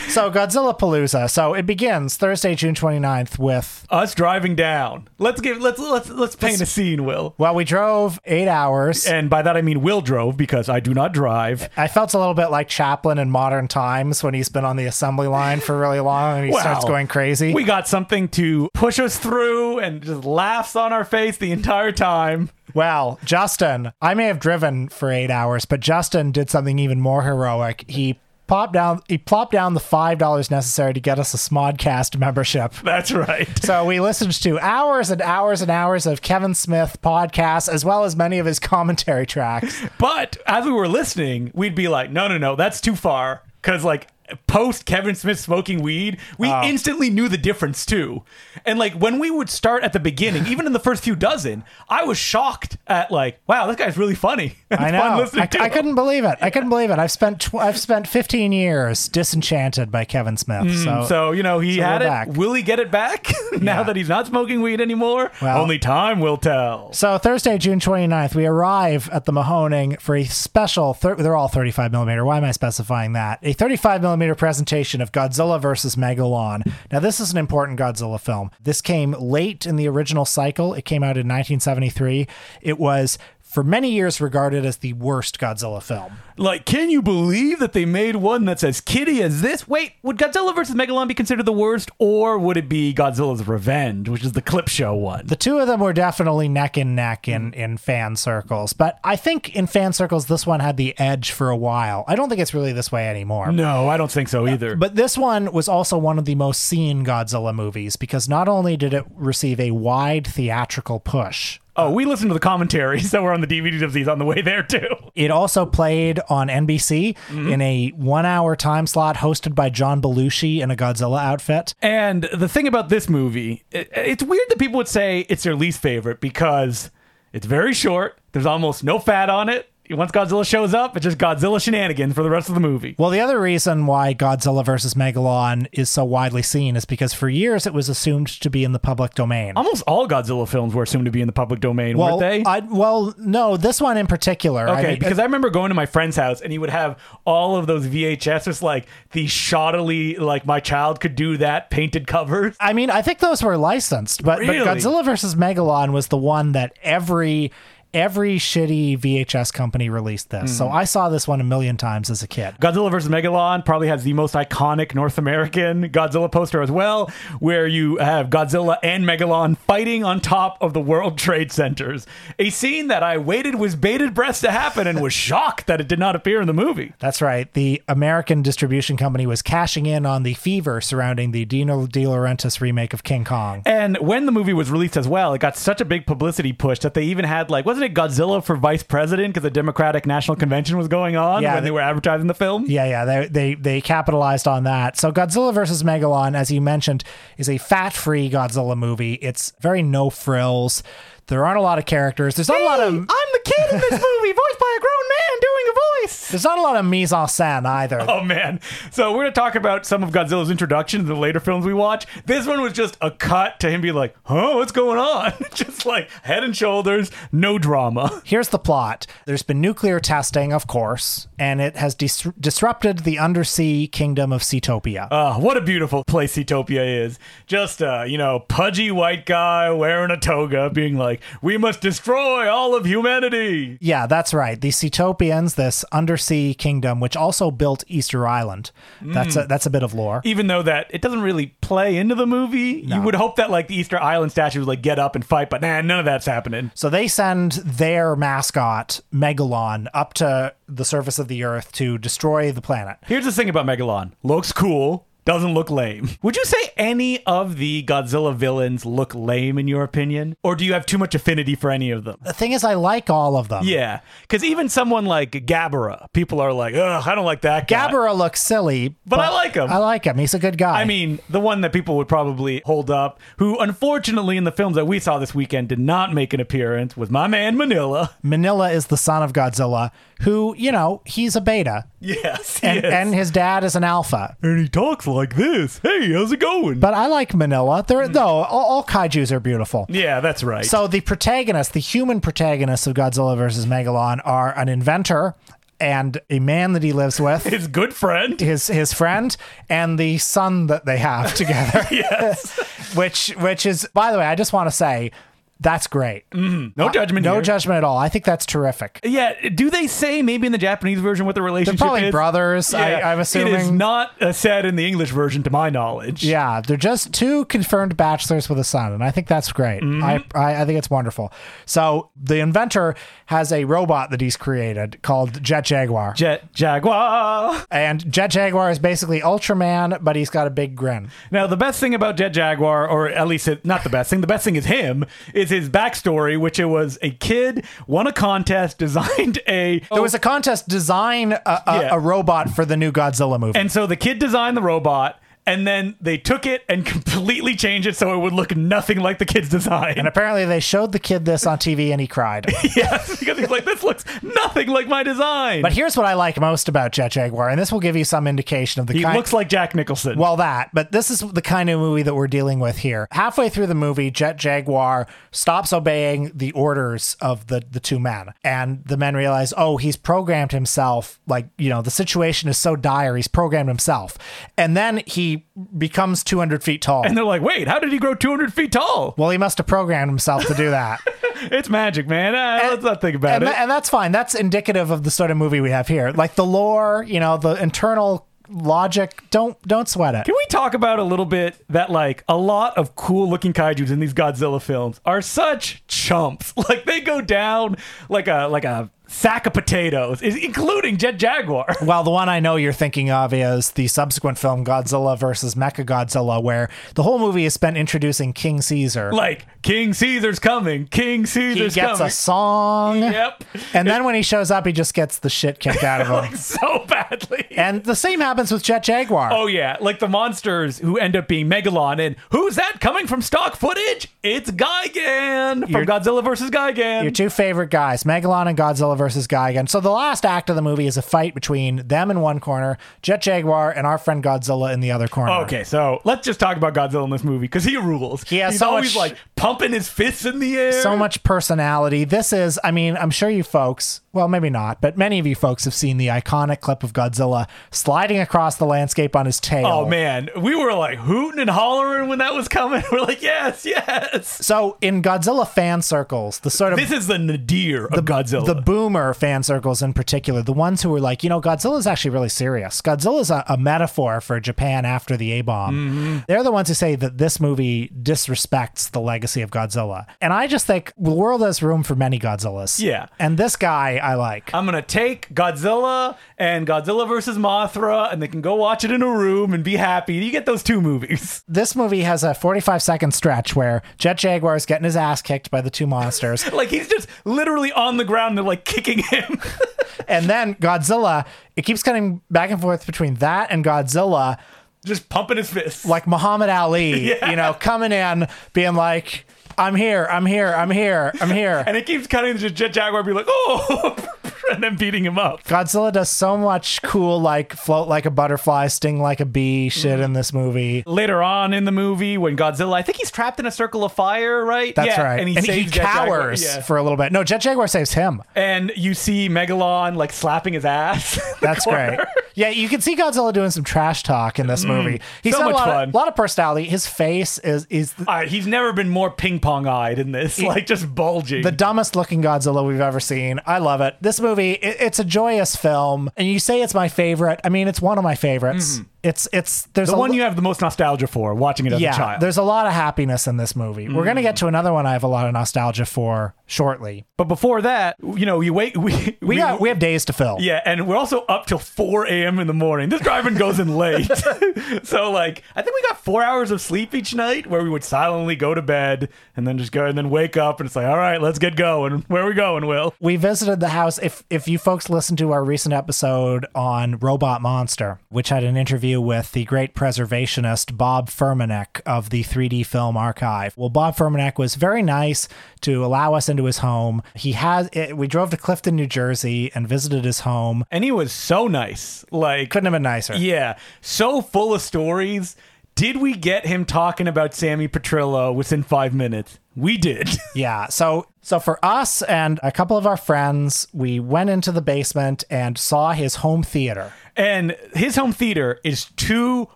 So 0.10 0.30
Godzilla 0.30 0.78
Palooza. 0.78 1.30
So 1.30 1.54
it 1.54 1.66
begins 1.66 2.18
Thursday, 2.18 2.54
June 2.54 2.76
29th 2.76 3.40
with 3.40 3.86
us 3.90 4.14
driving 4.14 4.56
down. 4.56 5.08
Let's 5.20 5.40
give. 5.40 5.62
Let's 5.62 5.80
let's 5.80 6.10
let's 6.10 6.36
paint 6.36 6.60
a 6.60 6.66
scene, 6.66 7.06
Will. 7.06 7.34
well, 7.38 7.56
we 7.56 7.64
drove 7.64 8.20
eight 8.26 8.50
hours. 8.50 9.06
And 9.06 9.30
by 9.30 9.42
that 9.42 9.56
I 9.56 9.62
mean 9.62 9.82
Will 9.82 10.02
drove 10.02 10.36
because 10.36 10.68
I 10.68 10.82
do 10.82 10.94
not 10.94 11.14
drive. 11.14 11.70
I 11.78 11.88
felt 11.88 12.14
a 12.14 12.20
little 12.20 12.34
bit 12.34 12.48
like 12.48 12.68
Chaplin 12.68 13.18
in 13.20 13.32
modern 13.32 13.68
times 13.70 14.22
when 14.22 14.34
he's 14.34 14.50
been 14.50 14.66
on 14.66 14.76
the 14.76 14.86
assembly 14.86 15.28
line 15.28 15.62
for 15.62 15.78
really 15.80 16.02
long 16.02 16.38
and 16.40 16.46
he 16.46 16.52
Wow. 16.52 16.60
starts 16.60 16.84
going 16.86 17.08
crazy. 17.08 17.54
We 17.54 17.64
got 17.64 17.88
something 17.88 18.28
to 18.30 18.70
push 18.74 19.00
us 19.00 19.18
through 19.18 19.80
and 19.80 20.02
just 20.02 20.26
laughs 20.26 20.76
on 20.76 20.92
our 20.92 21.06
face 21.06 21.38
the 21.38 21.52
entire 21.54 21.94
time. 21.94 22.50
Well, 22.74 23.20
Justin, 23.24 23.92
I 24.02 24.14
may 24.14 24.26
have 24.26 24.40
driven 24.40 24.90
for 24.90 25.12
eight 25.12 25.32
hours, 25.32 25.66
but 25.66 25.80
Justin 25.80 26.32
did 26.32 26.50
something 26.50 26.80
even 26.80 27.00
more 27.02 27.24
heroic. 27.24 27.86
He 27.88 28.20
popped 28.48 28.74
down 28.74 29.00
he 29.08 29.18
plopped 29.18 29.52
down 29.52 29.76
the 29.76 29.80
five 29.80 30.18
dollars 30.18 30.50
necessary 30.50 30.92
to 30.94 31.00
get 31.00 31.20
us 31.20 31.34
a 31.34 31.38
Smodcast 31.38 32.18
membership. 32.18 32.74
That's 32.84 33.12
right. 33.12 33.48
So 33.64 33.86
we 33.86 34.00
listened 34.00 34.34
to 34.34 34.60
hours 34.60 35.12
and 35.12 35.22
hours 35.22 35.62
and 35.62 35.70
hours 35.70 36.06
of 36.08 36.22
Kevin 36.22 36.56
Smith 36.56 36.98
podcasts, 37.04 37.70
as 37.70 37.86
well 37.86 38.04
as 38.04 38.16
many 38.16 38.40
of 38.40 38.46
his 38.46 38.60
commentary 38.60 39.26
tracks. 39.28 39.82
But 40.00 40.38
as 40.48 40.66
we 40.66 40.72
were 40.72 40.88
listening, 40.88 41.52
we'd 41.54 41.76
be 41.76 41.88
like, 41.88 42.12
no, 42.12 42.28
no, 42.28 42.38
no, 42.38 42.56
that's 42.56 42.82
too 42.82 42.96
far. 42.96 43.44
Because, 43.62 43.84
like, 43.84 44.08
post 44.48 44.86
Kevin 44.86 45.16
Smith 45.16 45.40
smoking 45.40 45.82
weed, 45.82 46.18
we 46.38 46.50
Oh. 46.50 46.62
instantly 46.64 47.10
knew 47.10 47.28
the 47.28 47.38
difference, 47.38 47.86
too. 47.86 48.24
And, 48.66 48.78
like, 48.80 48.94
when 48.94 49.20
we 49.20 49.30
would 49.32 49.50
start 49.50 49.84
at 49.84 49.94
the 49.94 50.00
beginning, 50.00 50.48
even 50.48 50.66
in 50.66 50.74
the 50.74 50.80
first 50.80 51.04
few 51.04 51.16
dozen, 51.16 51.64
I 51.90 52.04
was 52.04 52.18
shocked 52.18 52.78
at, 52.88 53.12
like, 53.12 53.40
wow, 53.48 53.68
this 53.68 53.76
guy's 53.76 53.98
really 53.98 54.16
funny. 54.16 54.56
It's 54.72 54.80
I 54.82 54.92
know. 54.92 55.18
listening 55.18 55.48
I, 55.60 55.66
I 55.66 55.70
couldn't 55.70 55.96
believe 55.96 56.24
it. 56.24 56.38
I 56.42 56.50
couldn't 56.52 56.70
believe 56.70 56.92
it. 56.92 57.00
I've 57.00 57.12
spent 57.12 57.40
tw- 57.42 57.56
I've 57.56 57.78
spent 57.80 58.08
15 58.08 58.52
years 58.52 59.08
disenchanted 59.08 59.92
by 59.92 60.06
Kevin 60.06 60.38
Smith. 60.38 60.78
so, 60.84 60.90
Mm, 60.90 61.08
So, 61.08 61.32
you 61.32 61.42
know, 61.44 61.60
he 61.60 61.78
So 61.78 61.84
had 61.84 62.02
it. 62.04 62.08
back. 62.08 62.28
Will 62.36 62.54
he 62.54 62.62
get 62.62 62.80
it 62.80 62.92
back 62.92 63.32
now 63.60 63.78
Yeah. 63.80 63.84
that 63.84 63.96
he's 63.96 64.10
not 64.10 64.28
smoking 64.28 64.62
weed 64.62 64.80
anymore? 64.82 65.32
Well- 65.42 65.62
Only 65.62 65.80
time 65.80 66.20
will 66.20 66.38
tell. 66.38 66.94
So 66.94 67.18
Thursday, 67.18 67.58
June 67.58 67.80
29th, 67.80 68.36
we 68.36 68.46
arrive 68.46 69.10
at 69.12 69.26
the 69.26 69.32
Mahoning 69.32 70.00
for 70.00 70.16
a 70.16 70.24
special, 70.26 70.94
thir- 70.94 71.16
they're 71.16 71.36
all 71.36 71.48
35 71.48 71.92
millimeter. 71.92 72.24
Why 72.24 72.38
am 72.38 72.44
I 72.44 72.52
specifying 72.52 73.14
that? 73.14 73.40
A 73.42 73.54
35 73.54 74.02
millimeter 74.02 74.19
presentation 74.36 75.02
of 75.02 75.12
Godzilla 75.12 75.60
versus 75.60 75.96
Megalon. 75.96 76.72
Now, 76.92 77.00
this 77.00 77.20
is 77.20 77.32
an 77.32 77.38
important 77.38 77.80
Godzilla 77.80 78.20
film. 78.20 78.52
This 78.62 78.82
came 78.82 79.12
late 79.14 79.66
in 79.66 79.76
the 79.76 79.88
original 79.88 80.26
cycle. 80.26 80.74
It 80.74 80.86
came 80.86 81.04
out 81.04 81.18
in 81.18 81.28
1973. 81.28 82.28
It 82.62 82.80
was 82.80 83.18
for 83.60 83.64
many 83.64 83.92
years 83.92 84.22
regarded 84.22 84.66
as 84.66 84.78
the 84.78 84.94
worst 84.94 85.38
Godzilla 85.38 85.84
film. 85.84 86.14
Like, 86.38 86.64
can 86.64 86.90
you 86.90 87.02
believe 87.02 87.60
that 87.60 87.74
they 87.74 87.84
made 87.84 88.16
one 88.16 88.46
that's 88.46 88.64
as 88.64 88.80
kiddie 88.80 89.22
as 89.22 89.42
this? 89.42 89.68
Wait, 89.68 89.96
would 90.02 90.16
Godzilla 90.16 90.56
vs. 90.56 90.74
Megalon 90.74 91.10
be 91.10 91.14
considered 91.14 91.46
the 91.46 91.52
worst, 91.52 91.92
or 91.98 92.40
would 92.40 92.56
it 92.56 92.70
be 92.70 92.94
Godzilla's 92.94 93.46
Revenge, 93.46 94.08
which 94.08 94.24
is 94.24 94.32
the 94.32 94.42
clip 94.42 94.70
show 94.70 94.96
one? 94.96 95.28
The 95.28 95.36
two 95.36 95.60
of 95.60 95.68
them 95.68 95.82
were 95.82 95.92
definitely 95.92 96.48
neck 96.48 96.78
and 96.78 96.96
neck 96.96 97.28
in, 97.28 97.50
hmm. 97.50 97.54
in 97.54 97.78
fan 97.78 98.16
circles, 98.16 98.72
but 98.72 98.98
I 99.04 99.18
think 99.18 99.54
in 99.54 99.68
fan 99.68 99.92
circles, 99.92 100.28
this 100.28 100.48
one 100.48 100.62
had 100.62 100.78
the 100.78 100.98
edge 100.98 101.32
for 101.32 101.50
a 101.50 101.58
while. 101.58 102.06
I 102.08 102.16
don't 102.16 102.30
think 102.30 102.40
it's 102.40 102.54
really 102.54 102.72
this 102.72 102.94
way 102.94 103.10
anymore. 103.10 103.52
no, 103.52 103.90
I 103.90 103.98
don't 103.98 104.10
think 104.10 104.30
so 104.30 104.48
uh, 104.48 104.52
either. 104.52 104.78
But 104.78 104.96
this 104.96 105.18
one 105.18 105.52
was 105.52 105.68
also 105.68 105.98
one 105.98 106.18
of 106.18 106.24
the 106.24 106.36
most 106.36 106.62
seen 106.62 107.04
Godzilla 107.04 107.54
movies 107.54 107.98
because 107.98 108.30
not 108.30 108.48
only 108.48 108.78
did 108.78 108.94
it 108.94 109.04
receive 109.14 109.60
a 109.60 109.72
wide 109.72 110.26
theatrical 110.26 111.02
push, 111.02 111.60
oh, 111.88 111.92
we 111.92 112.06
listened 112.06 112.30
to 112.30 112.34
the 112.34 112.40
commentaries 112.40 113.12
that 113.12 113.22
were 113.22 113.34
on 113.34 113.42
the 113.42 113.48
DVD 113.48 113.82
of 113.82 113.94
these 113.94 114.08
on 114.08 114.20
the 114.20 114.26
way 114.26 114.42
there 114.42 114.64
too. 114.64 114.88
it 115.16 115.32
also 115.32 115.66
played 115.66 116.20
on 116.30 116.48
NBC 116.48 117.16
mm-hmm. 117.16 117.50
in 117.50 117.62
a 117.62 117.90
one 117.90 118.26
hour 118.26 118.56
time 118.56 118.88
slot 118.88 119.18
hosted 119.18 119.56
by 119.56 119.70
John 119.70 120.02
Belushi 120.02 120.62
in 120.62 120.72
a 120.72 120.76
Godzilla 120.76 121.22
outfit. 121.22 121.74
And 121.82 122.24
the 122.34 122.50
thing 122.50 122.68
about 122.68 122.90
this 122.90 123.10
movie, 123.10 123.64
it, 123.72 123.90
it's 123.94 124.24
weird 124.24 124.48
that 124.50 124.60
people 124.60 124.78
would 124.78 124.88
say 124.88 125.26
it's 125.30 125.44
their 125.44 125.56
least 125.56 125.82
favorite 125.82 126.20
because 126.22 126.92
it's 127.34 127.46
very 127.46 127.74
short. 127.74 128.20
There's 128.32 128.46
almost 128.46 128.84
no 128.84 129.00
fat 129.00 129.30
on 129.30 129.50
it. 129.50 129.70
Once 129.92 130.12
Godzilla 130.12 130.46
shows 130.46 130.74
up, 130.74 130.96
it's 130.96 131.04
just 131.04 131.18
Godzilla 131.18 131.60
shenanigans 131.62 132.14
for 132.14 132.22
the 132.22 132.30
rest 132.30 132.48
of 132.48 132.54
the 132.54 132.62
movie. 132.62 132.94
Well, 133.00 133.10
the 133.10 133.20
other 133.22 133.40
reason 133.42 133.88
why 133.88 134.14
Godzilla 134.14 134.64
vs. 134.64 134.94
Megalon 134.94 135.68
is 135.72 135.90
so 135.90 136.04
widely 136.06 136.44
seen 136.44 136.76
is 136.76 136.86
because 136.86 137.14
for 137.14 137.28
years 137.28 137.66
it 137.66 137.74
was 137.74 137.90
assumed 137.90 138.28
to 138.42 138.50
be 138.52 138.64
in 138.64 138.72
the 138.72 138.80
public 138.80 139.16
domain. 139.16 139.54
Almost 139.56 139.84
all 139.88 140.08
Godzilla 140.08 140.48
films 140.48 140.76
were 140.76 140.84
assumed 140.84 141.06
to 141.06 141.12
be 141.12 141.22
in 141.22 141.28
the 141.28 141.34
public 141.34 141.60
domain, 141.60 141.98
well, 141.98 142.20
weren't 142.20 142.44
they? 142.44 142.50
I, 142.50 142.60
well, 142.60 143.16
no, 143.18 143.58
this 143.58 143.82
one 143.82 143.98
in 143.98 144.06
particular. 144.06 144.68
I 144.70 144.80
Okay, 144.80 144.88
mean, 144.92 145.00
because 145.00 145.18
I 145.18 145.24
remember 145.24 145.50
going 145.50 145.70
to 145.70 145.76
my 145.76 145.88
friend's 145.88 146.16
house 146.16 146.40
and 146.42 146.52
he 146.52 146.60
would 146.60 146.70
have 146.70 147.00
all 147.26 147.56
of 147.56 147.66
those 147.66 147.88
VHSs, 147.88 148.62
like 148.62 148.86
the 149.12 149.26
shoddily, 149.26 150.20
like 150.20 150.46
my 150.46 150.60
child 150.60 151.00
could 151.00 151.16
do 151.16 151.38
that 151.38 151.72
painted 151.72 152.06
covers. 152.06 152.56
I 152.60 152.74
mean, 152.74 152.90
I 152.92 153.02
think 153.02 153.20
those 153.20 153.42
were 153.42 153.58
licensed, 153.58 154.24
but, 154.24 154.40
Really? 154.40 154.60
but 154.60 154.68
Godzilla 154.78 155.04
versus 155.04 155.34
Megalon 155.36 155.92
was 155.94 156.08
the 156.10 156.18
one 156.18 156.52
that 156.52 156.78
every 156.84 157.52
every 157.94 158.38
shitty 158.38 158.98
VHS 158.98 159.52
company 159.54 159.90
released 159.90 160.30
this. 160.30 160.42
Hmm. 160.42 160.48
So 160.48 160.70
I 160.70 160.84
saw 160.84 161.10
this 161.10 161.28
one 161.28 161.42
a 161.42 161.44
million 161.44 161.78
times 161.78 162.10
as 162.10 162.22
a 162.24 162.28
kid. 162.28 162.56
Godzilla 162.62 162.92
vs. 162.92 163.10
Megalon 163.10 163.66
probably 163.66 163.88
has 163.88 164.04
the 164.04 164.14
most 164.14 164.36
iconic 164.36 164.94
North 164.94 165.18
American 165.18 165.90
Godzilla 165.90 166.32
poster 166.32 166.62
as 166.62 166.72
well, 166.72 167.12
where 167.40 167.68
you 167.68 167.98
have 167.98 168.30
Godzilla 168.30 168.78
and 168.84 169.06
Megalon 169.06 169.58
fighting 169.58 170.04
on 170.04 170.20
top 170.20 170.58
of 170.62 170.74
the 170.74 170.82
World 170.82 171.18
Trade 171.18 171.52
Centers. 171.52 172.06
A 172.38 172.50
scene 172.50 172.88
that 172.88 173.04
I 173.04 173.18
waited 173.18 173.56
with 173.56 173.82
bated 173.82 174.14
breath 174.14 174.42
to 174.42 174.52
happen 174.52 174.88
and 174.88 175.02
was 175.02 175.14
shocked 175.30 175.68
that 175.68 175.82
it 175.82 175.88
did 175.88 176.00
not 176.00 176.16
appear 176.16 176.42
in 176.42 176.48
the 176.48 176.54
movie. 176.54 176.94
That's 177.00 177.22
right. 177.22 177.52
The 177.54 177.82
American 177.88 178.42
distribution 178.42 178.98
company 178.98 179.26
was 179.26 179.42
cashing 179.42 179.86
in 179.86 180.06
on 180.06 180.24
the 180.24 180.34
fever 180.36 180.82
surrounding 180.82 181.32
the 181.32 181.46
Dino 181.46 181.88
De 181.88 182.04
Laurentiis 182.04 182.62
remake 182.62 182.94
of 182.94 183.04
King 183.04 183.26
Kong. 183.26 183.62
And 183.66 183.98
when 183.98 184.26
the 184.26 184.32
movie 184.32 184.54
was 184.54 184.70
released 184.70 184.98
as 184.98 185.08
well, 185.08 185.34
it 185.34 185.40
got 185.40 185.58
such 185.58 185.82
a 185.82 185.86
big 185.86 186.06
publicity 186.06 186.54
push 186.54 186.80
that 186.80 186.94
they 186.94 187.04
even 187.04 187.26
had 187.26 187.50
like 187.50 187.66
wasn't 187.80 187.98
it 187.98 188.02
Godzilla 188.02 188.44
for 188.44 188.56
vice 188.56 188.84
president 188.84 189.34
because 189.34 189.44
the 189.44 189.50
Democratic 189.52 190.06
National 190.06 190.36
Convention 190.36 190.78
was 190.78 190.88
going 190.88 191.16
on 191.16 191.42
Yeah, 191.42 191.56
when 191.56 191.64
they 191.64 191.68
they- 191.68 191.72
were 191.72 191.82
advertising 191.82 192.28
the 192.28 192.34
film? 192.34 192.66
Yeah, 192.68 192.86
yeah, 192.86 193.06
they, 193.06 193.28
they 193.28 193.54
they 193.56 193.82
capitalized 193.82 194.48
on 194.48 194.64
that. 194.66 194.98
So 194.98 195.12
Godzilla 195.12 195.54
versus 195.54 195.84
Megalon, 195.84 196.36
as 196.36 196.52
you 196.52 196.62
mentioned, 196.62 197.04
is 197.38 197.50
a 197.50 197.58
fat-free 197.58 198.30
Godzilla 198.30 198.78
movie. 198.78 199.14
It's 199.16 199.54
very 199.60 199.82
no 199.82 200.10
frills. 200.10 200.84
There 201.28 201.46
aren't 201.46 201.60
a 201.60 201.62
lot 201.62 201.78
of 201.78 201.86
characters. 201.86 202.36
There's 202.36 202.50
not 202.50 202.60
a 202.60 202.66
lot 202.66 202.80
of 202.80 202.94
I'm 202.94 203.06
the 203.06 203.42
kid 203.46 203.72
in 203.74 203.80
this 203.80 203.92
movie, 203.92 204.34
voiced 204.34 204.60
by 204.60 204.78
a 204.78 204.82
man 205.10 205.40
doing 205.42 205.66
a 205.70 205.74
voice. 206.06 206.30
there's 206.30 206.44
not 206.44 206.58
a 206.58 206.62
lot 206.62 206.76
of 206.76 206.86
mise 206.86 207.12
en 207.14 207.26
scène 207.28 207.66
either. 207.66 208.00
Oh 208.08 208.24
man! 208.24 208.60
So 208.92 209.12
we're 209.12 209.24
gonna 209.24 209.32
talk 209.32 209.56
about 209.56 209.86
some 209.86 210.04
of 210.04 210.12
Godzilla's 210.12 210.50
introduction 210.50 211.02
in 211.02 211.08
the 211.08 211.16
later 211.16 211.40
films 211.40 211.66
we 211.66 211.74
watch. 211.74 212.06
This 212.26 212.46
one 212.48 212.62
was 212.62 212.74
just 212.74 212.98
a 213.02 213.12
cut 213.12 213.60
to 213.62 213.70
him 213.70 213.82
being 213.82 213.94
like, 213.96 214.16
"Huh, 214.24 214.54
what's 214.56 214.72
going 214.72 214.98
on?" 215.00 215.34
just 215.54 215.86
like 215.86 216.10
head 216.24 216.44
and 216.44 216.56
shoulders, 216.56 217.12
no 217.32 217.58
drama. 217.60 218.22
Here's 218.24 218.50
the 218.50 218.60
plot. 218.60 219.06
There's 219.26 219.44
been 219.44 219.62
nuclear 219.62 220.00
testing, 220.00 220.54
of 220.54 220.68
course, 220.68 221.28
and 221.38 221.60
it 221.62 221.76
has 221.76 221.96
dis- 221.96 222.28
disrupted 222.40 223.00
the 223.00 223.20
undersea 223.20 223.88
kingdom 223.88 224.32
of 224.32 224.42
Seatopia. 224.42 225.08
Ah, 225.12 225.38
what 225.40 225.58
a 225.58 225.62
beautiful 225.62 226.04
place 226.04 226.36
Seatopia 226.36 227.06
is. 227.06 227.20
Just 227.48 227.82
a 227.82 228.06
you 228.08 228.18
know 228.18 228.40
pudgy 228.48 228.92
white 228.92 229.26
guy 229.26 229.70
wearing 229.72 230.12
a 230.12 230.18
toga, 230.18 230.70
being 230.70 230.98
like, 230.98 231.22
"We 231.42 231.58
must 231.58 231.82
destroy 231.82 232.50
all 232.50 232.76
of 232.76 232.86
humanity." 232.86 233.78
yeah, 233.82 234.08
that's 234.08 234.34
right. 234.34 234.60
The 234.60 234.72
Seatopians, 235.00 235.56
this 235.56 235.86
undersea 235.92 236.54
kingdom, 236.54 237.00
which 237.00 237.16
also 237.16 237.50
built 237.52 237.84
Easter 237.88 238.28
Island. 238.28 238.72
That's 239.02 239.36
a, 239.36 239.44
hmm. 239.44 239.48
that's 239.48 239.66
a 239.66 239.70
bit 239.70 239.84
of 239.84 239.94
lore. 239.94 240.22
Even 240.26 240.48
though 240.48 240.62
that 240.64 240.88
it 240.90 241.02
doesn't 241.02 241.22
really 241.22 241.56
play 241.62 241.98
into 241.98 242.16
the 242.16 242.28
movie, 242.28 242.84
you 242.86 243.02
would 243.02 243.16
hope 243.16 243.38
that 243.38 243.50
like 243.50 243.68
the 243.68 243.76
Easter 243.76 243.98
Island 244.00 244.32
statue 244.32 244.50
statues 244.50 244.68
like 244.68 244.82
get 244.82 245.00
up 245.00 245.16
and 245.16 245.26
fight, 245.26 245.50
but 245.50 245.62
nah, 245.62 245.82
none 245.82 246.00
of 246.00 246.06
that's 246.06 246.26
happening. 246.26 246.72
So 246.74 246.90
they 246.90 247.08
send 247.08 247.54
their 247.54 248.16
mascot, 248.16 249.02
Megalon, 249.14 249.88
up 249.94 250.14
to 250.16 250.54
the 250.68 250.86
surface 250.86 251.20
of 251.20 251.28
the 251.28 251.44
earth 251.44 251.72
to 251.74 251.98
destroy 251.98 252.52
the 252.52 252.62
planet. 252.62 252.98
Here's 253.06 253.26
the 253.26 253.32
thing 253.32 253.50
about 253.50 253.66
Megalon. 253.66 254.12
Looks 254.24 254.52
cool. 254.52 255.06
Doesn't 255.30 255.54
look 255.54 255.70
lame. 255.70 256.10
Would 256.24 256.36
you 256.36 256.44
say 256.44 256.58
any 256.76 257.24
of 257.28 257.58
the 257.58 257.84
Godzilla 257.84 258.34
villains 258.36 258.84
look 258.84 259.14
lame 259.14 259.60
in 259.60 259.68
your 259.68 259.84
opinion? 259.84 260.36
Or 260.44 260.56
do 260.56 260.66
you 260.66 260.74
have 260.74 260.88
too 260.88 260.98
much 260.98 261.14
affinity 261.14 261.54
for 261.54 261.70
any 261.70 261.92
of 261.92 262.04
them? 262.04 262.18
The 262.24 262.34
thing 262.34 262.52
is, 262.52 262.64
I 262.64 262.74
like 262.74 263.12
all 263.12 263.38
of 263.38 263.48
them. 263.48 263.64
Yeah, 263.64 264.00
because 264.24 264.44
even 264.44 264.70
someone 264.70 265.06
like 265.06 265.32
Gabara, 265.46 266.08
people 266.14 266.42
are 266.42 266.52
like, 266.52 266.74
ugh, 266.74 267.04
I 267.08 267.14
don't 267.14 267.26
like 267.26 267.42
that 267.42 267.68
guy. 267.68 267.90
Gabara 267.92 268.18
looks 268.18 268.42
silly, 268.42 268.96
But 269.06 269.20
I 269.20 269.30
like 269.30 269.54
him. 269.54 269.70
I 269.70 269.78
like 269.78 270.04
him. 270.06 270.18
He's 270.18 270.34
a 270.34 270.40
good 270.40 270.58
guy. 270.58 270.82
I 270.82 270.86
mean, 270.86 271.20
the 271.30 271.40
one 271.40 271.62
that 271.62 271.74
people 271.74 271.96
would 271.98 272.08
probably 272.08 272.64
hold 272.66 272.90
up, 272.90 273.20
who 273.38 273.60
unfortunately 273.60 274.36
in 274.36 274.46
the 274.46 274.52
films 274.52 274.78
that 274.78 274.88
we 274.88 274.98
saw 275.00 275.20
this 275.20 275.36
weekend 275.36 275.70
did 275.70 275.78
not 275.80 276.12
make 276.12 276.34
an 276.34 276.40
appearance, 276.40 276.98
was 276.98 277.12
my 277.12 277.28
man 277.28 277.56
Minilla. 277.56 278.10
Minilla 278.26 278.74
is 278.74 278.88
the 278.88 278.98
son 278.98 279.22
of 279.22 279.34
Godzilla, 279.34 279.92
who, 280.22 280.56
you 280.58 280.72
know, 280.72 281.04
he's 281.06 281.36
a 281.36 281.42
beta. 281.42 281.86
Yes, 282.02 282.60
he 282.60 282.68
And, 282.68 282.78
is. 282.86 282.94
and 282.94 283.14
his 283.14 283.30
dad 283.30 283.64
is 283.66 283.76
an 283.76 283.84
alpha. 283.84 284.38
and 284.42 284.58
he 284.58 284.70
talks 284.70 285.06
like 285.06 285.19
this. 285.28 285.80
Hey, 285.80 286.14
how's 286.14 286.32
it 286.32 286.40
going? 286.40 286.80
But 286.80 286.94
I 286.94 287.08
like 287.08 287.32
Minilla. 287.32 287.86
They're, 287.86 288.08
mm. 288.08 288.14
though, 288.14 288.22
all, 288.22 288.66
all 288.66 288.84
kaijus 288.84 289.32
are 289.32 289.40
beautiful. 289.40 289.86
yeah, 289.90 290.20
that's 290.20 290.44
right. 290.44 290.66
So 290.66 290.88
the 290.88 291.02
protagonists, 291.02 291.74
the 291.74 291.80
human 291.80 292.22
protagonists 292.22 292.88
of 292.88 292.94
Godzilla 292.94 293.38
versus 293.38 293.66
Megalon, 293.66 294.22
are 294.26 294.58
an 294.58 294.70
inventor 294.70 295.36
and 295.80 296.20
a 296.30 296.40
man 296.40 296.74
that 296.74 296.84
he 296.84 296.92
lives 296.92 297.20
with, 297.20 297.44
his 297.46 297.68
good 297.68 297.94
friend. 297.94 298.40
his 298.40 298.68
his 298.68 298.94
friend, 298.94 299.36
and 299.70 299.98
the 299.98 300.18
son 300.18 300.68
that 300.68 300.86
they 300.86 300.98
have 300.98 301.34
together. 301.34 301.86
Yes. 301.92 302.58
which 302.96 303.30
which 303.38 303.66
is, 303.66 303.88
by 303.94 304.12
the 304.12 304.18
way, 304.18 304.26
I 304.26 304.36
just 304.36 304.54
want 304.54 304.68
to 304.68 304.72
say 304.76 305.12
that's 305.60 305.88
great. 305.88 306.24
No 306.34 306.90
judgment. 306.90 307.24
No 307.26 307.34
here. 307.34 307.42
judgment 307.42 307.78
at 307.78 307.84
all. 307.84 307.98
I 307.98 308.08
think 308.10 308.24
that's 308.26 308.46
terrific. 308.46 309.00
Yeah, 309.04 309.50
do 309.50 309.70
they 309.70 309.88
say 309.88 310.22
maybe 310.22 310.46
in 310.46 310.52
the 310.52 310.58
Japanese 310.58 311.00
version 311.00 311.26
what 311.26 311.36
the 311.36 311.42
They're 311.42 311.46
relationship 311.46 311.80
probably 311.80 312.04
is? 312.06 312.12
brothers. 312.12 312.74
I, 312.74 312.90
Yeah, 312.92 313.10
I'm 313.12 313.20
It 313.20 313.22
is 313.22 313.28
assuming. 313.36 313.78
not 313.78 314.22
uh, 314.22 314.32
said 314.32 314.66
in 314.66 314.76
the 314.76 314.86
English 314.88 315.12
version, 315.12 315.44
to 315.44 315.50
my 315.50 315.70
knowledge. 315.70 316.24
Yeah, 316.24 316.62
they're 316.62 316.78
just 316.78 317.14
two 317.14 317.46
confirmed 317.46 317.98
bachelors 317.98 318.48
with 318.50 318.60
a 318.60 318.64
son, 318.64 318.94
and 318.94 319.04
I 319.04 319.12
think 319.12 319.28
that's 319.28 319.52
great. 319.52 319.82
Mm-hmm. 319.84 320.04
I, 320.04 320.24
I 320.36 320.62
I 320.62 320.66
think 320.66 320.78
it's 320.78 320.90
wonderful. 320.90 321.32
So 321.66 322.10
the 322.22 322.40
inventor 322.40 322.96
has 323.28 323.52
a 323.52 323.66
robot 323.66 324.10
that 324.12 324.22
he's 324.22 324.38
created 324.38 325.02
called 325.02 325.42
Jet 325.44 325.66
Jaguar, 325.66 326.14
Jet 326.14 326.52
Jaguar. 326.54 327.66
and 327.72 328.12
Jet 328.12 328.28
Jaguar 328.32 328.72
is 328.72 328.80
basically 328.80 329.22
Ultraman, 329.22 330.04
but 330.04 330.16
he's 330.16 330.30
got 330.30 330.48
a 330.48 330.50
big 330.50 330.76
grin. 330.76 331.10
Now, 331.32 331.48
the 331.48 331.58
best 331.58 331.80
thing 331.80 331.94
about 331.94 332.18
Jet 332.18 332.30
Jaguar, 332.30 332.88
or 332.88 333.10
at 333.10 333.28
least 333.28 333.48
it, 333.48 333.66
not 333.66 333.84
the 333.84 333.90
best 333.90 334.10
thing, 334.10 334.22
the 334.22 334.28
best 334.28 334.44
thing 334.46 334.56
is 334.56 334.66
him, 334.66 335.06
is 335.34 335.49
his 335.50 335.70
backstory, 335.70 336.40
which 336.40 336.60
it 336.60 336.66
was 336.66 336.98
a 337.02 337.12
kid 337.12 337.66
won 337.88 338.08
a 338.08 338.14
contest, 338.14 338.78
designed 338.86 339.40
a. 339.48 339.80
There 339.92 340.02
was 340.02 340.14
a 340.14 340.20
contest 340.20 340.68
design 340.68 341.34
a, 341.34 341.42
a, 341.46 341.62
Yeah. 341.82 341.90
a 341.96 342.00
robot 342.00 342.50
for 342.52 342.66
the 342.66 342.78
new 342.78 342.92
Godzilla 342.92 343.40
movie. 343.40 343.60
and 343.60 343.72
so 343.72 343.86
the 343.88 343.96
kid 343.96 344.20
designed 344.20 344.56
the 344.58 344.62
robot, 344.62 345.20
and 345.50 345.66
then 345.66 345.96
they 346.00 346.18
took 346.18 346.46
it 346.46 346.64
and 346.70 346.86
completely 346.86 347.56
changed 347.56 347.88
it 347.88 347.96
so 347.96 348.14
it 348.14 348.18
would 348.20 348.34
look 348.34 348.56
nothing 348.56 349.00
like 349.00 349.18
the 349.18 349.26
kid's 349.26 349.50
design. 349.50 349.96
and 349.98 350.08
apparently 350.08 350.46
they 350.46 350.60
showed 350.60 350.92
the 350.92 351.00
kid 351.00 351.26
this 351.26 351.48
on 351.48 351.58
TV 351.58 351.92
and 351.92 352.00
he 352.00 352.08
cried. 352.08 352.46
yes, 352.76 353.20
because 353.20 353.40
he's 353.40 353.50
like, 353.50 353.66
this 353.66 353.84
looks 353.84 354.06
nothing 354.22 354.68
like 354.68 354.88
my 354.88 355.02
design. 355.02 355.64
But 355.64 355.74
here's 355.74 355.98
what 355.98 356.06
I 356.06 356.14
like 356.14 356.40
most 356.40 356.70
about 356.70 356.92
Jet 356.92 357.12
Jaguar, 357.12 357.50
and 357.50 357.60
this 357.60 357.72
will 357.72 357.80
give 357.80 357.96
you 357.96 358.06
some 358.06 358.28
indication 358.28 358.80
of 358.80 358.88
the 358.88 358.94
he 358.94 359.02
kind 359.02 359.18
looks 359.18 359.34
like 359.34 359.50
Jack 359.50 359.74
Nicholson. 359.74 360.20
Well, 360.20 360.38
that, 360.38 360.70
but 360.74 360.92
this 360.92 361.10
is 361.10 361.20
the 361.20 361.42
kind 361.42 361.70
of 361.70 361.80
movie 361.80 362.04
that 362.04 362.14
we're 362.14 362.28
dealing 362.28 362.60
with 362.60 362.78
here. 362.78 363.08
Halfway 363.12 363.50
through 363.50 363.68
the 363.68 363.76
movie, 363.76 364.12
Jet 364.12 364.38
Jaguar 364.38 365.08
stops 365.32 365.74
obeying 365.74 366.32
the 366.36 366.52
orders 366.52 367.18
of 367.22 367.48
the, 367.48 367.64
the 367.70 367.80
two 367.80 368.00
men. 368.00 368.34
And 368.44 368.86
the 368.86 368.98
men 368.98 369.16
realize, 369.16 369.54
oh, 369.58 369.78
he's 369.78 369.98
programmed 369.98 370.52
himself. 370.52 371.20
Like, 371.26 371.48
you 371.58 371.70
know, 371.70 371.82
the 371.82 371.92
situation 371.92 372.50
is 372.50 372.58
so 372.58 372.76
dire, 372.76 373.16
he's 373.16 373.28
programmed 373.28 373.70
himself. 373.70 374.18
And 374.58 374.78
then 374.78 375.02
he 375.06 375.39
becomes 375.78 376.24
200 376.24 376.64
feet 376.64 376.82
tall. 376.82 377.06
and 377.06 377.16
they're 377.18 377.24
like, 377.24 377.42
wait, 377.42 377.68
how 377.68 377.80
did 377.80 377.92
he 377.92 377.98
grow 378.00 378.14
200 378.14 378.54
feet 378.54 378.72
tall? 378.72 379.14
well, 379.18 379.30
he 379.30 379.38
must 379.38 379.58
have 379.58 379.68
programmed 379.68 380.10
himself 380.10 380.46
to 380.48 380.54
do 380.54 380.70
that. 380.72 381.00
It's 381.42 381.70
magic, 381.70 382.06
man. 382.06 382.36
Ah, 382.36 382.68
let's 382.70 382.84
not 382.84 383.00
think 383.00 383.16
about 383.16 383.36
and, 383.36 383.44
it. 383.44 383.48
tha- 383.48 383.60
and 383.60 383.72
that's 383.72 383.90
fine. 383.90 384.12
That's 384.12 384.36
indicative 384.36 384.92
of 384.92 385.04
the 385.04 385.12
sort 385.12 385.32
of 385.32 385.38
movie 385.38 385.62
we 385.62 385.72
have 385.72 385.88
here. 385.88 386.12
Like 386.12 386.36
the 386.36 386.44
lore, 386.44 387.06
you 387.08 387.22
know, 387.22 387.38
the 387.38 387.54
internal 387.54 388.28
logic, 388.50 389.24
don't 389.30 389.58
don't 389.66 389.88
sweat 389.88 390.16
it. 390.16 390.26
Can 390.26 390.36
we 390.36 390.46
talk 390.50 390.74
about 390.74 391.00
a 391.00 391.04
little 391.04 391.26
bit 391.26 391.64
that 391.70 391.90
like 391.90 392.26
a 392.28 392.36
lot 392.36 392.78
of 392.78 392.96
cool 392.98 393.30
looking 393.30 393.54
kaiju's 393.54 393.90
in 393.90 394.02
these 394.02 394.14
Godzilla 394.14 394.62
films 394.62 395.00
are 395.06 395.22
such 395.22 395.82
chumps. 395.88 396.54
Like 396.70 396.84
they 396.84 397.00
go 397.00 397.22
down 397.22 397.78
like 398.10 398.28
a 398.28 398.48
like 398.48 398.66
a 398.66 398.90
sack 399.10 399.46
of 399.46 399.54
potatoes, 399.54 400.22
is- 400.22 400.36
including 400.38 400.98
Jet 400.98 401.18
Jaguar. 401.18 401.66
Well, 401.82 402.04
the 402.04 402.12
one 402.12 402.30
I 402.30 402.40
know 402.40 402.56
you're 402.56 402.72
thinking 402.74 403.10
of 403.10 403.34
is 403.34 403.72
the 403.72 403.88
subsequent 403.88 404.38
film 404.38 404.64
Godzilla 404.64 405.18
versus 405.18 405.56
Mechagodzilla, 405.56 406.42
where 406.42 406.70
the 406.94 407.04
whole 407.04 407.18
movie 407.20 407.46
is 407.46 407.54
spent 407.54 407.78
introducing 407.78 408.32
King 408.34 408.62
Caesar. 408.62 409.12
like 409.12 409.46
King 409.64 409.94
Caesar's 409.94 410.40
coming. 410.40 410.86
King 410.88 411.26
Caesar's 411.26 411.74
he 411.74 411.82
gets 411.82 411.94
coming. 411.98 412.08
a 412.08 412.10
song, 412.12 413.00
Yep. 413.00 413.44
and 413.74 413.88
then 413.88 414.04
when 414.04 414.14
he 414.16 414.22
shows 414.22 414.52
up, 414.52 414.66
he 414.66 414.72
just 414.72 414.94
gets 414.94 415.20
the 415.20 415.30
shit 415.30 415.60
kicked 415.60 415.84
out 415.84 416.02
of 416.02 416.08
him. 416.08 416.14
like 416.14 416.36
so 416.36 416.86
badly. 416.88 417.46
and 417.52 417.84
the 417.84 417.96
same 417.96 418.20
happens 418.20 418.52
with 418.52 418.62
Jet 418.64 418.84
Jaguar. 418.84 419.30
Oh 419.34 419.48
yeah, 419.48 419.78
like 419.82 420.00
the 420.00 420.08
monsters 420.08 420.78
who 420.80 420.98
end 420.98 421.16
up 421.16 421.28
being 421.28 421.50
Megalon, 421.50 422.00
and 422.06 422.16
who's 422.32 422.56
that 422.56 422.80
coming 422.80 423.08
from 423.08 423.22
stock 423.22 423.56
footage? 423.56 424.10
It's 424.22 424.52
Gigan 424.52 425.62
from 425.64 425.72
Your- 425.72 425.86
Godzilla 425.86 426.24
versus 426.24 426.50
Gigan. 426.52 427.04
Your 427.04 427.12
two 427.12 427.30
favorite 427.30 427.70
guys, 427.70 428.04
Megalon 428.04 428.48
and 428.48 428.58
Godzilla 428.58 428.98
versus 429.00 429.26
Gigan. 429.26 429.68
So 429.68 429.80
the 429.80 429.90
last 429.90 430.24
act 430.26 430.52
of 430.52 430.56
the 430.56 430.62
movie 430.62 430.86
is 430.86 430.96
a 430.98 431.02
fight 431.02 431.34
between 431.34 431.88
them 431.88 432.12
in 432.12 432.22
one 432.22 432.40
corner, 432.40 432.78
Jet 433.02 433.24
Jaguar, 433.24 433.72
and 433.72 433.88
our 433.88 433.98
friend 433.98 434.24
Godzilla 434.24 434.72
in 434.72 434.80
the 434.82 434.92
other 434.92 435.08
corner. 435.08 435.32
Okay, 435.46 435.64
so 435.64 436.02
let's 436.04 436.24
just 436.24 436.40
talk 436.40 436.56
about 436.58 436.76
Godzilla 436.76 437.06
in 437.06 437.10
this 437.10 437.24
movie 437.24 437.46
because 437.48 437.64
he 437.64 437.78
rules. 437.78 438.24
He 438.30 438.38
has 438.38 438.54
He's 438.54 438.60
so 438.60 438.68
always 438.70 438.94
much- 438.94 439.12
like 439.12 439.18
pumping 439.36 439.72
his 439.72 439.90
fists 439.90 440.26
in 440.26 440.38
the 440.40 440.56
air. 440.58 440.74
so 440.84 440.96
much 440.96 441.24
personality. 441.24 442.04
This 442.04 442.32
is, 442.34 442.60
I 442.64 442.70
mean, 442.72 442.96
I'm 442.98 443.10
sure 443.10 443.30
you 443.30 443.42
folks, 443.44 444.02
well, 444.12 444.28
maybe 444.28 444.50
not, 444.50 444.82
but 444.82 444.98
many 444.98 445.18
of 445.18 445.26
you 445.26 445.36
folks 445.36 445.64
have 445.64 445.74
seen 445.74 445.98
the 445.98 446.08
iconic 446.08 446.60
clip 446.60 446.84
of 446.84 446.92
Godzilla 446.94 447.48
sliding 447.72 448.20
across 448.20 448.58
the 448.58 448.66
landscape 448.66 449.16
on 449.16 449.26
his 449.26 449.40
tail. 449.40 449.66
Oh 449.66 449.86
man, 449.88 450.30
we 450.38 450.56
were 450.56 450.74
like 450.74 450.98
hooting 451.00 451.40
and 451.40 451.50
hollering 451.50 452.10
when 452.10 452.20
that 452.20 452.34
was 452.36 452.48
coming. 452.50 452.84
We're 452.92 453.00
like, 453.02 453.22
yes, 453.22 453.66
yes. 453.66 454.46
So 454.46 454.78
in 454.82 455.02
Godzilla 455.02 455.48
fan 455.48 455.82
circles, 455.82 456.40
the 456.40 456.50
sort 456.50 456.74
of 456.74 456.80
This 456.80 456.92
is 456.92 457.08
the 457.08 457.18
nadir 457.18 457.86
of 457.86 458.04
Godzilla. 458.04 458.46
the 458.46 458.56
boomer 458.90 459.14
fan 459.14 459.44
circles 459.44 459.84
in 459.84 459.94
particular, 459.94 460.42
the 460.42 460.52
ones 460.52 460.82
who 460.82 460.90
were 460.90 461.00
like, 461.00 461.24
you 461.24 461.30
know, 461.30 461.40
Godzilla's 461.40 461.86
actually 461.86 462.10
really 462.10 462.30
serious. 462.30 462.82
Godzilla's 462.82 463.30
a, 463.30 463.44
a 463.48 463.56
metaphor 463.56 464.20
for 464.20 464.40
Japan 464.40 464.84
after 464.84 465.16
the 465.16 465.32
A 465.34 465.42
bomb. 465.42 465.76
Mm-hmm. 465.76 466.18
They're 466.28 466.44
the 466.44 466.52
ones 466.52 466.70
who 466.70 466.74
say 466.74 466.96
that 466.96 467.20
this 467.20 467.40
movie 467.40 467.90
disrespects 467.90 468.90
the 468.90 469.00
legacy 469.00 469.42
of 469.42 469.52
Godzilla. 469.52 470.08
And 470.22 470.34
I 470.34 470.48
just 470.48 470.66
think 470.66 470.92
the 470.98 471.14
world 471.14 471.42
has 471.42 471.62
room 471.62 471.84
for 471.84 471.94
many 471.94 472.18
Godzillas. 472.18 472.80
Yeah. 472.80 473.08
And 473.20 473.38
this 473.38 473.56
guy 473.56 473.98
I 473.98 474.16
like. 474.16 474.52
I'm 474.56 474.66
gonna 474.66 474.82
take 474.82 475.30
Godzilla 475.30 476.18
and 476.40 476.66
Godzilla 476.66 477.08
versus 477.08 477.38
Mothra, 477.38 478.12
and 478.12 478.24
they 478.24 478.28
can 478.28 478.42
go 478.42 478.56
watch 478.56 478.84
it 478.84 478.92
in 478.92 479.04
a 479.04 479.08
room 479.08 479.54
and 479.54 479.64
be 479.64 479.76
happy. 479.76 480.16
You 480.16 480.32
get 480.32 480.48
those 480.48 480.64
two 480.64 480.82
movies. 480.82 481.44
this 481.48 481.76
movie 481.76 482.02
has 482.02 482.24
a 482.24 482.34
45 482.34 482.82
second 482.82 483.14
stretch 483.14 483.56
where 483.56 483.84
Jet 484.00 484.18
Jaguar 484.18 484.56
is 484.56 484.66
getting 484.66 484.86
his 484.86 484.96
ass 484.96 485.22
kicked 485.22 485.52
by 485.52 485.62
the 485.62 485.70
two 485.70 485.86
monsters. 485.86 486.50
Like 486.60 486.70
he's 486.70 486.90
just 486.90 487.08
literally 487.24 487.72
on 487.72 487.96
the 487.98 488.04
ground 488.04 488.30
and 488.30 488.38
they're 488.38 488.46
like 488.46 488.66
kicking 488.82 489.04
him. 489.04 489.40
and 490.08 490.26
then 490.26 490.56
Godzilla, 490.56 491.26
it 491.56 491.64
keeps 491.64 491.84
cutting 491.84 492.22
back 492.32 492.52
and 492.52 492.62
forth 492.62 492.86
between 492.86 493.16
that 493.16 493.52
and 493.52 493.64
Godzilla, 493.66 494.38
just 494.86 495.10
pumping 495.10 495.38
his 495.38 495.50
fists. 495.50 495.86
like 495.86 496.08
Muhammad 496.08 496.50
Ali, 496.50 497.00
Yeah. 497.10 497.30
you 497.30 497.36
know, 497.36 497.54
coming 497.54 497.92
in, 497.92 498.28
being 498.54 498.76
like, 498.76 499.26
I'm 499.60 499.76
here, 499.76 500.08
I'm 500.10 500.26
here, 500.26 500.54
I'm 500.54 500.72
here, 500.72 501.12
I'm 501.20 501.30
here. 501.30 501.62
and 501.68 501.76
it 501.76 501.86
keeps 501.86 502.08
cutting 502.08 502.38
to 502.38 502.50
Jet 502.50 502.70
Jaguar 502.72 503.04
be 503.04 503.12
like, 503.12 503.26
oh, 503.28 503.94
and 504.54 504.64
then 504.64 504.78
beating 504.78 505.04
him 505.04 505.20
up. 505.20 505.44
Godzilla 505.44 505.92
does 505.92 506.10
so 506.10 506.38
much 506.38 506.82
cool, 506.82 507.20
like 507.20 507.52
float 507.54 507.90
like 507.90 508.06
a 508.06 508.10
butterfly, 508.10 508.68
sting 508.68 509.02
like 509.02 509.20
a 509.20 509.26
bee 509.26 509.68
shit 509.68 509.96
mm-hmm. 509.96 510.04
in 510.04 510.14
this 510.14 510.32
movie. 510.32 510.84
Later 510.88 511.22
on 511.22 511.54
in 511.54 511.66
the 511.66 511.74
movie, 511.74 512.18
when 512.18 512.38
Godzilla, 512.38 512.74
I 512.74 512.82
think 512.84 512.98
he's 513.00 513.12
trapped 513.12 513.38
in 513.42 513.46
a 513.46 513.52
circle 513.52 513.84
of 513.84 513.92
fire, 513.92 514.46
right? 514.46 514.74
That's 514.74 514.88
Yeah, 514.88 515.04
right. 515.04 515.20
And 515.20 515.28
he 515.28 515.36
saves 515.42 515.72
Jet 515.72 515.84
Jaguar. 515.84 516.06
cowers 516.22 516.42
Yeah. 516.44 516.62
for 516.62 516.78
a 516.78 516.82
little 516.84 516.98
bit. 516.98 517.12
No, 517.12 517.26
Jet 517.26 517.42
Jaguar 517.42 517.68
saves 517.68 517.92
him. 517.94 518.24
And 518.36 518.72
you 518.78 518.94
see 518.94 519.28
Megalon 519.28 519.98
like 519.98 520.14
slapping 520.14 520.54
his 520.54 520.64
ass. 520.64 521.20
That's 521.42 521.66
corner. 521.66 521.98
great. 521.98 522.08
Yeah, 522.40 522.50
you 522.52 522.70
can 522.70 522.80
see 522.80 522.96
Godzilla 522.96 523.34
doing 523.34 523.50
some 523.50 523.66
trash 523.66 524.02
talk 524.04 524.40
in 524.40 524.48
this 524.48 524.64
movie. 524.64 525.02
He's 525.22 525.34
so 525.36 525.40
got 525.40 525.52
much 525.52 525.56
a 525.56 525.58
lot, 525.58 525.66
fun. 525.68 525.90
Of, 525.90 525.94
lot 525.94 526.08
of 526.08 526.16
personality. 526.16 526.70
His 526.70 526.88
face 526.88 527.38
is 527.40 527.66
is 527.70 527.92
the, 527.96 528.10
Uh, 528.10 528.22
he's 528.26 528.48
never 528.48 528.72
been 528.72 528.88
more 528.88 529.12
ping 529.12 529.42
pong 529.42 529.68
eyed 529.68 530.00
in 530.00 530.14
this, 530.14 530.42
like 530.42 530.66
just 530.66 530.96
bulging. 530.96 531.42
the 531.44 531.52
dumbest 531.52 531.98
looking 531.98 532.22
Godzilla 532.22 532.66
we've 532.66 532.80
ever 532.80 533.02
seen. 533.02 533.42
I 533.46 533.58
love 533.58 533.82
it. 533.82 533.98
This 534.00 534.22
movie, 534.22 534.54
it, 534.54 534.78
it's 534.80 535.00
a 535.00 535.04
joyous 535.04 535.58
film, 535.58 536.10
and 536.16 536.30
you 536.30 536.40
say 536.40 536.62
it's 536.62 536.74
my 536.74 536.88
favorite. 536.88 537.42
I 537.44 537.50
mean, 537.50 537.68
it's 537.68 537.82
one 537.82 537.98
of 537.98 538.06
my 538.06 538.16
favorites. 538.16 538.80
It's 539.02 539.28
it's 539.32 539.64
there's 539.74 539.90
The 539.90 539.98
one 539.98 540.14
you 540.14 540.22
have 540.24 540.36
the 540.36 540.42
most 540.42 540.62
nostalgia 540.62 541.08
for 541.08 541.34
watching 541.34 541.66
it 541.66 541.74
as 541.74 541.80
yeah, 541.82 541.94
a 541.94 541.98
child. 541.98 542.22
there's 542.22 542.38
a 542.38 542.44
lot 542.44 542.66
of 542.68 542.74
happiness 542.74 543.28
in 543.28 543.38
this 543.38 543.56
movie. 543.56 543.88
We're 543.88 544.04
gonna 544.06 544.20
Mm. 544.20 544.24
get 544.24 544.36
to 544.38 544.48
another 544.48 544.74
one 544.74 544.86
I 544.86 544.92
have 544.94 545.04
a 545.04 545.08
lot 545.08 545.26
of 545.26 545.34
nostalgia 545.34 545.86
for 545.86 546.36
shortly. 546.46 547.06
But 547.16 547.26
before 547.26 547.62
that, 547.62 547.96
you 548.02 548.26
know, 548.26 548.42
you 548.42 548.54
wait. 548.54 548.76
We 548.90 549.18
We 549.22 549.38
got 549.38 549.62
we 549.62 549.70
have 549.70 549.80
days 549.80 550.04
to 550.06 550.14
fill. 550.14 550.38
Yeah, 550.40 550.62
and 550.66 550.88
we're 550.88 550.98
also 550.98 551.22
up 551.22 551.46
till 551.46 551.60
4 551.60 552.08
a.m. 552.08 552.40
in 552.40 552.48
the 552.48 552.54
morning. 552.54 552.90
This 552.90 553.02
driving 553.02 553.36
goes 553.36 553.60
in 553.60 553.78
late. 553.78 554.10
so, 554.84 555.12
like, 555.12 555.44
I 555.56 555.62
think 555.62 555.76
we 555.76 555.82
got 555.88 556.04
four 556.04 556.24
hours 556.24 556.52
of 556.52 556.60
sleep 556.62 556.94
each 556.96 557.14
night 557.14 557.48
where 557.48 557.62
we 557.64 557.70
would 557.70 557.84
silently 557.84 558.36
go 558.36 558.54
to 558.54 558.62
bed 558.62 559.10
and 559.38 559.48
then 559.48 559.58
just 559.58 559.72
go 559.72 559.86
and 559.86 559.98
then 559.98 560.10
wake 560.10 560.38
up 560.38 560.60
and 560.60 560.68
it's 560.68 560.76
like, 560.76 560.88
all 560.88 560.98
right, 560.98 561.22
let's 561.22 561.40
get 561.40 561.56
going. 561.56 562.04
Where 562.08 562.24
are 562.24 562.28
we 562.28 562.34
going, 562.34 562.66
Will? 562.66 562.94
We 563.00 563.16
visited 563.16 563.60
the 563.60 563.70
house. 563.70 563.98
If 564.00 564.24
if 564.30 564.48
you 564.48 564.58
folks 564.58 564.90
listened 564.90 565.18
to 565.20 565.32
our 565.32 565.44
recent 565.44 565.74
episode 565.74 566.46
on 566.56 566.98
Robot 566.98 567.42
Monster, 567.42 568.00
which 568.10 568.30
had 568.30 568.44
an 568.44 568.58
interview 568.58 568.89
with 568.98 569.32
the 569.34 569.44
great 569.46 569.76
preservationist 569.76 570.78
Bob 570.78 571.10
Furmanek 571.10 571.82
of 571.86 572.10
the 572.10 572.24
3D 572.24 572.66
Film 572.66 572.96
Archive. 572.98 573.56
Well, 573.58 573.70
Bob 573.70 573.96
Furmanek 573.96 574.38
was 574.38 574.56
very 574.56 574.82
nice 574.82 575.28
to 575.62 575.84
allow 575.86 576.14
us 576.14 576.30
into 576.30 576.46
his 576.46 576.60
home. 576.60 577.04
He 577.16 577.34
has 577.34 577.70
it, 577.74 577.96
we 577.98 578.08
drove 578.08 578.30
to 578.32 578.38
Clifton, 578.38 578.76
New 578.76 578.88
Jersey 578.88 579.52
and 579.54 579.68
visited 579.68 580.06
his 580.06 580.22
home. 580.22 580.66
And 580.72 580.84
he 580.84 580.92
was 580.92 581.12
so 581.12 581.48
nice. 581.48 582.06
Like, 582.12 582.50
Couldn't 582.50 582.66
have 582.66 582.74
been 582.74 582.84
nicer. 582.84 583.16
yeah, 583.16 583.58
so 583.82 584.22
full 584.22 584.54
of 584.54 584.62
stories. 584.62 585.36
Did 585.76 585.98
we 585.98 586.14
get 586.14 586.46
him 586.46 586.66
talking 586.66 587.08
about 587.08 587.34
Sammy 587.34 587.68
Petrillo 587.70 588.34
within 588.36 588.64
five 588.64 588.94
minutes? 588.94 589.40
We 589.60 589.78
did. 589.78 590.10
Yeah. 590.36 590.68
So 590.68 591.08
so 591.22 591.40
for 591.40 591.64
us 591.66 592.02
and 592.04 592.40
a 592.44 592.52
couple 592.52 592.78
of 592.78 592.86
our 592.86 592.96
friends, 592.96 593.68
we 593.74 594.00
went 594.00 594.30
into 594.30 594.52
the 594.52 594.62
basement 594.62 595.24
and 595.30 595.58
saw 595.58 595.92
his 595.92 596.16
home 596.18 596.44
theater. 596.44 596.94
And 597.16 597.58
his 597.74 597.96
home 597.96 598.14
theater 598.14 598.60
is 598.64 598.86
two 598.96 599.48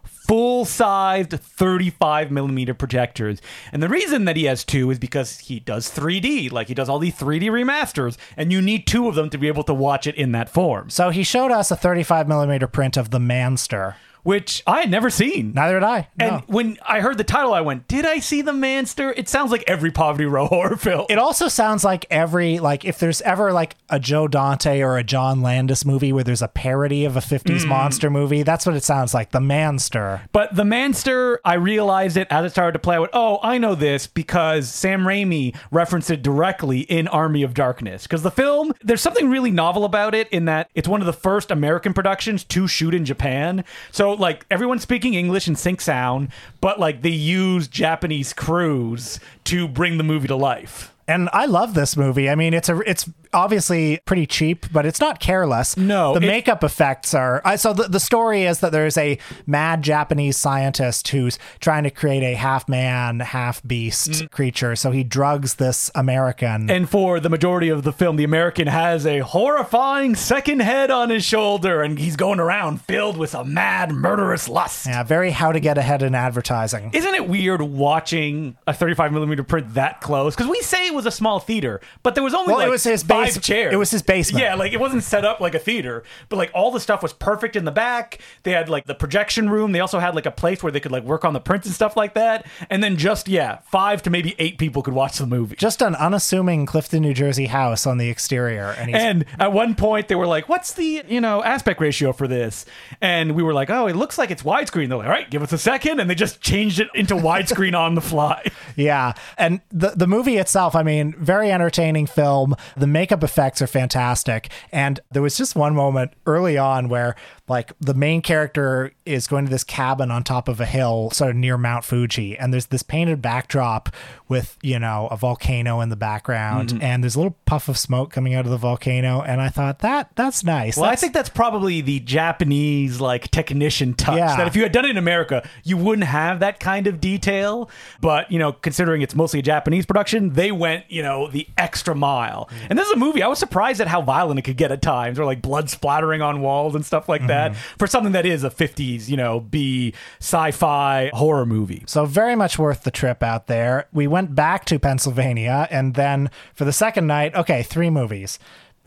full 0.04 0.66
sized 0.66 1.32
35 1.32 2.32
millimeter 2.32 2.74
projectors. 2.74 3.42
And 3.72 3.84
the 3.84 3.90
reason 3.90 4.26
that 4.26 4.36
he 4.36 4.46
has 4.46 4.64
two 4.64 4.90
is 4.92 5.00
because 5.00 5.40
he 5.40 5.60
does 5.60 5.90
3D, 5.90 6.52
like 6.52 6.68
he 6.68 6.74
does 6.74 6.90
all 6.90 7.00
these 7.00 7.16
3D 7.16 7.44
remasters, 7.44 8.18
and 8.36 8.52
you 8.52 8.62
need 8.62 8.88
two 8.88 9.08
of 9.08 9.16
them 9.16 9.30
to 9.30 9.38
be 9.38 9.48
able 9.48 9.64
to 9.64 9.74
watch 9.74 10.08
it 10.08 10.16
in 10.16 10.32
that 10.34 10.50
form. 10.50 10.90
So 10.90 11.12
he 11.12 11.24
showed 11.24 11.52
us 11.52 11.72
a 11.72 11.76
35 11.76 12.28
millimeter 12.28 12.68
print 12.68 12.98
of 12.98 13.12
The 13.12 13.20
Manster. 13.20 13.96
Which 14.24 14.64
I 14.66 14.82
had 14.82 14.92
never 14.92 15.10
seen. 15.10 15.54
Neither 15.54 15.80
did 15.80 15.84
I. 15.84 16.08
and 16.20 16.32
no. 16.32 16.44
when 16.48 16.78
I 16.88 17.02
heard 17.02 17.18
the 17.18 17.24
title, 17.24 17.54
I 17.54 17.62
went, 17.62 17.88
Did 17.88 18.06
I 18.06 18.20
see 18.20 18.42
the 18.42 18.54
Manster? 18.54 19.12
It 19.12 19.28
sounds 19.28 19.52
like 19.52 19.64
every 19.68 19.92
Poverty 19.92 20.26
Row 20.26 20.48
horror 20.54 20.78
film. 20.78 21.06
It 21.10 21.20
also 21.20 21.48
sounds 21.48 21.84
like 21.84 22.06
every 22.10 22.60
like 22.60 22.86
if 22.86 23.00
there's 23.00 23.22
ever 23.22 23.52
like 23.52 23.76
a 23.90 24.00
Joe 24.00 24.28
Dante 24.28 24.82
or 24.82 24.98
a 24.98 25.04
John 25.04 25.42
Landis 25.42 25.86
movie 25.86 26.14
where 26.14 26.24
there's 26.24 26.42
a 26.42 26.48
parody 26.48 27.06
of 27.06 27.18
a 27.18 27.20
50s 27.20 27.62
mm. 27.62 27.68
monster 27.68 28.10
movie, 28.10 28.44
that's 28.44 28.66
what 28.66 28.76
it 28.76 28.84
sounds 28.84 29.14
like. 29.14 29.32
The 29.32 29.42
Manster. 29.42 30.22
But 30.32 30.56
the 30.56 30.66
Manster, 30.66 31.40
I 31.44 31.56
realized 31.56 32.18
it 32.18 32.28
as 32.30 32.46
it 32.46 32.52
started 32.52 32.74
to 32.74 32.80
play. 32.80 32.96
I 32.96 33.00
went, 33.00 33.12
oh, 33.14 33.40
I 33.44 33.58
know 33.58 33.76
this 33.76 34.08
because 34.08 34.70
Sam 34.70 35.02
Raimi 35.02 35.56
referenced 35.72 36.10
it 36.10 36.22
directly 36.22 36.82
in 36.82 37.08
Army 37.08 37.44
of 37.44 37.54
Darkness. 37.54 38.04
Because 38.04 38.24
the 38.24 38.32
film, 38.32 38.74
there's 38.82 39.02
something 39.02 39.30
really 39.30 39.52
novel 39.52 39.86
about 39.86 40.16
it 40.16 40.28
in 40.30 40.46
that 40.46 40.70
it's 40.76 40.88
one 40.88 41.02
of 41.02 41.06
the 41.06 41.14
first 41.14 41.52
American 41.52 41.94
productions 41.94 42.44
to 42.46 42.68
shoot 42.68 42.94
in 42.94 43.06
Japan. 43.06 43.64
So, 43.92 44.13
like, 44.20 44.46
everyone's 44.52 44.82
speaking 44.82 45.14
English 45.14 45.48
and 45.48 45.58
sync 45.58 45.82
sound, 45.82 46.30
but, 46.62 46.80
like, 46.80 47.02
they 47.02 47.10
use 47.10 47.68
Japanese 47.68 48.34
crews 48.34 49.20
to 49.46 49.68
bring 49.68 49.98
the 49.98 50.04
movie 50.04 50.28
to 50.28 50.36
life. 50.36 50.94
And 51.08 51.30
I 51.34 51.46
love 51.46 51.74
this 51.74 51.98
movie. 51.98 52.30
I 52.30 52.36
mean, 52.36 52.54
it's 52.54 52.70
a 52.70 52.80
it's 52.90 53.10
obviously 53.34 54.00
pretty 54.06 54.26
cheap, 54.26 54.72
but 54.72 54.86
it's 54.86 55.00
not 55.00 55.20
careless. 55.20 55.76
No, 55.76 56.14
the 56.14 56.26
it- 56.26 56.28
makeup 56.28 56.64
effects 56.64 57.14
are. 57.14 57.42
I 57.44 57.56
so 57.56 57.74
the, 57.74 57.84
the 57.84 58.00
story 58.00 58.44
is 58.44 58.60
that 58.60 58.72
there's 58.72 58.98
a 58.98 59.18
mad 59.46 59.82
Japanese 59.82 60.38
scientist 60.38 61.08
who's 61.10 61.40
trying 61.60 61.84
to 61.84 61.90
create 61.90 62.24
a 62.24 62.36
half 62.36 62.70
man, 62.70 63.20
half 63.20 63.62
beast 63.64 64.12
mm. 64.12 64.32
creature. 64.32 64.76
So 64.76 64.92
he 64.92 65.04
drugs 65.04 65.56
this 65.56 65.92
American. 65.96 66.70
And 66.70 66.90
for 66.90 67.20
the 67.20 67.30
majority 67.30 67.70
of 67.70 67.84
the 67.84 67.92
film, 67.92 68.16
the 68.16 68.24
American 68.24 68.68
has 68.68 69.06
a 69.06 69.20
horrifying 69.20 70.16
second 70.16 70.62
head 70.62 70.92
on 70.92 71.10
his 71.10 71.26
shoulder, 71.26 71.82
and 71.82 72.00
he's 72.00 72.16
going 72.16 72.40
around 72.40 72.82
filled 72.82 73.18
with 73.18 73.36
a 73.36 73.44
mad, 73.44 73.92
murderous 73.92 74.48
lust. 74.48 74.86
yeah, 74.86 75.04
very 75.04 75.32
how 75.32 75.52
to 75.52 75.60
get 75.60 75.78
ahead 75.78 76.02
in 76.02 76.16
advertising. 76.16 76.92
Isn't 76.94 77.16
it 77.16 77.28
weird 77.28 77.62
watching 77.62 78.58
a 78.68 78.74
35 78.74 79.12
millimeter 79.12 79.33
print 79.42 79.74
that 79.76 80.02
close? 80.02 80.36
Because 80.36 80.50
we 80.50 80.60
say 80.62 80.86
it 80.88 80.94
was 80.94 81.06
a 81.06 81.12
small 81.12 81.40
theater, 81.40 81.80
but 82.04 82.14
there 82.14 82.24
was 82.24 82.34
only 82.34 82.54
Well, 82.54 82.68
it 82.68 82.70
was 82.70 82.84
his 82.84 83.02
five 83.04 83.28
base- 83.34 83.40
chairs. 83.40 83.74
it 83.74 83.78
was 83.78 83.90
his 83.90 84.02
basement. 84.02 84.44
Yeah, 84.44 84.56
like 84.56 84.74
it 84.74 84.80
wasn't 84.82 85.04
set 85.04 85.24
up 85.24 85.40
like 85.40 85.56
a 85.56 85.60
theater, 85.60 86.04
but 86.28 86.36
like 86.36 86.52
all 86.54 86.70
the 86.72 86.80
stuff 86.82 87.02
was 87.02 87.14
perfect 87.14 87.56
in 87.56 87.64
the 87.64 87.72
back. 87.72 88.20
They 88.44 88.52
had 88.52 88.68
like 88.68 88.86
the 88.86 88.96
projection 88.96 89.50
room. 89.50 89.72
They 89.72 89.80
also 89.80 90.00
had 90.00 90.14
like 90.14 90.26
a 90.26 90.32
place 90.32 90.62
where 90.62 90.72
they 90.74 90.82
could 90.82 90.92
like 90.92 91.04
work 91.04 91.24
on 91.24 91.32
the 91.34 91.40
prints 91.40 91.66
and 91.66 91.74
stuff 91.74 91.96
like 91.96 92.14
that. 92.16 92.46
And 92.70 92.84
then 92.84 92.98
just 92.98 93.30
yeah, 93.30 93.60
five 93.72 94.02
to 94.04 94.10
maybe 94.10 94.36
eight 94.40 94.58
people 94.58 94.82
could 94.84 94.94
watch 94.94 95.18
the 95.18 95.26
movie. 95.26 95.56
Just 95.56 95.82
an 95.82 95.96
unassuming 95.96 96.66
Clifton, 96.66 97.02
New 97.02 97.14
Jersey 97.14 97.46
house 97.46 97.88
on 97.88 97.98
the 98.00 98.10
exterior, 98.10 98.76
and 98.78 98.94
And 98.94 99.26
at 99.40 99.54
one 99.54 99.76
point, 99.76 100.08
they 100.10 100.16
were 100.16 100.28
like, 100.28 100.50
"What's 100.50 100.74
the 100.74 101.04
you 101.08 101.22
know 101.22 101.42
aspect 101.44 101.80
ratio 101.80 102.12
for 102.12 102.28
this?" 102.28 102.66
And 103.00 103.36
we 103.36 103.44
were 103.44 103.54
like, 103.54 103.70
"Oh, 103.70 103.88
it 103.88 103.96
looks 103.96 104.18
like 104.18 104.30
it's 104.32 104.44
widescreen." 104.44 104.90
They're 104.90 104.98
like, 104.98 105.08
"All 105.08 105.14
right, 105.14 105.30
give 105.30 105.42
us 105.42 105.54
a 105.54 105.58
second. 105.58 106.00
and 106.00 106.10
they 106.10 106.16
just 106.16 106.42
changed 106.42 106.80
it 106.80 106.88
into 106.96 107.14
widescreen 107.24 107.78
on 107.78 107.94
the 107.96 108.02
fly. 108.02 108.44
Yeah. 108.76 109.14
And 109.38 109.62
the 109.70 109.90
the 109.90 110.08
movie 110.08 110.38
itself, 110.38 110.76
I 110.76 110.84
mean, 110.84 111.14
very 111.18 111.52
entertaining 111.52 112.08
film. 112.08 112.56
The 112.76 112.88
makeup 112.88 113.24
effects 113.24 113.62
are 113.62 113.68
fantastic. 113.68 114.50
And 114.72 115.00
there 115.12 115.22
was 115.22 115.38
just 115.38 115.56
one 115.56 115.76
moment 115.76 116.14
early 116.26 116.58
on 116.58 116.90
where 116.90 117.16
like 117.48 117.74
the 117.80 117.94
main 117.94 118.22
character 118.22 118.94
is 119.06 119.28
going 119.28 119.46
to 119.46 119.52
this 119.52 119.66
cabin 119.66 120.12
on 120.12 120.24
top 120.24 120.48
of 120.48 120.62
a 120.62 120.66
hill 120.66 121.12
sort 121.12 121.32
of 121.32 121.36
near 121.36 121.58
Mount 121.58 121.84
Fuji 121.84 122.38
and 122.38 122.54
there's 122.54 122.68
this 122.68 122.84
painted 122.84 123.22
backdrop 123.22 123.90
with, 124.30 124.58
you 124.62 124.80
know, 124.80 125.10
a 125.12 125.18
volcano 125.18 125.82
in 125.82 125.90
the 125.90 125.98
background 125.98 126.70
mm-hmm. 126.70 126.82
and 126.82 127.04
there's 127.04 127.16
a 127.16 127.20
little 127.20 127.36
puff 127.46 127.68
of 127.68 127.78
smoke 127.78 128.12
coming 128.12 128.34
out 128.34 128.46
of 128.46 128.52
the 128.52 128.58
volcano 128.58 129.22
and 129.22 129.42
I 129.42 129.50
thought 129.50 129.80
that 129.80 130.12
that's 130.16 130.44
nice. 130.44 130.78
Well, 130.78 130.90
I 130.90 130.96
think 130.96 131.14
that's 131.14 131.30
probably 131.30 131.82
the 131.82 132.00
Japanese 132.00 133.02
like 133.02 133.30
technician 133.30 133.94
touch. 133.94 134.18
Yeah. 134.18 134.38
That 134.38 134.48
if 134.48 134.56
you 134.56 134.64
had 134.64 134.72
done 134.72 134.86
it 134.86 134.92
in 134.92 134.98
America, 134.98 135.48
you 135.64 135.76
wouldn't 135.76 136.08
have 136.08 136.40
that 136.40 136.60
kind 136.62 136.88
of 136.88 137.02
detail. 137.02 137.70
But 138.00 138.32
you 138.32 138.40
know, 138.40 138.54
considering 138.54 139.02
it's 139.02 139.13
mostly 139.16 139.40
a 139.40 139.44
Japanese 139.44 139.86
production, 139.86 140.34
they 140.34 140.52
went 140.52 140.86
you 140.90 141.02
know 141.02 141.30
the 141.30 141.48
extra 141.58 141.96
mile. 141.96 142.50
Mm. 142.52 142.68
And 142.72 142.80
this 142.80 142.88
is 142.88 142.94
a 142.94 142.98
movie. 142.98 143.24
I 143.24 143.28
was 143.28 143.40
surprised 143.40 143.82
at 143.82 143.88
how 143.88 144.02
violent 144.02 144.40
it 144.40 144.44
could 144.44 144.58
get 144.58 144.72
at 144.72 144.82
times, 144.82 145.20
or 145.20 145.26
like 145.26 145.42
blood 145.42 145.70
splattering 145.70 146.22
on 146.22 146.42
walls 146.42 146.76
and 146.76 146.86
stuff 146.86 147.10
like 147.10 147.28
that, 147.28 147.52
mm-hmm. 147.52 147.78
for 147.78 147.88
something 147.88 148.14
that 148.14 148.26
is 148.26 148.44
a 148.44 148.50
'50s 148.50 149.10
you 149.10 149.18
know 149.18 149.40
B 149.40 149.94
sci-fi 150.20 151.12
horror 151.14 151.46
movie. 151.46 151.84
So 151.88 152.06
very 152.06 152.36
much 152.36 152.58
worth 152.58 152.84
the 152.84 152.92
trip 152.92 153.24
out 153.24 153.48
there. 153.48 153.88
We 153.92 154.08
went 154.08 154.36
back 154.36 154.66
to 154.66 154.80
Pennsylvania 154.80 155.68
and 155.70 155.96
then 155.96 156.30
for 156.54 156.66
the 156.66 156.74
second 156.74 157.08
night, 157.08 157.36
okay, 157.36 157.64
three 157.64 157.90
movies. 157.90 158.40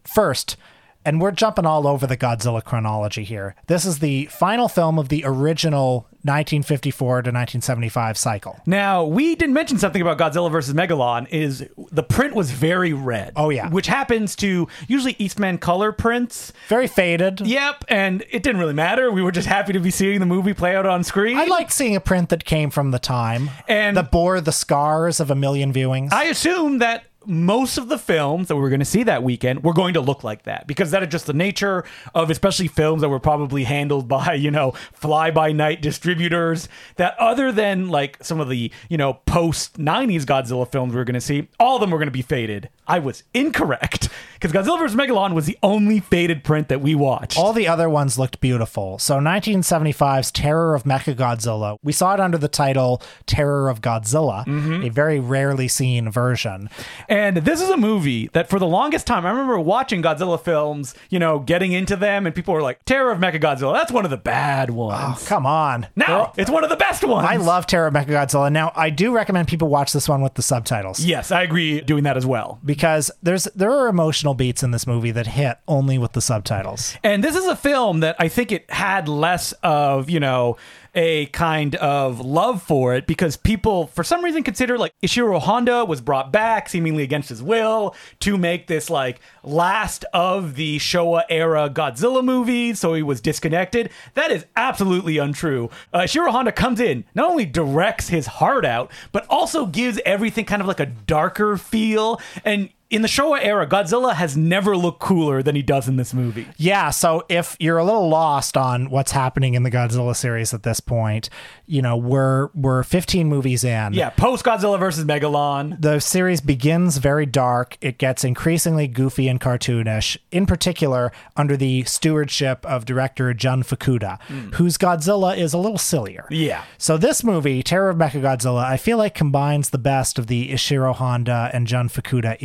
First, 0.05 0.57
and 1.05 1.21
we're 1.21 1.31
jumping 1.31 1.67
all 1.67 1.87
over 1.87 2.07
the 2.07 2.17
Godzilla 2.17 2.63
chronology 2.63 3.23
here. 3.23 3.55
This 3.69 3.85
is 3.85 4.01
the 4.01 4.27
final 4.27 4.69
film 4.69 4.99
of 4.99 5.09
the 5.09 5.23
original 5.25 6.09
1954 6.27 7.09
to 7.23 7.29
1975 7.31 8.19
cycle. 8.19 8.61
Now, 8.67 9.05
we 9.05 9.35
didn't 9.35 9.55
mention 9.55 9.79
something 9.79 10.03
about 10.03 10.19
Godzilla 10.19 10.51
versus 10.51 10.75
Megalon 10.75 11.29
is 11.31 11.67
the 11.93 12.03
print 12.03 12.35
was 12.35 12.51
very 12.51 12.93
red. 12.93 13.33
Oh, 13.37 13.51
yeah. 13.51 13.69
Which 13.71 13.87
happens 13.87 14.37
to 14.37 14.69
usually 14.89 15.17
Eastman 15.19 15.59
color 15.59 15.93
prints. 15.93 16.53
Very 16.69 16.87
faded. 16.87 17.41
Yep, 17.41 17.85
and 17.89 18.23
it 18.31 18.43
didn't 18.43 18.59
really 18.61 18.75
matter. 18.75 19.11
We 19.11 19.23
were 19.23 19.33
just 19.33 19.49
happy 19.49 19.73
to 19.73 19.81
be 19.81 19.91
seeing 19.91 20.21
the 20.21 20.27
movie 20.27 20.55
play 20.55 20.77
out 20.77 20.87
on 20.87 21.05
screen. 21.05 21.37
I 21.39 21.45
like 21.47 21.71
seeing 21.71 21.97
a 21.97 22.01
print 22.01 22.29
that 22.31 22.45
came 22.45 22.71
from 22.71 22.91
the 22.91 22.99
time 22.99 23.51
And- 23.69 23.97
that 23.97 24.11
bore 24.11 24.41
the 24.41 24.53
scars 24.53 25.21
of 25.21 25.31
a 25.31 25.35
million 25.35 25.73
viewings. 25.73 26.13
I 26.13 26.25
assume 26.25 26.79
that 26.79 27.05
most 27.27 27.79
of 27.79 27.89
the 27.89 27.99
films 27.99 28.49
that 28.49 28.57
we 28.57 28.63
were 28.63 28.69
going 28.69 28.81
to 28.81 28.85
see 28.85 29.03
that 29.03 29.23
weekend 29.23 29.63
were 29.65 29.73
going 29.73 29.95
to 29.95 30.01
look 30.01 30.25
like 30.25 30.45
that 30.45 30.67
because 30.67 30.91
that 30.91 31.03
is 31.03 31.09
just 31.09 31.27
the 31.27 31.33
nature 31.33 31.85
of 32.15 32.31
especially 32.31 32.69
films 32.69 33.03
that 33.03 33.09
were 33.09 33.21
probably 33.21 33.65
handled 33.65 34.09
by 34.17 34.35
you 34.35 34.51
know 34.51 34.73
fly 34.93 35.31
by 35.31 35.53
night 35.53 35.83
distributors 35.83 36.69
that 36.97 37.19
other 37.19 37.53
than 37.53 37.89
like 37.89 38.23
some 38.23 38.41
of 38.41 38.49
the 38.49 38.71
you 38.89 38.97
know 38.97 39.15
post 39.27 39.79
90s 39.79 40.25
godzilla 40.25 40.71
films 40.71 40.93
we 40.93 40.99
were 40.99 41.05
going 41.05 41.15
to 41.15 41.21
see 41.21 41.49
all 41.61 41.77
of 41.77 41.81
them 41.81 41.91
were 41.91 41.99
going 41.99 42.07
to 42.07 42.11
be 42.11 42.23
faded 42.23 42.69
i 42.87 42.99
was 42.99 43.23
incorrect 43.35 44.09
because 44.35 44.53
godzilla 44.53 44.79
vs 44.79 44.97
megalon 44.97 45.35
was 45.35 45.47
the 45.47 45.59
only 45.63 46.01
faded 46.01 46.45
print 46.45 46.69
that 46.69 46.81
we 46.81 46.95
watched 46.95 47.37
All 47.39 47.53
the 47.53 47.69
other 47.69 47.89
ones 47.89 48.19
looked 48.19 48.41
beautiful. 48.41 48.99
So 48.99 49.17
1975's 49.17 50.31
Terror 50.31 50.75
of 50.75 50.85
Mechagodzilla, 50.85 51.79
we 51.83 51.93
saw 51.93 52.15
it 52.15 52.21
under 52.21 52.39
the 52.39 52.49
title 52.49 53.03
Terror 53.27 53.69
of 53.69 53.81
Godzilla, 53.81 54.45
mm-hmm. 54.47 54.85
a 54.85 54.89
very 54.89 55.21
rarely 55.21 55.69
seen 55.69 56.11
version. 56.11 56.71
And 57.09 57.16
this 57.37 57.61
is 57.61 57.69
a 57.69 57.77
movie 57.77 58.29
that 58.29 58.49
for 58.49 58.59
the 58.59 58.67
longest 58.67 59.07
time, 59.07 59.25
I 59.27 59.31
remember 59.31 59.59
watching 59.59 60.03
Godzilla 60.03 60.41
films, 60.41 60.95
you 61.11 61.19
know, 61.19 61.39
getting 61.39 61.73
into 61.73 61.97
them, 61.97 62.27
and 62.27 62.35
people 62.35 62.55
were 62.55 62.63
like, 62.63 62.85
Terror 62.85 63.13
of 63.13 63.19
Mechagodzilla, 63.19 63.75
that's 63.75 63.93
one 63.93 64.05
of 64.05 64.11
the 64.11 64.17
bad 64.17 64.71
oh, 64.71 64.75
ones. 64.75 65.27
Come 65.27 65.47
on. 65.47 65.87
no, 65.97 66.33
it's 66.37 66.51
one 66.51 66.65
of 66.65 66.71
the 66.71 66.77
best 66.77 67.05
ones. 67.05 67.27
I 67.29 67.37
love 67.37 67.67
Terror 67.67 67.87
of 67.87 67.95
Mechagodzilla. 67.95 68.51
Now, 68.51 68.73
I 68.75 68.91
do 68.91 69.15
recommend 69.15 69.49
people 69.49 69.69
watch 69.69 69.93
this 69.93 70.09
one 70.09 70.21
with 70.21 70.35
the 70.35 70.43
subtitles. 70.43 71.01
Yes, 71.01 71.31
I 71.31 71.43
agree 71.43 71.81
doing 71.81 72.05
that 72.05 72.17
as 72.17 72.27
well. 72.27 72.59
Because 72.65 73.11
there's 73.23 73.45
there 73.55 73.71
are 73.71 73.89
emotional 73.89 74.35
beats 74.35 74.63
in 74.63 74.71
this 74.71 74.87
movie 74.87 75.11
that 75.13 75.27
hit 75.27 75.59
only 75.69 75.99
with 75.99 76.13
the 76.13 76.21
subtitles. 76.21 76.97
And 77.03 77.23
this 77.23 77.37
is 77.37 77.47
a 77.47 77.57
film 77.57 78.01
that 78.01 78.17
I 78.19 78.29
think 78.29 78.53
it 78.53 78.71
had 78.71 79.09
less 79.09 79.53
of, 79.63 80.11
you 80.11 80.21
know, 80.21 80.57
a 80.97 81.27
kind 81.27 81.77
of 81.77 82.21
love 82.21 82.63
for 82.63 82.95
it 82.95 83.07
because 83.07 83.37
people, 83.37 83.87
for 83.89 84.03
some 84.03 84.25
reason, 84.25 84.43
consider 84.43 84.79
like 84.79 84.93
Ishiro 85.05 85.39
Honda 85.41 85.85
was 85.85 86.01
brought 86.01 86.33
back 86.33 86.69
seemingly 86.69 87.03
against 87.03 87.29
his 87.29 87.43
will 87.43 87.95
to 88.21 88.39
make 88.39 88.67
this 88.67 88.89
like 88.89 89.21
last 89.45 90.05
of 90.15 90.57
the 90.57 90.79
Showa 90.79 91.25
era 91.29 91.69
Godzilla 91.69 92.25
movies. 92.25 92.81
So 92.81 92.95
he 92.95 93.03
was 93.03 93.21
disconnected. 93.21 93.91
That 94.15 94.31
is 94.31 94.47
absolutely 94.57 95.19
untrue. 95.19 95.71
Uh, 95.93 96.01
Ishiro 96.01 96.31
Honda 96.31 96.53
comes 96.53 96.81
in, 96.81 97.05
not 97.15 97.31
only 97.31 97.45
directs 97.45 98.09
his 98.09 98.27
heart 98.27 98.65
out, 98.65 98.91
but 99.13 99.27
also 99.29 99.67
gives 99.67 100.01
everything 100.07 100.47
kind 100.47 100.63
of 100.63 100.69
like 100.69 100.81
a 100.81 100.87
darker 100.87 101.59
feel. 101.59 102.21
And 102.45 102.71
in 102.89 103.03
the 103.03 103.09
Showa 103.09 103.45
era, 103.45 103.67
Godzilla 103.67 104.15
has 104.15 104.37
never 104.37 104.77
looked 104.77 105.01
cooler 105.01 105.43
than 105.43 105.57
he 105.57 105.63
does 105.63 105.89
in 105.89 105.97
this 105.97 106.15
movie. 106.15 106.47
Yeah, 106.57 106.91
so 106.91 107.25
if 107.29 107.57
you're 107.59 107.79
a 107.79 107.85
little 107.85 108.09
lost 108.09 108.57
on 108.57 108.91
what's 108.91 109.11
happening 109.11 109.55
in 109.55 109.65
the 109.65 109.71
Godzilla 109.73 110.15
series 110.15 110.55
at 110.55 110.63
this 110.63 110.79
point, 110.79 111.29
you 111.67 111.83
know, 111.83 111.97
we're 111.97 112.49
we're 112.55 112.85
15 112.85 113.29
movies 113.29 113.65
in. 113.65 113.93
Yeah, 113.93 114.11
post 114.11 114.45
Godzilla 114.45 114.79
versus 114.79 115.05
Megalon. 115.05 115.81
The 115.81 115.99
series 115.99 116.41
begins 116.41 116.99
very 116.99 117.27
dark. 117.27 117.77
It 117.81 117.99
gets 117.99 118.23
increasingly 118.23 118.87
goofy 118.87 119.27
and 119.27 119.41
cartoonish, 119.41 120.17
in 120.31 120.47
particular 120.47 121.11
under 121.37 121.57
the 121.57 121.83
stewardship 121.85 122.65
of 122.65 122.85
director 122.85 123.35
Jun 123.35 123.65
Fukuda, 123.65 124.23
hmm. 124.23 124.51
whose 124.53 124.79
Godzilla 124.79 125.37
is 125.37 125.53
a 125.53 125.59
little 125.59 125.79
sillier. 125.79 126.27
Yeah. 126.31 126.65
So 126.79 126.97
this 126.97 127.25
movie, 127.25 127.65
Terror 127.65 127.91
of 127.91 127.97
Mechagodzilla, 127.97 128.65
I 128.65 128.77
feel 128.77 128.99
like 128.99 129.15
combines 129.15 129.71
the 129.71 129.79
best 129.79 130.21
of 130.21 130.29
the 130.29 130.51
Ishiro 130.51 130.95
Honda 130.95 131.51
and 131.53 131.67
Jun 131.67 131.89
Fukuda 131.89 132.37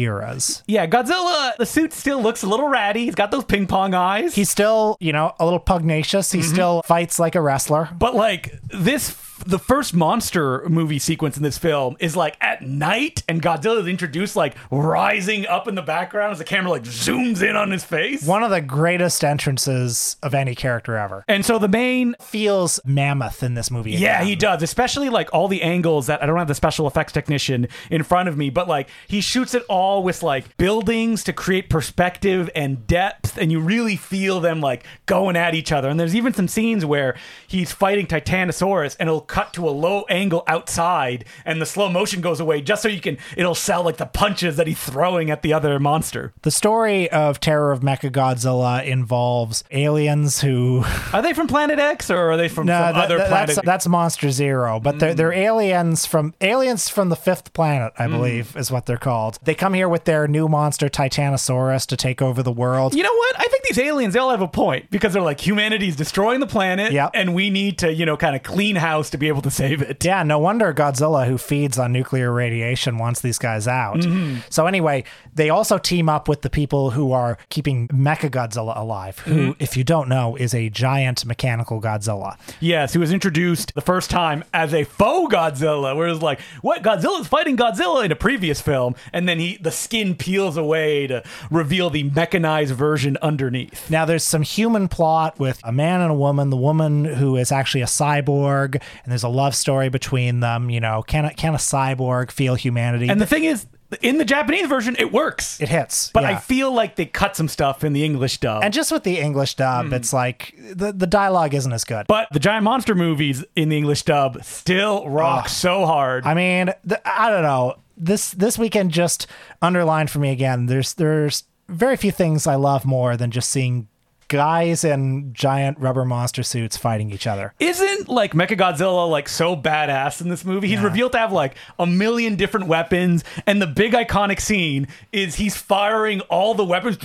Yeah, 0.67 0.87
Godzilla, 0.87 1.55
the 1.57 1.65
suit 1.65 1.93
still 1.93 2.21
looks 2.21 2.43
a 2.43 2.47
little 2.47 2.67
ratty. 2.67 3.05
He's 3.05 3.15
got 3.15 3.31
those 3.31 3.43
ping 3.43 3.67
pong 3.67 3.93
eyes. 3.93 4.35
He's 4.35 4.49
still, 4.49 4.97
you 4.99 5.13
know, 5.13 5.33
a 5.39 5.45
little 5.45 5.59
pugnacious. 5.59 6.31
He 6.31 6.39
mm-hmm. 6.39 6.53
still 6.53 6.81
fights 6.83 7.19
like 7.19 7.35
a 7.35 7.41
wrestler. 7.41 7.89
but 7.97 8.15
like 8.15 8.59
this 8.69 9.09
the 9.45 9.59
first 9.59 9.93
monster 9.93 10.67
movie 10.69 10.99
sequence 10.99 11.37
in 11.37 11.43
this 11.43 11.57
film 11.57 11.95
is 11.99 12.15
like 12.15 12.37
at 12.41 12.61
night 12.61 13.23
and 13.27 13.41
Godzilla 13.41 13.81
is 13.81 13.87
introduced 13.87 14.35
like 14.35 14.55
rising 14.69 15.45
up 15.47 15.67
in 15.67 15.75
the 15.75 15.81
background 15.81 16.31
as 16.31 16.37
the 16.37 16.43
camera 16.43 16.71
like 16.71 16.83
zooms 16.83 17.41
in 17.47 17.55
on 17.55 17.71
his 17.71 17.83
face. 17.83 18.25
One 18.25 18.43
of 18.43 18.49
the 18.51 18.61
greatest 18.61 19.23
entrances 19.23 20.17
of 20.23 20.33
any 20.33 20.55
character 20.55 20.97
ever. 20.97 21.23
and 21.27 21.45
so 21.45 21.57
the 21.59 21.67
main 21.67 22.15
Feels 22.21 22.79
mammoth 22.85 23.43
in 23.43 23.53
this 23.55 23.69
movie. 23.71 23.91
Yeah, 23.91 24.17
again. 24.17 24.27
he 24.27 24.35
does. 24.35 24.63
Especially 24.63 25.09
like 25.09 25.29
all 25.33 25.47
the 25.47 25.61
angles 25.61 26.07
that 26.07 26.23
I 26.23 26.25
don't 26.25 26.37
have 26.37 26.47
the 26.47 26.55
special 26.55 26.87
effects 26.87 27.11
technician 27.13 27.67
in 27.89 28.03
front 28.03 28.29
of 28.29 28.37
me, 28.37 28.49
but 28.49 28.67
like 28.67 28.89
he 29.07 29.21
shoots 29.21 29.53
it 29.53 29.63
all 29.67 30.01
with 30.03 30.23
like 30.23 30.55
buildings 30.57 31.23
to 31.25 31.33
create 31.33 31.69
perspective 31.69 32.49
and 32.55 32.85
depth, 32.87 33.37
and 33.37 33.51
you 33.51 33.59
really 33.59 33.95
feel 33.95 34.39
them 34.39 34.61
like 34.61 34.85
going 35.07 35.35
at 35.35 35.55
each 35.55 35.71
other. 35.71 35.89
And 35.89 35.99
there's 35.99 36.15
even 36.15 36.33
some 36.33 36.47
scenes 36.47 36.85
where 36.85 37.15
he's 37.47 37.71
fighting 37.71 38.07
Titanosaurus, 38.07 38.95
and 38.99 39.09
it'll 39.09 39.21
cut 39.31 39.53
to 39.53 39.67
a 39.67 39.71
low 39.71 40.03
angle 40.09 40.43
outside, 40.45 41.23
and 41.45 41.61
the 41.61 41.65
slow 41.65 41.89
motion 41.89 42.19
goes 42.19 42.41
away 42.41 42.61
just 42.61 42.81
so 42.81 42.89
you 42.89 42.99
can 42.99 43.17
it'll 43.37 43.55
sell 43.55 43.81
like 43.81 43.95
the 43.95 44.05
punches 44.05 44.57
that 44.57 44.67
he's 44.67 44.79
throwing 44.79 45.31
at 45.31 45.41
the 45.41 45.53
other 45.53 45.79
monster. 45.79 46.33
The 46.41 46.51
story 46.51 47.09
of 47.09 47.39
Terror 47.39 47.71
of 47.71 47.79
Mechagodzilla 47.79 48.85
involves 48.85 49.63
aliens 49.71 50.41
who 50.41 50.83
Are 51.13 51.21
they 51.21 51.33
from 51.33 51.47
Planet 51.47 51.79
X 51.79 52.11
or 52.11 52.31
are 52.31 52.37
they 52.37 52.49
from 52.49 52.67
No, 52.67 52.73
some 52.73 52.95
that- 52.95 53.05
other 53.05 53.17
that- 53.19 53.29
planet? 53.29 53.55
that's, 53.55 53.65
that's 53.65 53.87
Monster 53.87 54.31
Zero, 54.31 54.79
but 54.81 54.99
they're, 54.99 55.13
they're 55.13 55.31
mm. 55.31 55.37
aliens 55.37 56.05
from 56.05 56.33
aliens 56.41 56.89
from 56.89 57.07
the 57.07 57.15
fifth 57.15 57.53
planet, 57.53 57.93
I 57.97 58.07
mm. 58.07 58.11
believe, 58.11 58.57
is 58.57 58.69
what 58.69 58.85
they're 58.85 58.97
called. 58.97 59.39
They 59.43 59.55
come 59.55 59.73
here 59.73 59.87
with 59.87 60.03
their 60.03 60.27
new 60.27 60.49
monster 60.49 60.89
Titanosaurus 60.89 61.87
to 61.87 61.95
take 61.95 62.21
over 62.21 62.43
the 62.43 62.51
world. 62.51 62.93
You 62.93 63.03
know 63.03 63.15
what? 63.15 63.39
I 63.39 63.43
think 63.43 63.63
these 63.63 63.79
aliens 63.79 64.13
they 64.13 64.19
all 64.19 64.31
have 64.31 64.41
a 64.41 64.47
point 64.47 64.91
because 64.91 65.13
they're 65.13 65.21
like 65.21 65.45
humanity's 65.45 65.95
destroying 65.95 66.41
the 66.41 66.47
planet, 66.47 66.91
Yep. 66.91 67.11
and 67.13 67.33
we 67.33 67.49
need 67.49 67.77
to, 67.79 67.93
you 67.93 68.05
know, 68.05 68.17
kind 68.17 68.35
of 68.35 68.43
clean 68.43 68.75
house 68.75 69.09
to 69.11 69.20
be 69.21 69.27
able 69.29 69.41
to 69.43 69.51
save 69.51 69.81
it. 69.81 70.03
Yeah, 70.03 70.23
no 70.23 70.39
wonder 70.39 70.73
Godzilla, 70.73 71.27
who 71.27 71.37
feeds 71.37 71.77
on 71.79 71.93
nuclear 71.93 72.33
radiation, 72.33 72.97
wants 72.97 73.21
these 73.21 73.37
guys 73.37 73.67
out. 73.67 73.97
Mm-hmm. 73.99 74.39
So 74.49 74.65
anyway, 74.67 75.05
they 75.33 75.49
also 75.49 75.77
team 75.77 76.09
up 76.09 76.27
with 76.27 76.41
the 76.41 76.49
people 76.49 76.89
who 76.91 77.11
are 77.13 77.37
keeping 77.49 77.87
Mechagodzilla 77.89 78.75
alive, 78.77 79.19
who, 79.19 79.31
Mm-hmm. 79.31 79.51
if 79.63 79.77
you 79.77 79.83
don't 79.83 80.09
know, 80.09 80.35
is 80.35 80.53
a 80.53 80.69
giant 80.69 81.25
mechanical 81.25 81.79
Godzilla. 81.81 82.37
Yes, 82.59 82.93
he 82.93 82.99
was 82.99 83.13
introduced 83.13 83.73
the 83.75 83.81
first 83.81 84.09
time 84.09 84.43
as 84.53 84.73
a 84.73 84.83
faux 84.83 85.33
Godzilla, 85.33 85.95
where 85.95 86.07
it's 86.09 86.21
like, 86.21 86.41
what 86.61 86.81
Godzilla's 86.83 87.27
fighting 87.27 87.55
Godzilla 87.55 88.03
in 88.03 88.11
a 88.11 88.15
previous 88.15 88.59
film, 88.59 88.95
and 89.13 89.29
then 89.29 89.39
he 89.39 89.57
the 89.61 89.71
skin 89.71 90.15
peels 90.15 90.57
away 90.57 91.07
to 91.07 91.23
reveal 91.51 91.89
the 91.89 92.03
mechanized 92.03 92.73
version 92.73 93.17
underneath. 93.21 93.89
Now, 93.89 94.05
there's 94.05 94.23
some 94.23 94.41
human 94.41 94.87
plot 94.87 95.39
with 95.39 95.59
a 95.63 95.71
man 95.71 96.01
and 96.01 96.11
a 96.11 96.15
woman. 96.15 96.49
The 96.49 96.57
woman 96.57 97.05
who 97.05 97.35
is 97.37 97.51
actually 97.51 97.81
a 97.81 97.85
cyborg, 97.85 98.81
and 99.11 99.13
there's 99.13 99.23
a 99.23 99.29
love 99.29 99.53
story 99.53 99.89
between 99.89 100.39
them. 100.39 100.69
You 100.69 100.79
know, 100.79 101.03
can 101.03 101.25
a, 101.25 101.33
can 101.33 101.53
a 101.53 101.57
cyborg 101.57 102.31
feel 102.31 102.55
humanity? 102.55 103.09
And 103.09 103.19
the 103.19 103.25
thing 103.25 103.43
is, 103.43 103.67
in 104.01 104.19
the 104.19 104.23
Japanese 104.23 104.67
version, 104.67 104.95
it 104.97 105.11
works. 105.11 105.59
it 105.59 105.67
hits. 105.67 106.11
but 106.13 106.23
yeah. 106.23 106.29
I 106.29 106.35
feel 106.37 106.73
like 106.73 106.95
they 106.95 107.05
cut 107.05 107.35
some 107.35 107.49
stuff 107.49 107.83
in 107.83 107.91
the 107.91 108.05
English 108.05 108.37
dub. 108.37 108.63
and 108.63 108.73
just 108.73 108.89
with 108.89 109.03
the 109.03 109.19
English 109.19 109.55
dub, 109.55 109.87
hmm. 109.87 109.93
it's 109.93 110.13
like 110.13 110.55
the, 110.57 110.93
the 110.93 111.07
dialogue 111.07 111.53
isn't 111.53 111.73
as 111.73 111.83
good. 111.83 112.07
But 112.07 112.29
the 112.31 112.39
giant 112.39 112.63
monster 112.63 112.95
movies 112.95 113.43
in 113.57 113.67
the 113.67 113.75
English 113.75 114.03
dub 114.03 114.41
still 114.45 115.09
rock 115.09 115.49
so 115.49 115.85
hard. 115.85 116.25
I 116.25 116.33
mean, 116.33 116.73
th- 116.87 117.01
I 117.03 117.29
don't 117.29 117.43
know. 117.43 117.75
This 117.97 118.31
this 118.31 118.57
weekend 118.57 118.91
just 118.91 119.27
underlined 119.61 120.09
for 120.09 120.19
me 120.19 120.31
again. 120.31 120.67
There's 120.67 120.93
there's 120.93 121.43
very 121.67 121.97
few 121.97 122.11
things 122.11 122.47
I 122.47 122.55
love 122.55 122.85
more 122.85 123.17
than 123.17 123.29
just 123.29 123.49
seeing 123.49 123.89
guys 124.31 124.85
in 124.85 125.33
giant 125.33 125.77
rubber 125.77 126.05
monster 126.05 126.41
suits 126.41 126.77
fighting 126.77 127.11
each 127.11 127.27
other. 127.27 127.53
Isn't 127.59 128.07
like 128.07 128.31
Mechagodzilla 128.31 129.09
like 129.09 129.27
so 129.27 129.57
badass 129.57 130.21
in 130.21 130.29
this 130.29 130.45
movie? 130.45 130.69
He's 130.69 130.79
revealed 130.79 131.11
to 131.11 131.17
have 131.17 131.33
like 131.33 131.55
a 131.77 131.85
million 131.85 132.37
different 132.37 132.67
weapons, 132.67 133.25
and 133.45 133.61
the 133.61 133.67
big 133.67 133.91
iconic 133.91 134.39
scene 134.39 134.87
is 135.11 135.35
he's 135.35 135.57
firing 135.57 136.21
all 136.21 136.53
the 136.53 136.63
weapons 136.63 136.97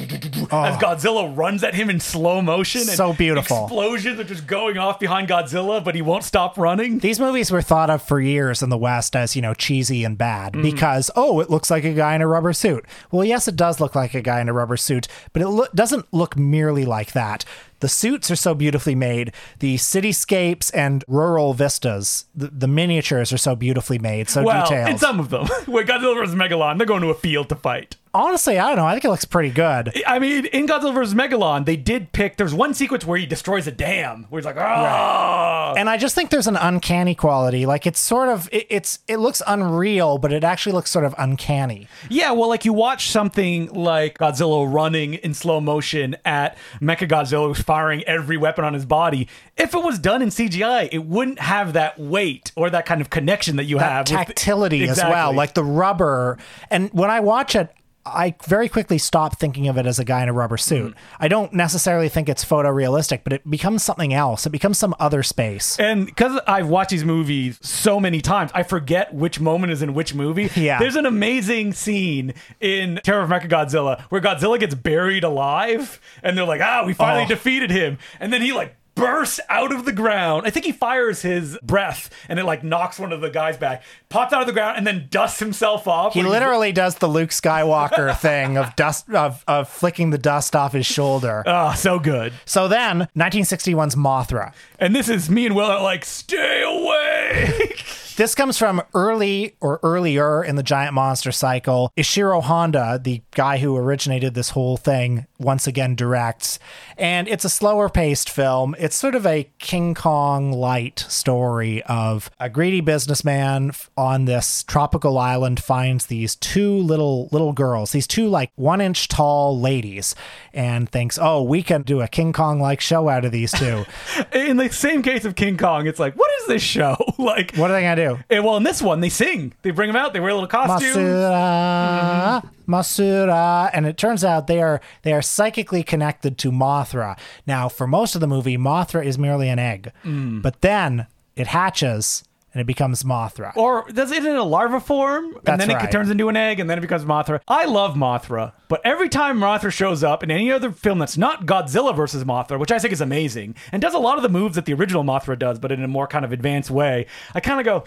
oh. 0.53 0.63
as 0.63 0.77
Godzilla 0.77 1.37
runs 1.37 1.65
at 1.65 1.75
him 1.75 1.91
in 1.91 1.99
slow 1.99 2.41
motion. 2.41 2.83
and 2.83 2.91
So 2.91 3.13
beautiful. 3.13 3.65
Explosions 3.65 4.21
are 4.21 4.25
just 4.25 4.47
going 4.47 4.79
off 4.79 5.01
behind 5.01 5.29
Godzilla, 5.29 5.83
but 5.83 5.97
he 5.97 6.03
won't 6.03 6.23
stop 6.23 6.57
running. 6.57 7.01
These 7.01 7.19
movies 7.19 7.51
were 7.51 7.61
thought 7.61 7.91
of 7.91 8.03
for 8.03 8.21
years 8.21 8.63
in 8.63 8.69
the 8.69 8.79
West 8.79 9.17
as, 9.17 9.35
you 9.35 9.43
know, 9.43 9.53
cheesy 9.53 10.05
and 10.05 10.17
bad 10.17 10.53
mm. 10.53 10.63
because, 10.63 11.11
oh, 11.17 11.41
it 11.41 11.51
looks 11.51 11.73
like 11.73 11.83
a 11.83 11.93
guy 11.93 12.15
in 12.15 12.23
a 12.23 12.29
rubber 12.29 12.53
suit. 12.53 12.85
Well, 13.11 13.25
yes, 13.25 13.49
it 13.49 13.57
does 13.57 13.81
look 13.81 13.97
like 13.97 14.15
a 14.15 14.23
guy 14.23 14.41
in 14.41 14.49
a 14.49 14.53
rubber 14.53 14.77
suit, 14.77 15.09
but 15.33 15.43
it 15.43 15.49
lo- 15.49 15.67
doesn't 15.75 16.07
look 16.13 16.37
merely 16.37 16.85
like 16.85 17.16
that. 17.17 17.45
The 17.81 17.89
suits 17.89 18.31
are 18.31 18.37
so 18.37 18.55
beautifully 18.55 18.95
made. 18.95 19.33
The 19.59 19.77
cityscapes 19.77 20.71
and 20.75 21.05
rural 21.09 21.53
vistas, 21.55 22.27
the, 22.35 22.49
the 22.49 22.69
miniatures 22.69 23.33
are 23.33 23.39
so 23.39 23.55
beautifully 23.55 23.99
made, 23.99 24.29
so 24.29 24.43
Well, 24.43 24.63
detailed. 24.65 24.89
in 24.89 24.99
some 24.99 25.21
of 25.21 25.31
them, 25.31 25.47
where 25.67 25.85
Godzilla 25.85 26.15
vs 26.17 26.35
Megalon, 26.35 26.79
they're 26.79 26.87
going 26.87 27.03
to 27.03 27.11
a 27.11 27.15
field 27.15 27.49
to 27.51 27.57
fight. 27.57 27.97
Honestly, 28.15 28.59
I 28.59 28.69
don't 28.69 28.77
know. 28.77 28.87
I 28.87 28.93
think 28.93 29.05
it 29.05 29.11
looks 29.11 29.27
pretty 29.27 29.51
good. 29.51 29.93
I 30.07 30.19
mean, 30.19 30.47
in 30.47 30.67
Godzilla 30.67 30.95
vs 30.95 31.13
Megalon, 31.13 31.67
they 31.67 31.77
did 31.77 32.13
pick. 32.13 32.39
There's 32.39 32.55
one 32.55 32.73
sequence 32.73 33.05
where 33.05 33.19
he 33.19 33.27
destroys 33.27 33.67
a 33.67 33.71
dam, 33.73 34.25
where 34.31 34.41
he's 34.41 34.47
like, 34.47 34.57
"Ah!" 34.59 35.75
And 35.77 35.91
I 35.91 35.99
just 35.99 36.15
think 36.15 36.31
there's 36.31 36.47
an 36.47 36.57
uncanny 36.57 37.15
quality. 37.15 37.67
Like 37.67 37.87
it's 37.87 38.01
sort 38.01 38.31
of 38.31 38.49
it, 38.53 38.67
it's 38.71 39.01
it 39.07 39.19
looks 39.19 39.43
unreal, 39.47 40.17
but 40.17 40.33
it 40.33 40.45
actually 40.45 40.73
looks 40.73 40.91
sort 40.91 41.05
of 41.05 41.15
uncanny. 41.19 41.89
Yeah, 42.09 42.31
well, 42.31 42.49
like 42.49 42.65
you 42.65 42.73
watch 42.73 43.11
something 43.11 43.67
like 43.75 44.17
Godzilla 44.17 44.73
running 44.73 45.13
in 45.15 45.35
slow 45.35 45.61
motion 45.61 46.17
at 46.25 46.57
Mechagodzilla 46.81 47.55
firing 47.67 48.03
every 48.05 48.37
weapon 48.37 48.65
on 48.65 48.73
his 48.73 48.87
body. 48.87 49.29
If 49.57 49.75
it 49.75 49.83
was 49.83 49.99
done 49.99 50.23
in 50.23 50.29
CGI, 50.31 50.89
it 50.93 51.05
wouldn't 51.05 51.41
have 51.41 51.73
that 51.75 51.99
weight 51.99 52.53
or 52.57 52.71
that 52.71 52.87
kind 52.87 53.01
of 53.01 53.11
connection 53.11 53.57
that 53.57 53.65
you 53.65 53.79
have. 53.79 54.09
with- 54.09 54.17
tactility 54.17 54.89
as 54.89 54.97
well, 54.99 55.33
like 55.35 55.55
the 55.55 55.65
rubber. 55.65 56.39
And 56.71 56.89
when 56.93 57.11
I 57.11 57.21
watch 57.21 57.55
it, 57.57 57.71
I 58.07 58.35
very 58.47 58.69
quickly 58.69 58.99
stop 58.99 59.39
thinking 59.39 59.69
of 59.69 59.77
it 59.77 59.85
as 59.87 59.99
a 59.99 60.05
guy 60.05 60.23
in 60.23 60.29
a 60.29 60.33
rubber 60.33 60.57
suit. 60.57 60.95
Mm. 60.95 60.97
I 61.21 61.29
don't 61.29 61.53
necessarily 61.53 62.09
think 62.09 62.29
it's 62.29 62.45
photorealistic, 62.45 63.21
but 63.25 63.33
it 63.33 63.49
becomes 63.51 63.83
something 63.83 64.15
else. 64.15 64.47
It 64.47 64.51
becomes 64.51 64.79
some 64.79 64.95
other 65.01 65.23
space. 65.23 65.79
And 65.81 66.07
because 66.07 66.41
I've 66.47 66.69
watched 66.69 66.91
these 66.91 67.05
movies 67.05 67.59
so 67.63 67.99
many 68.01 68.21
times, 68.21 68.51
I 68.55 68.63
forget 68.63 69.13
which 69.13 69.41
moment 69.41 69.73
is 69.73 69.83
in 69.83 69.93
which 69.95 70.15
movie. 70.15 70.51
Yeah. 70.57 70.79
There's 70.79 70.97
an 70.97 71.07
amazing 71.07 71.75
scene 71.75 72.33
in 72.61 72.99
Terror 73.05 73.23
of 73.23 73.29
Mechagodzilla 73.31 74.01
where 74.09 74.21
Godzilla 74.21 74.59
gets 74.59 74.75
buried 74.75 75.23
alive, 75.25 76.01
and 76.23 76.37
they're 76.37 76.45
like, 76.47 76.61
ah, 76.63 76.85
we 76.87 76.95
finally 76.95 77.25
Oh. 77.25 77.29
defeated 77.29 77.71
him. 77.71 77.99
And 78.21 78.33
then 78.33 78.41
he, 78.43 78.53
like, 78.53 78.75
bursts 78.97 79.39
out 79.49 79.73
of 79.73 79.85
the 79.85 79.93
ground. 79.93 80.47
I 80.47 80.51
think 80.51 80.67
he 80.67 80.73
fires 80.73 81.23
his 81.23 81.57
breath 81.63 82.11
and 82.29 82.41
it 82.41 82.45
like 82.45 82.65
knocks 82.65 82.99
one 82.99 83.13
of 83.13 83.21
the 83.21 83.31
guys 83.31 83.57
back, 83.57 83.85
pops 84.09 84.33
out 84.33 84.41
of 84.41 84.47
the 84.49 84.53
ground, 84.53 84.79
and 84.79 84.87
then 84.87 85.07
dusts 85.11 85.39
himself 85.39 85.87
off. 85.87 86.15
He 86.15 86.23
literally 86.25 86.73
does 86.73 86.97
the 86.97 87.07
Luke 87.07 87.31
Skywalker 87.31 88.17
thing 88.19 88.57
of 88.57 88.75
dust 88.75 89.09
of, 89.11 89.45
of 89.47 89.69
flicking 89.69 90.11
the 90.11 90.19
dust 90.19 90.57
off 90.57 90.73
his 90.73 90.87
shoulder. 90.87 91.45
Oh, 91.47 91.75
so 91.75 92.01
good. 92.01 92.33
So 92.45 92.67
then, 92.67 93.09
1961's 93.17 93.95
Mothra. 93.95 94.53
And 94.81 94.97
this 94.97 95.09
is 95.09 95.31
me 95.31 95.47
and 95.47 95.55
Will 95.55 95.67
are 95.67 95.83
like, 95.83 96.05
stay 96.05 96.63
away. 96.63 97.73
This 98.17 98.35
comes 98.35 98.57
from 98.57 98.83
early 98.95 99.57
or 99.61 99.79
earlier 99.83 100.43
in 100.43 100.57
the 100.57 100.63
giant 100.63 100.95
monster 100.95 101.31
cycle. 101.31 101.93
Ishiro 101.99 102.43
Honda, 102.43 102.99
the 103.03 103.21
guy 103.33 103.59
who 103.59 103.77
originated 103.77 104.33
this 104.33 104.51
whole 104.51 104.79
thing, 104.79 105.27
once 105.39 105.67
again 105.67 105.95
directs. 105.95 106.59
And 106.97 107.29
it's 107.29 107.45
a 107.45 107.51
slower 107.51 107.91
paced 107.91 108.31
film. 108.31 108.75
It's 108.79 108.97
sort 108.97 109.15
of 109.15 109.27
a 109.27 109.51
King 109.59 109.93
Kong 109.93 110.51
light 110.51 111.05
story 111.09 111.83
of 111.83 112.31
a 112.41 112.49
greedy 112.49 112.81
businessman 112.81 113.73
on 113.99 114.25
this 114.25 114.63
tropical 114.63 115.19
island 115.19 115.63
finds 115.63 116.07
these 116.07 116.37
two 116.37 116.73
little 116.73 117.29
little 117.33 117.53
girls, 117.53 117.93
these 117.93 118.07
two 118.07 118.29
like 118.29 118.51
one 118.55 118.81
inch 118.81 119.09
tall 119.09 119.61
ladies, 119.61 120.15
and 120.55 120.89
thinks, 120.89 121.19
oh, 121.21 121.43
we 121.43 121.63
can 121.63 121.83
do 121.83 122.01
a 122.01 122.09
King 122.09 122.33
Kong 122.33 122.61
like 122.61 122.81
show 122.81 123.11
out 123.11 123.27
of 123.27 123.33
these 123.33 123.53
two. 123.53 123.85
In 124.33 124.57
the 124.57 124.71
same 124.71 125.03
case 125.03 125.27
of 125.27 125.35
King 125.35 125.59
Kong, 125.59 125.87
it's 125.87 126.01
like, 126.01 126.15
what 126.15 126.31
is 126.41 126.47
this 126.47 126.63
show? 126.63 126.97
like, 127.19 127.55
what 127.57 127.71
are 127.71 127.75
they 127.75 127.83
gonna 127.83 127.97
do? 127.97 128.06
Eh, 128.31 128.39
well, 128.41 128.57
in 128.57 128.63
this 128.63 128.81
one, 128.83 129.01
they 129.01 129.09
sing. 129.09 129.53
They 129.63 129.71
bring 129.71 129.89
them 129.89 129.97
out. 129.97 130.13
They 130.13 130.21
wear 130.21 130.33
little 130.33 130.49
costumes. 130.49 130.97
Masura, 130.97 132.51
Masura, 132.67 133.71
and 133.73 133.87
it 133.87 133.97
turns 133.97 134.25
out 134.25 134.47
they 134.47 134.61
are 134.61 134.81
they 135.03 135.13
are 135.13 135.23
psychically 135.23 135.83
connected 135.83 136.39
to 136.39 136.51
Mothra. 136.51 137.19
Now, 137.47 137.69
for 137.69 137.87
most 137.87 138.15
of 138.15 138.21
the 138.21 138.27
movie, 138.27 138.57
Mothra 138.57 139.05
is 139.05 139.19
merely 139.19 139.49
an 139.49 139.59
egg, 139.59 139.93
Mm. 140.05 140.43
but 140.43 140.61
then 140.61 141.07
it 141.37 141.49
hatches 141.49 142.25
and 142.57 142.63
it 142.63 142.67
becomes 142.67 143.03
Mothra. 143.03 143.55
Or 143.55 143.85
does 143.93 144.11
it 144.11 144.25
in 144.25 144.35
a 144.35 144.43
larva 144.43 144.81
form, 144.81 145.27
and 145.27 145.45
That's 145.45 145.67
then 145.67 145.77
it 145.77 145.93
turns 145.93 146.09
into 146.09 146.31
an 146.31 146.37
egg, 146.37 146.59
and 146.59 146.71
then 146.71 146.79
it 146.79 146.81
becomes 146.81 147.05
Mothra. 147.05 147.41
I 147.47 147.67
love 147.67 147.97
Mothra, 147.97 148.53
but 148.69 148.81
every 148.83 149.11
time 149.11 149.39
Mothra 149.39 149.71
shows 149.71 150.03
up 150.03 150.23
in 150.23 150.31
any 150.31 150.51
other 150.51 150.71
film 150.71 150.99
that's 150.99 151.19
not 151.19 151.45
Godzilla 151.45 151.95
versus 151.95 152.25
Mothra, 152.25 152.59
which 152.59 152.73
I 152.73 152.79
think 152.79 152.95
is 152.95 153.03
amazing, 153.03 153.57
and 153.73 153.83
does 153.83 153.93
a 153.93 153.99
lot 153.99 154.17
of 154.17 154.23
the 154.23 154.31
moves 154.31 154.55
that 154.55 154.65
the 154.65 154.73
original 154.73 155.05
Mothra 155.05 155.39
does, 155.39 155.59
but 155.59 155.71
in 155.71 155.83
a 155.83 155.89
more 155.89 156.07
kind 156.07 156.25
of 156.25 156.33
advanced 156.33 156.71
way, 156.71 157.05
I 157.35 157.41
kind 157.41 157.61
of 157.61 157.67
go. 157.67 157.85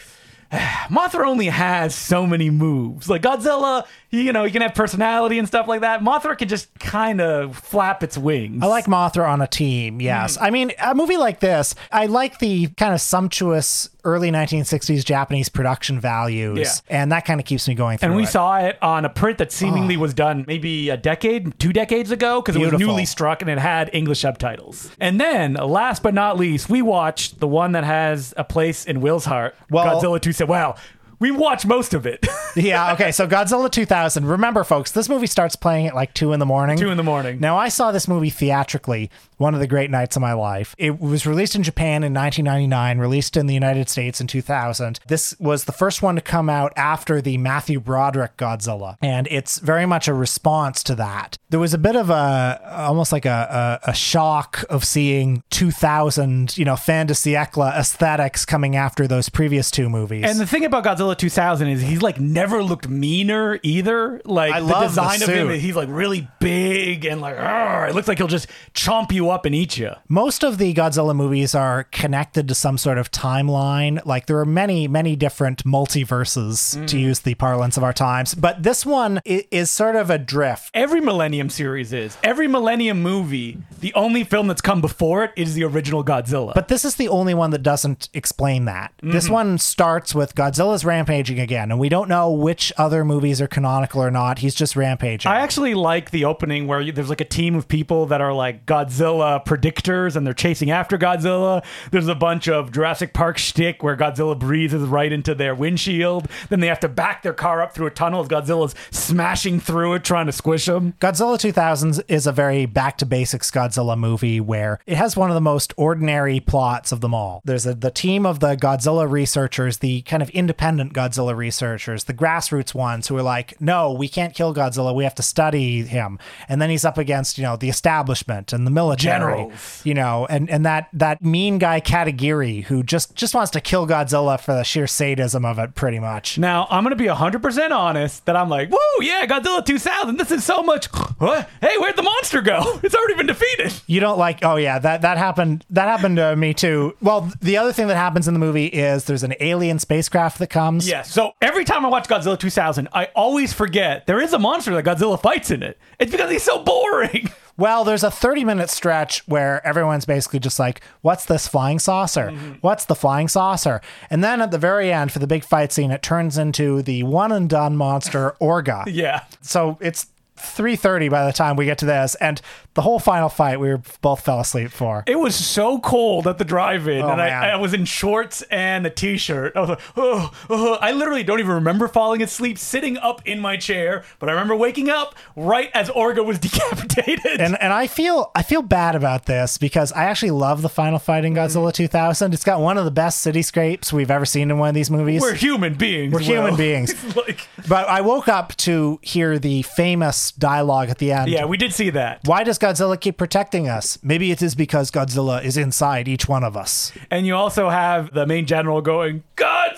Mothra 0.51 1.27
only 1.27 1.45
has 1.45 1.93
so 1.93 2.25
many 2.25 2.49
moves. 2.49 3.07
Like 3.07 3.21
Godzilla, 3.21 3.85
you 4.09 4.33
know, 4.33 4.43
he 4.45 4.51
can 4.51 4.63
have 4.63 4.73
personality 4.73 5.37
and 5.37 5.47
stuff 5.47 5.67
like 5.67 5.81
that. 5.81 6.01
Mothra 6.01 6.37
can 6.37 6.47
just 6.47 6.73
kind 6.79 7.21
of 7.21 7.55
flap 7.55 8.01
its 8.01 8.17
wings. 8.17 8.63
I 8.63 8.65
like 8.65 8.85
Mothra 8.85 9.29
on 9.29 9.41
a 9.41 9.47
team, 9.47 10.01
yes. 10.01 10.37
Mm. 10.37 10.41
I 10.41 10.49
mean, 10.49 10.71
a 10.81 10.95
movie 10.95 11.17
like 11.17 11.39
this, 11.39 11.75
I 11.91 12.07
like 12.07 12.39
the 12.39 12.67
kind 12.69 12.93
of 12.93 13.01
sumptuous 13.01 13.89
early 14.03 14.31
1960s 14.31 15.03
Japanese 15.03 15.49
production 15.49 15.99
values, 15.99 16.57
Yeah. 16.89 17.01
and 17.01 17.11
that 17.11 17.25
kind 17.25 17.39
of 17.39 17.45
keeps 17.45 17.67
me 17.67 17.75
going 17.75 17.97
through 17.97 18.07
And 18.07 18.15
we 18.15 18.23
it. 18.23 18.29
saw 18.29 18.57
it 18.59 18.77
on 18.81 19.05
a 19.05 19.09
print 19.09 19.37
that 19.39 19.51
seemingly 19.51 19.95
oh. 19.95 19.99
was 19.99 20.13
done 20.13 20.45
maybe 20.47 20.89
a 20.89 20.97
decade, 20.97 21.59
two 21.59 21.73
decades 21.73 22.11
ago, 22.11 22.41
because 22.41 22.55
it 22.55 22.59
was 22.59 22.79
newly 22.79 23.05
struck 23.05 23.41
and 23.41 23.49
it 23.49 23.59
had 23.59 23.89
English 23.93 24.19
subtitles. 24.21 24.91
And 24.99 25.19
then, 25.19 25.53
last 25.53 26.03
but 26.03 26.13
not 26.13 26.37
least, 26.37 26.69
we 26.69 26.81
watched 26.81 27.39
the 27.39 27.47
one 27.47 27.73
that 27.73 27.83
has 27.83 28.33
a 28.37 28.43
place 28.43 28.85
in 28.85 29.01
Will's 29.01 29.25
heart. 29.25 29.55
Well- 29.69 30.01
Godzilla 30.01 30.21
2 30.21 30.31
said, 30.31 30.47
wow, 30.47 30.75
we 31.19 31.31
watched 31.31 31.65
most 31.65 31.93
of 31.93 32.05
it. 32.05 32.25
yeah, 32.55 32.93
okay, 32.93 33.11
so 33.11 33.27
Godzilla 33.27 33.69
2000. 33.69 34.25
Remember, 34.25 34.63
folks, 34.63 34.91
this 34.91 35.09
movie 35.09 35.27
starts 35.27 35.55
playing 35.55 35.87
at 35.87 35.95
like 35.95 36.13
2 36.13 36.31
in 36.33 36.39
the 36.39 36.45
morning. 36.45 36.77
Two 36.77 36.91
in 36.91 36.97
the 36.97 37.03
morning. 37.03 37.39
Now, 37.39 37.57
I 37.57 37.67
saw 37.67 37.91
this 37.91 38.07
movie 38.07 38.29
theatrically, 38.29 39.11
one 39.39 39.53
of 39.53 39.61
the 39.61 39.67
great 39.67 39.89
nights 39.89 40.15
of 40.15 40.21
my 40.21 40.33
life. 40.33 40.75
It 40.77 40.99
was 40.99 41.25
released 41.25 41.55
in 41.55 41.63
Japan 41.63 42.03
in 42.03 42.13
1999, 42.13 42.99
released 42.99 43.37
in 43.37 43.47
the 43.47 43.53
United 43.53 43.89
States 43.89 44.19
in 44.19 44.27
2000. 44.27 44.99
This 45.07 45.33
was 45.39 45.63
the 45.63 45.71
first 45.71 46.01
one 46.01 46.15
to 46.15 46.21
come 46.21 46.49
out 46.49 46.73
after 46.75 47.21
the 47.21 47.37
Matthew 47.37 47.79
Broderick 47.79 48.35
Godzilla, 48.37 48.97
and 49.01 49.27
it's 49.31 49.59
very 49.59 49.85
much 49.85 50.07
a 50.07 50.13
response 50.13 50.83
to 50.83 50.95
that. 50.95 51.37
There 51.49 51.59
was 51.59 51.73
a 51.73 51.77
bit 51.77 51.95
of 51.95 52.09
a, 52.09 52.61
almost 52.69 53.11
like 53.11 53.25
a, 53.25 53.79
a, 53.85 53.91
a 53.91 53.93
shock 53.93 54.65
of 54.69 54.83
seeing 54.83 55.41
2000, 55.51 56.57
you 56.57 56.65
know, 56.65 56.75
fin 56.75 57.07
de 57.07 57.13
siècle 57.13 57.73
aesthetics 57.73 58.45
coming 58.45 58.75
after 58.75 59.07
those 59.07 59.29
previous 59.29 59.71
two 59.71 59.89
movies. 59.89 60.25
And 60.25 60.37
the 60.37 60.45
thing 60.45 60.65
about 60.65 60.83
Godzilla 60.83 61.17
2000 61.17 61.67
is 61.69 61.81
he's 61.81 62.01
like 62.01 62.19
never 62.19 62.61
looked 62.61 62.89
meaner 62.89 63.57
either. 63.63 64.21
Like 64.25 64.53
I 64.53 64.59
the 64.59 64.65
love 64.65 64.81
the 64.81 65.01
design 65.01 65.23
of 65.23 65.29
him, 65.29 65.59
he's 65.59 65.75
like 65.77 65.89
really 65.89 66.27
big 66.39 67.05
and 67.05 67.21
like, 67.21 67.37
it 67.39 67.95
looks 67.95 68.09
like 68.09 68.17
he'll 68.17 68.27
just 68.27 68.47
chomp 68.73 69.11
you 69.13 69.28
up 69.29 69.45
and 69.45 69.55
eat 69.55 69.77
you. 69.77 69.91
most 70.07 70.43
of 70.43 70.57
the 70.57 70.73
Godzilla 70.73 71.15
movies 71.15 71.55
are 71.55 71.83
connected 71.85 72.47
to 72.47 72.55
some 72.55 72.77
sort 72.77 72.97
of 72.97 73.11
timeline. 73.11 74.03
Like 74.05 74.25
there 74.25 74.39
are 74.39 74.45
many, 74.45 74.87
many 74.87 75.15
different 75.15 75.63
multiverses, 75.65 76.77
mm. 76.77 76.87
to 76.87 76.99
use 76.99 77.19
the 77.21 77.35
parlance 77.35 77.77
of 77.77 77.83
our 77.83 77.93
times. 77.93 78.35
But 78.35 78.63
this 78.63 78.85
one 78.85 79.19
i- 79.27 79.45
is 79.51 79.69
sort 79.69 79.95
of 79.95 80.09
a 80.09 80.17
drift. 80.17 80.71
Every 80.73 81.01
Millennium 81.01 81.49
series 81.49 81.93
is. 81.93 82.17
Every 82.23 82.47
Millennium 82.47 83.01
movie, 83.01 83.57
the 83.79 83.93
only 83.93 84.23
film 84.23 84.47
that's 84.47 84.61
come 84.61 84.81
before 84.81 85.23
it 85.23 85.31
is 85.35 85.53
the 85.53 85.63
original 85.63 86.03
Godzilla. 86.03 86.53
But 86.53 86.67
this 86.67 86.85
is 86.85 86.95
the 86.95 87.07
only 87.07 87.33
one 87.33 87.51
that 87.51 87.63
doesn't 87.63 88.09
explain 88.13 88.65
that. 88.65 88.93
This 89.01 89.25
mm-hmm. 89.25 89.33
one 89.33 89.57
starts 89.57 90.13
with 90.15 90.35
Godzilla's 90.35 90.85
rampaging 90.85 91.39
again, 91.39 91.71
and 91.71 91.79
we 91.79 91.89
don't 91.89 92.09
know 92.09 92.31
which 92.31 92.71
other 92.77 93.03
movies 93.05 93.41
are 93.41 93.47
canonical 93.47 94.01
or 94.01 94.11
not. 94.11 94.39
He's 94.39 94.55
just 94.55 94.75
rampaging. 94.75 95.31
I 95.31 95.39
actually 95.39 95.73
like 95.73 96.11
the 96.11 96.25
opening 96.25 96.67
where 96.67 96.81
you, 96.81 96.91
there's 96.91 97.09
like 97.09 97.21
a 97.21 97.25
team 97.25 97.55
of 97.55 97.67
people 97.67 98.05
that 98.07 98.21
are 98.21 98.33
like 98.33 98.65
Godzilla 98.65 99.18
Uh, 99.19 99.39
predictors 99.39 100.15
and 100.15 100.25
they're 100.25 100.33
chasing 100.33 100.71
after 100.71 100.97
Godzilla. 100.97 101.63
There's 101.91 102.07
a 102.07 102.15
bunch 102.15 102.47
of 102.47 102.71
Jurassic 102.71 103.13
Park 103.13 103.37
shtick 103.37 103.83
where 103.83 103.97
Godzilla 103.97 104.37
breathes 104.37 104.75
right 104.75 105.11
into 105.11 105.35
their 105.35 105.53
windshield. 105.53 106.27
Then 106.49 106.59
they 106.59 106.67
have 106.67 106.79
to 106.81 106.87
back 106.87 107.23
their 107.23 107.33
car 107.33 107.61
up 107.61 107.73
through 107.73 107.87
a 107.87 107.91
tunnel 107.91 108.21
as 108.21 108.27
Godzilla's 108.27 108.75
smashing 108.91 109.59
through 109.59 109.95
it 109.95 110.03
trying 110.03 110.27
to 110.27 110.31
squish 110.31 110.65
them. 110.65 110.93
Godzilla 110.99 111.37
2000s 111.37 112.01
is 112.07 112.27
a 112.27 112.31
very 112.31 112.65
back 112.65 112.97
to 112.99 113.05
basics 113.05 113.51
Godzilla 113.51 113.97
movie 113.97 114.39
where 114.39 114.79
it 114.85 114.97
has 114.97 115.17
one 115.17 115.29
of 115.29 115.35
the 115.35 115.41
most 115.41 115.73
ordinary 115.77 116.39
plots 116.39 116.91
of 116.91 117.01
them 117.01 117.13
all. 117.13 117.41
There's 117.45 117.65
a, 117.65 117.73
the 117.73 117.91
team 117.91 118.25
of 118.25 118.39
the 118.39 118.55
Godzilla 118.55 119.09
researchers, 119.09 119.79
the 119.79 120.01
kind 120.03 120.23
of 120.23 120.29
independent 120.31 120.93
Godzilla 120.93 121.35
researchers, 121.35 122.05
the 122.05 122.13
grassroots 122.13 122.73
ones 122.73 123.07
who 123.07 123.17
are 123.17 123.23
like, 123.23 123.59
no, 123.59 123.91
we 123.91 124.07
can't 124.07 124.33
kill 124.33 124.53
Godzilla. 124.53 124.93
We 124.93 125.03
have 125.03 125.15
to 125.15 125.23
study 125.23 125.83
him. 125.83 126.19
And 126.47 126.61
then 126.61 126.69
he's 126.69 126.85
up 126.85 126.97
against, 126.97 127.37
you 127.37 127.43
know, 127.43 127.55
the 127.55 127.69
establishment 127.69 128.53
and 128.53 128.65
the 128.65 128.71
military, 128.71 129.08
Generals. 129.09 129.81
you 129.83 129.93
know, 129.93 130.25
and, 130.29 130.49
and 130.49 130.65
that, 130.65 130.89
that 130.93 131.23
mean 131.23 131.57
guy 131.57 131.81
Katagiri 131.81 132.63
who 132.63 132.83
just, 132.83 133.15
just 133.15 133.33
wants 133.33 133.51
to 133.51 133.61
kill 133.61 133.87
Godzilla 133.87 134.39
for 134.39 134.53
the 134.53 134.63
sheer 134.63 134.87
sadism 134.87 135.45
of 135.45 135.59
it 135.59 135.75
pretty 135.75 135.99
much. 135.99 136.37
Now, 136.37 136.67
I'm 136.69 136.83
going 136.83 136.95
to 136.97 137.01
be 137.01 137.09
100% 137.09 137.71
honest 137.71 138.25
that 138.25 138.35
I'm 138.35 138.49
like, 138.49 138.69
woo, 138.71 138.77
yeah, 139.01 139.25
Godzilla 139.25 139.65
2000. 139.65 140.17
This 140.17 140.31
is 140.31 140.43
so 140.43 140.61
much. 140.63 140.87
What? 141.19 141.49
Hey, 141.59 141.77
where'd 141.77 141.97
the 141.97 142.03
monster 142.03 142.41
go? 142.41 142.79
It's 142.83 142.95
already 142.95 143.15
been 143.15 143.25
defeated. 143.25 143.73
You 143.87 143.99
don't 143.99 144.17
like 144.17 144.39
oh 144.41 144.55
yeah 144.55 144.79
that 144.79 145.01
that 145.01 145.17
happened 145.17 145.65
that 145.71 145.89
happened 145.89 146.15
to 146.15 146.33
me 146.35 146.53
too. 146.53 146.95
Well, 147.01 147.29
the 147.41 147.57
other 147.57 147.73
thing 147.73 147.87
that 147.87 147.97
happens 147.97 148.27
in 148.29 148.33
the 148.33 148.39
movie 148.39 148.67
is 148.67 149.03
there's 149.03 149.23
an 149.23 149.33
alien 149.41 149.79
spacecraft 149.79 150.39
that 150.39 150.47
comes. 150.47 150.87
Yeah, 150.87 151.01
so 151.01 151.33
every 151.41 151.65
time 151.65 151.85
I 151.85 151.89
watch 151.89 152.07
Godzilla 152.07 152.39
2000, 152.39 152.87
I 152.93 153.05
always 153.15 153.51
forget 153.51 154.07
there 154.07 154.21
is 154.21 154.31
a 154.31 154.39
monster 154.39 154.73
that 154.81 154.85
Godzilla 154.85 155.21
fights 155.21 155.51
in 155.51 155.61
it. 155.61 155.77
It's 155.99 156.11
because 156.11 156.31
he's 156.31 156.43
so 156.43 156.63
boring. 156.63 157.29
Well, 157.59 157.83
there's 157.83 158.05
a 158.05 158.09
30 158.09 158.45
minute 158.45 158.69
stretch 158.69 159.27
where 159.27 159.65
everyone's 159.67 160.05
basically 160.05 160.39
just 160.39 160.59
like, 160.59 160.81
"What's 161.01 161.25
this 161.25 161.45
flying 161.45 161.77
saucer? 161.77 162.31
Mm-hmm. 162.31 162.53
What's 162.61 162.85
the 162.85 162.95
flying 162.95 163.27
saucer?" 163.27 163.81
And 164.09 164.23
then 164.23 164.41
at 164.41 164.51
the 164.51 164.57
very 164.57 164.93
end 164.93 165.11
for 165.11 165.19
the 165.19 165.27
big 165.27 165.43
fight 165.43 165.73
scene, 165.73 165.91
it 165.91 166.01
turns 166.01 166.37
into 166.37 166.81
the 166.81 167.03
one 167.03 167.33
and 167.33 167.49
done 167.49 167.75
monster 167.75 168.35
Orga. 168.41 168.85
Yeah. 168.99 169.25
So 169.41 169.77
it's 169.81 170.07
3:30 170.39 171.09
by 171.09 171.25
the 171.25 171.33
time 171.33 171.55
we 171.55 171.65
get 171.65 171.77
to 171.79 171.85
this, 171.85 172.15
and 172.15 172.41
the 172.73 172.81
whole 172.81 172.99
final 172.99 173.29
fight 173.29 173.59
we 173.59 173.69
were 173.69 173.81
both 174.01 174.21
fell 174.21 174.39
asleep 174.39 174.71
for. 174.71 175.03
It 175.07 175.19
was 175.19 175.35
so 175.35 175.79
cold 175.79 176.27
at 176.27 176.37
the 176.37 176.45
drive-in, 176.45 177.01
oh, 177.01 177.09
and. 177.09 177.21
I, 177.21 177.51
I 177.51 177.55
was 177.57 177.73
in 177.73 177.85
shorts 177.85 178.41
and 178.43 178.85
a 178.85 178.89
t-shirt. 178.89 179.53
I 179.55 179.59
was 179.59 179.69
like, 179.69 179.81
oh, 179.97 180.31
oh, 180.49 180.73
I 180.75 180.91
literally 180.91 181.23
don't 181.23 181.39
even 181.39 181.51
remember 181.51 181.87
falling 181.87 182.21
asleep, 182.21 182.57
sitting 182.57 182.97
up 182.97 183.21
in 183.27 183.39
my 183.39 183.57
chair, 183.57 184.03
but 184.19 184.29
I 184.29 184.33
remember 184.33 184.55
waking 184.55 184.89
up 184.89 185.15
right 185.35 185.69
as 185.73 185.89
Orga 185.89 186.25
was 186.25 186.39
decapitated. 186.39 187.41
and 187.41 187.59
and 187.61 187.73
I 187.73 187.87
feel 187.87 188.31
I 188.35 188.43
feel 188.43 188.61
bad 188.61 188.95
about 188.95 189.25
this 189.25 189.57
because 189.57 189.91
I 189.93 190.05
actually 190.05 190.31
love 190.31 190.61
the 190.61 190.69
final 190.69 190.99
fight 190.99 191.25
in 191.25 191.33
Godzilla 191.33 191.69
mm-hmm. 191.69 191.83
2000. 191.83 192.33
It's 192.33 192.43
got 192.43 192.61
one 192.61 192.77
of 192.77 192.85
the 192.85 192.91
best 192.91 193.25
cityscapes 193.25 193.91
we've 193.91 194.11
ever 194.11 194.25
seen 194.25 194.51
in 194.51 194.57
one 194.57 194.69
of 194.69 194.75
these 194.75 194.91
movies. 194.91 195.21
we're 195.21 195.33
human 195.33 195.75
beings. 195.75 196.13
We're 196.13 196.19
human 196.19 196.51
Will. 196.51 196.57
beings. 196.57 196.95
Like, 197.19 197.47
but 197.67 197.89
I 197.89 198.01
woke 198.01 198.27
up 198.27 198.55
to 198.57 198.99
hear 199.01 199.39
the 199.39 199.63
famous 199.63 200.28
dialogue 200.31 200.89
at 200.89 200.97
the 200.99 201.11
end. 201.11 201.29
yeah, 201.29 201.45
we 201.45 201.57
did 201.57 201.73
see 201.73 201.89
that. 201.91 202.21
Why 202.25 202.43
does 202.43 202.57
Godzilla 202.59 202.99
keep 202.99 203.17
protecting 203.17 203.67
us? 203.67 203.97
Maybe 204.03 204.31
it 204.31 204.41
is 204.41 204.55
because 204.55 204.91
Godzilla 204.91 205.43
is 205.43 205.57
inside 205.57 206.07
each 206.07 206.27
one 206.27 206.43
of 206.43 206.55
us. 206.57 206.91
And 207.11 207.25
you 207.27 207.35
also 207.35 207.69
have 207.69 208.13
the 208.13 208.25
main 208.25 208.45
general 208.45 208.81
going, 208.81 209.23
Godzilla! 209.35 209.77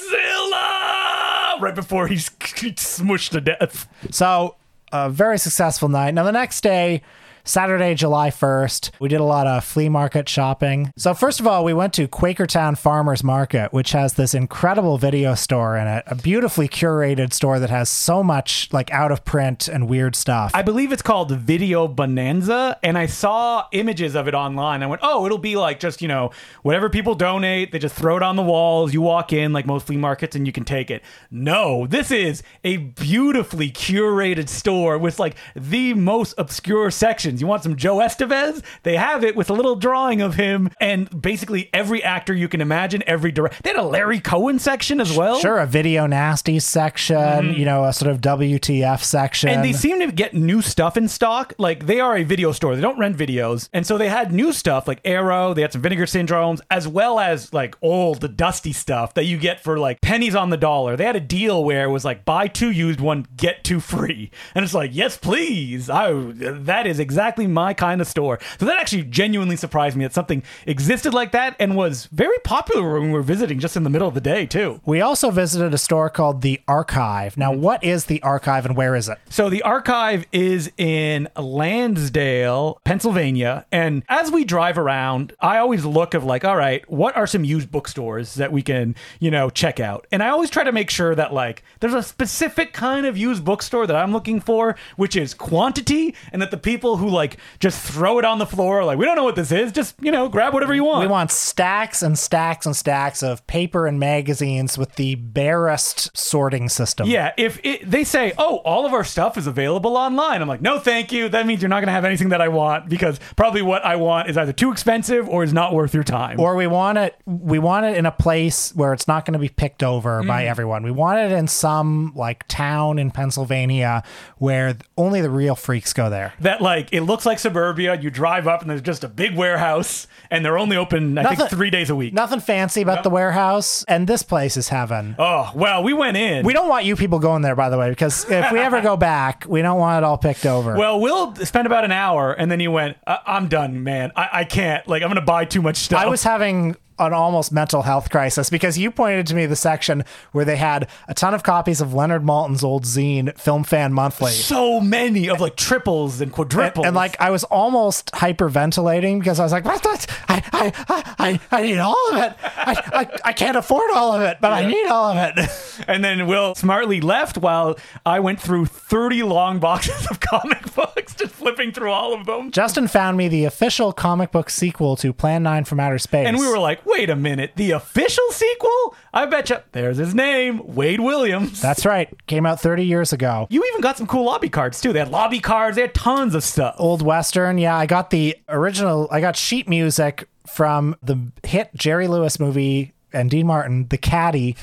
Right 1.60 1.76
before 1.76 2.08
he's 2.08 2.30
smushed 2.30 3.32
to 3.32 3.42
death. 3.42 3.88
So, 4.10 4.56
a 4.92 5.10
very 5.10 5.38
successful 5.38 5.90
night. 5.90 6.14
Now, 6.14 6.24
the 6.24 6.32
next 6.32 6.62
day, 6.62 7.02
Saturday, 7.44 7.96
July 7.96 8.30
1st. 8.30 8.92
We 9.00 9.10
did 9.10 9.20
a 9.20 9.26
lot 9.26 9.48
of 9.48 9.64
flea 9.64 9.90
market 9.90 10.30
shopping. 10.30 10.92
So, 10.98 11.14
first 11.14 11.40
of 11.40 11.48
all, 11.48 11.64
we 11.64 11.74
went 11.74 11.94
to 11.94 12.08
Quakertown 12.08 12.78
Farmers 12.78 13.24
Market, 13.24 13.74
which 13.74 13.92
has 13.94 14.14
this 14.14 14.34
incredible 14.34 14.98
video 14.98 15.36
store 15.36 15.78
in 15.78 15.88
it, 15.88 16.04
a 16.08 16.16
beautifully 16.16 16.68
curated 16.68 17.34
store 17.34 17.60
that 17.60 17.70
has 17.70 17.90
so 17.90 18.24
much 18.24 18.70
like 18.72 18.92
out 18.92 19.12
of 19.12 19.26
print 19.26 19.68
and 19.68 19.90
weird 19.90 20.16
stuff. 20.16 20.52
I 20.54 20.62
believe 20.62 20.92
it's 20.92 21.02
called 21.02 21.32
Video 21.32 21.88
Bonanza, 21.88 22.78
and 22.84 22.98
I 22.98 23.06
saw 23.08 23.68
images 23.72 24.16
of 24.16 24.28
it 24.28 24.34
online. 24.34 24.84
I 24.84 24.88
went, 24.88 25.02
oh, 25.04 25.26
it'll 25.26 25.38
be 25.38 25.56
like 25.56 25.80
just, 25.80 26.02
you 26.02 26.08
know, 26.08 26.32
whatever 26.62 26.90
people 26.90 27.16
donate, 27.16 27.72
they 27.72 27.80
just 27.80 27.96
throw 27.96 28.18
it 28.18 28.24
on 28.24 28.36
the 28.36 28.44
walls. 28.44 28.94
You 28.94 29.02
walk 29.02 29.34
in, 29.34 29.54
like 29.54 29.66
most 29.66 29.88
flea 29.88 29.98
markets, 29.98 30.36
and 30.36 30.46
you 30.46 30.54
can 30.54 30.66
take 30.66 30.92
it. 30.92 31.02
No, 31.30 31.88
this 31.88 32.12
is 32.12 32.44
a 32.64 32.78
beautifully 32.78 33.72
curated 33.72 34.50
store 34.50 34.98
with 34.98 35.20
like 35.20 35.36
the 35.56 35.94
most 35.94 36.34
obscure 36.38 36.92
sections. 37.32 37.42
You 37.42 37.48
want 37.48 37.64
some 37.64 37.76
Joe 37.76 37.98
Estevez? 37.98 38.64
They 38.84 38.98
have 38.98 39.24
it 39.24 39.36
with 39.36 39.50
a 39.50 39.54
little 39.54 39.76
drawing 39.76 40.22
of 40.22 40.36
him, 40.36 40.70
and 40.80 41.10
basically 41.22 41.70
every 41.74 42.04
actor 42.04 42.34
you 42.34 42.48
can 42.48 42.62
imagine, 42.62 43.04
every 43.08 43.32
direct. 43.32 43.64
They 43.64 43.72
had 43.72 43.80
a 43.80 43.84
Larry 43.84 44.20
Cohen 44.20 44.60
section 44.60 45.00
as 45.00 45.16
well. 45.16 45.40
Sure, 45.40 45.60
a 45.60 45.66
video 45.66 46.06
nasty 46.08 46.60
section, 46.60 47.54
you 47.54 47.66
know, 47.66 47.86
a 47.86 47.94
sort 47.94 48.12
of 48.12 48.22
WTF 48.22 49.04
section. 49.04 49.50
Mm-hmm. 49.50 49.56
And 49.56 49.66
they 49.66 49.74
seem 49.74 50.00
to 50.00 50.12
get 50.12 50.34
new 50.34 50.62
stuff 50.62 50.98
in 50.98 51.08
stock. 51.08 51.54
Like 51.58 51.86
they 51.86 52.00
are 52.00 52.18
a 52.18 52.24
video 52.24 52.52
store. 52.52 52.76
They 52.76 52.82
don't 52.82 53.00
rent 53.00 53.18
videos. 53.18 53.70
And 53.74 53.86
so 53.86 53.98
they 53.98 54.10
had 54.10 54.32
new 54.32 54.52
stuff 54.52 54.88
like 54.88 55.00
Arrow, 55.06 55.54
they 55.54 55.62
had 55.62 55.72
some 55.72 55.82
Vinegar 55.82 56.06
Syndromes, 56.06 56.60
as 56.70 56.88
well 56.88 57.20
as 57.20 57.54
like 57.54 57.76
old, 57.82 58.36
dusty 58.36 58.74
stuff 58.74 59.14
that 59.14 59.26
you 59.26 59.38
get 59.38 59.60
for 59.60 59.78
like 59.78 60.02
pennies 60.02 60.36
on 60.36 60.50
the 60.50 60.58
dollar. 60.58 60.96
They 60.96 61.06
had 61.06 61.16
a 61.16 61.22
deal 61.22 61.64
where 61.64 61.84
it 61.84 61.90
was 61.90 62.06
like 62.06 62.26
buy 62.26 62.48
two 62.48 62.72
used 62.72 63.00
one, 63.00 63.28
get 63.36 63.64
two 63.64 63.80
free. 63.80 64.32
And 64.56 64.64
it's 64.64 64.74
like, 64.74 64.92
yes, 64.94 65.18
please. 65.18 65.90
I 65.90 66.12
that 66.12 66.88
is 66.88 67.00
exactly 67.00 67.21
my 67.48 67.74
kind 67.74 68.02
of 68.02 68.08
store. 68.08 68.40
So 68.60 68.66
that 68.66 68.80
actually 68.80 69.04
genuinely 69.04 69.56
surprised 69.56 69.96
me 69.96 70.06
that 70.06 70.14
something 70.14 70.44
existed 70.66 71.14
like 71.14 71.32
that 71.32 71.56
and 71.60 71.76
was 71.76 72.08
very 72.08 72.38
popular 72.44 73.00
when 73.00 73.10
we 73.10 73.14
were 73.14 73.22
visiting 73.22 73.60
just 73.60 73.78
in 73.78 73.84
the 73.84 73.90
middle 73.90 74.08
of 74.08 74.14
the 74.14 74.22
day, 74.22 74.46
too. 74.46 74.82
we 74.86 75.02
also 75.02 75.32
visited 75.32 75.74
a 75.74 75.78
store 75.78 76.10
called 76.10 76.42
the 76.42 76.60
Archive. 76.68 77.38
Now, 77.38 77.52
mm-hmm. 77.52 77.62
what 77.62 77.84
is 77.84 78.06
the 78.06 78.22
Archive 78.24 78.66
and 78.66 78.76
where 78.76 78.96
is 78.96 79.10
it? 79.10 79.18
So 79.30 79.50
the 79.50 79.62
archive 79.64 80.26
is 80.32 80.72
in 80.78 81.28
Lansdale, 81.38 82.80
Pennsylvania, 82.84 83.66
and 83.72 84.04
as 84.10 84.32
we 84.32 84.44
drive 84.44 84.78
around, 84.78 85.34
I 85.40 85.58
always 85.58 85.86
look 85.86 86.14
of 86.14 86.24
like, 86.24 86.44
all 86.44 86.58
right, 86.58 86.90
what 86.90 87.16
are 87.16 87.28
some 87.28 87.44
used 87.44 87.72
bookstores 87.72 88.36
that 88.36 88.52
we 88.52 88.62
can, 88.62 88.96
you 89.20 89.32
know, 89.32 89.50
check 89.50 89.80
out? 89.80 90.08
And 90.12 90.22
I 90.24 90.30
always 90.30 90.50
try 90.50 90.64
to 90.64 90.72
make 90.72 90.90
sure 90.90 91.16
that 91.16 91.34
like 91.34 91.64
there's 91.80 91.94
a 91.94 92.04
specific 92.04 92.74
kind 92.74 93.06
of 93.06 93.18
used 93.18 93.46
bookstore 93.46 93.88
that 93.88 93.96
I'm 93.96 94.12
looking 94.12 94.40
for, 94.40 94.76
which 94.96 95.16
is 95.16 95.34
quantity, 95.34 96.16
and 96.32 96.42
that 96.42 96.52
the 96.52 96.58
people 96.58 96.98
who 96.98 97.08
like 97.12 97.38
just 97.60 97.82
throw 97.82 98.20
it 98.20 98.26
on 98.26 98.40
the 98.40 98.46
floor, 98.46 98.84
like 98.84 98.98
we 98.98 99.06
don't 99.06 99.16
know 99.16 99.24
what 99.24 99.36
this 99.36 99.52
is, 99.52 99.72
just 99.72 99.96
you 100.02 100.12
know, 100.12 100.30
grab 100.30 100.54
whatever 100.54 100.74
you 100.74 100.84
want. 100.84 101.02
We 101.02 101.12
want 101.12 101.32
stacks 101.32 102.02
and 102.02 102.18
stacks 102.18 102.66
and 102.66 102.76
stacks 102.76 103.24
of 103.24 103.46
paper 103.48 103.88
and 103.88 104.00
magazines 104.00 104.78
with 104.78 104.96
the 104.96 105.16
barest 105.16 106.16
sorting 106.18 106.70
system. 106.70 107.08
Yeah, 107.08 107.34
if 107.38 107.60
it, 107.64 107.90
they 107.90 108.04
say, 108.04 108.34
"Oh, 108.38 108.58
all 108.58 108.86
of 108.86 108.94
our 108.94 109.04
stuff 109.04 109.38
is 109.38 109.48
available 109.48 109.98
online," 109.98 110.42
I'm 110.42 110.48
like, 110.48 110.62
"No, 110.62 110.80
thank 110.80 111.12
you." 111.12 111.30
That 111.30 111.46
means 111.46 111.62
you're 111.62 111.70
not 111.70 111.80
going 111.80 111.88
to 111.88 111.94
have 111.94 112.06
anything 112.06 112.30
that 112.30 112.42
I 112.42 112.48
want 112.48 112.90
because 112.90 113.20
probably 113.36 113.62
what 113.62 113.84
I 113.86 113.96
want 113.96 114.30
is 114.30 114.38
either 114.38 114.54
too 114.54 114.72
expensive 114.72 115.28
or 115.28 115.44
is 115.44 115.54
not 115.54 115.74
worth 115.74 115.94
your 115.94 116.04
time. 116.04 116.40
Or 116.40 116.56
we 116.56 116.68
want 116.68 116.98
it 116.98 117.16
we 117.26 117.60
want 117.60 117.86
it 117.86 117.98
in 117.98 118.06
a 118.06 118.12
place 118.12 118.74
where 118.76 118.94
it's 118.94 119.08
not 119.08 119.26
going 119.26 119.34
to 119.34 119.40
be 119.40 119.50
picked 119.50 119.84
over 119.84 120.24
by 120.24 120.44
mm. 120.44 120.48
everyone. 120.48 120.84
We 120.84 120.92
want 120.92 121.20
it 121.20 121.32
in 121.32 121.48
some 121.48 122.14
like 122.16 122.48
town 122.48 123.00
in 123.00 123.12
Pennsylvania 123.12 124.04
where 124.38 124.78
only 124.98 125.22
the 125.22 125.30
real 125.30 125.56
freaks 125.56 125.94
go 125.94 126.10
there. 126.10 126.34
that 126.40 126.62
like 126.62 126.92
it 127.02 127.06
looks 127.06 127.26
like 127.26 127.40
suburbia. 127.40 128.00
You 128.00 128.10
drive 128.10 128.48
up 128.48 128.62
and 128.62 128.70
there's 128.70 128.82
just 128.82 129.04
a 129.04 129.08
big 129.10 129.36
warehouse, 129.36 130.08
and 130.30 130.46
they're 130.46 130.58
only 130.58 130.78
open 130.78 131.18
I 131.18 131.36
think 131.36 131.50
three 131.50 131.70
days 131.70 131.90
a 131.90 131.96
week. 131.96 132.14
Nothing 132.14 132.40
fancy 132.40 132.82
about 132.82 133.04
the 133.04 133.10
warehouse, 133.10 133.84
and 133.88 134.08
this 134.08 134.24
place 134.24 134.58
is 134.58 134.70
heaven. 134.70 135.16
Oh 135.20 135.52
well, 135.56 135.84
we 135.84 135.94
went 135.94 136.18
in. 136.18 136.46
We 136.46 136.54
don't 136.54 136.70
want 136.70 136.86
you 136.86 136.96
people 136.96 137.20
going 137.20 137.42
there, 137.42 137.56
by 137.56 137.70
the 137.70 137.78
way, 137.78 137.90
because 137.90 138.30
if 138.30 138.52
we 138.52 138.60
ever 138.60 138.82
go 138.82 138.96
back, 139.14 139.46
we 139.48 139.62
don't 139.62 139.80
want 139.80 140.04
it 140.04 140.06
all 140.06 140.18
picked 140.18 140.46
over. 140.46 140.76
well, 140.78 141.00
we'll 141.00 141.36
spend 141.38 141.66
about 141.68 141.84
an 141.86 141.92
hour, 141.92 142.32
and 142.34 142.50
then 142.52 142.60
you 142.60 142.72
went, 142.72 142.98
I- 143.08 143.20
"I'm 143.26 143.48
done, 143.48 143.84
man. 143.84 144.12
I-, 144.16 144.30
I 144.32 144.44
can't. 144.44 144.88
Like, 144.88 145.04
I'm 145.04 145.10
gonna 145.10 145.22
buy 145.22 145.46
too 145.46 145.62
much 145.62 145.78
stuff." 145.78 146.02
I 146.02 146.08
was 146.08 146.24
having 146.24 146.76
an 147.02 147.14
almost 147.14 147.52
mental 147.52 147.82
health 147.82 148.10
crisis 148.10 148.50
because 148.50 148.78
you 148.78 148.92
pointed 148.92 149.28
to 149.28 149.36
me 149.36 149.46
the 149.46 149.56
section 149.56 150.04
where 150.32 150.46
they 150.46 150.56
had 150.58 150.88
a 151.08 151.14
ton 151.14 151.34
of 151.34 151.44
copies 151.44 151.82
of 151.82 151.94
Leonard 151.94 152.24
Maltin's 152.24 152.64
old 152.64 152.86
zine, 152.86 153.38
Film 153.38 153.64
Fan 153.64 153.92
Monthly. 153.94 154.32
so 154.32 154.80
many 154.80 155.30
of 155.30 155.40
like 155.42 155.56
triples 155.56 156.22
and 156.22 156.32
quadruples, 156.32 156.86
And 156.86 156.96
like 156.96 157.16
I 157.20 157.30
was 157.32 157.44
almost 157.46 158.12
hyperventilating 158.12 159.20
because 159.20 159.40
I 159.40 159.44
was 159.44 159.52
like, 159.52 159.66
"What? 159.66 159.82
I, 160.28 160.44
I, 160.54 161.06
I, 161.20 161.40
I 161.52 161.62
need 161.64 161.78
all 161.80 161.96
of 162.14 162.18
it. 162.24 162.34
I, 162.44 162.82
I, 162.94 163.30
I 163.30 163.34
can't 163.34 163.58
afford 163.58 163.90
all 163.92 164.14
of 164.14 164.22
it, 164.22 164.38
but 164.42 164.52
I 164.54 164.66
need 164.66 164.88
all 164.88 165.12
of 165.18 165.18
it." 165.38 165.50
And 165.88 166.04
then 166.06 166.28
Will 166.28 166.54
smartly 166.54 167.02
left 167.02 167.38
while 167.40 167.76
I 168.06 168.20
went 168.20 168.40
through 168.40 168.68
30 168.68 169.24
long 169.24 169.60
boxes 169.60 170.06
of 170.12 170.20
comic 170.20 170.74
books, 170.76 171.16
just 171.16 171.34
flipping 171.34 171.72
through 171.72 171.90
all 171.92 172.14
of 172.14 172.28
them. 172.28 172.52
Justin 172.52 172.88
found 172.88 173.18
me 173.18 173.28
the 173.28 173.46
official 173.46 173.92
comic 173.92 174.32
book 174.32 174.52
sequel 174.52 174.96
to 174.98 175.12
Plan 175.12 175.42
Nine 175.42 175.64
from 175.64 175.80
Outer 175.80 175.98
Space, 175.98 176.28
And 176.28 176.38
we 176.38 176.48
were 176.48 176.60
like, 176.60 176.86
wait 176.92 177.10
a 177.10 177.16
minute, 177.16 177.52
the 177.56 177.72
official 177.72 178.24
sequel? 178.32 178.96
I 179.14 179.26
bet 179.26 179.50
you 179.50 179.58
There's 179.72 179.98
his 179.98 180.14
name, 180.16 180.62
Wade 180.76 181.00
Williams. 181.00 181.62
"That's 181.62 181.86
right, 181.86 182.10
came 182.28 182.46
out 182.46 182.60
30 182.60 182.86
years 182.86 183.14
ago." 183.14 183.48
you 183.50 183.64
even 183.66 183.82
got 183.82 183.98
some 183.98 184.08
cool 184.08 184.26
lobby 184.26 184.50
cards 184.50 184.82
too. 184.82 184.94
They 184.94 185.00
had 185.00 185.10
lobby 185.10 185.40
cards, 185.40 185.76
they 185.76 185.82
had 185.84 185.94
tons 185.94 186.36
of 186.36 186.44
stuff. 186.44 186.76
Old 186.78 187.02
Western. 187.02 187.58
Yeah, 187.58 187.76
I 187.78 187.86
got 187.86 188.10
the 188.10 188.36
original, 188.50 189.08
I 189.12 189.22
got 189.22 189.36
sheet 189.36 189.68
music 189.70 190.28
from 190.48 190.96
the 191.04 191.18
hit 191.44 191.70
Jerry 191.76 192.08
Lewis 192.08 192.40
movie 192.40 192.94
and 193.14 193.30
Dean 193.30 193.48
Martin, 193.48 193.88
The 193.90 193.98
Caddy, 193.98 194.54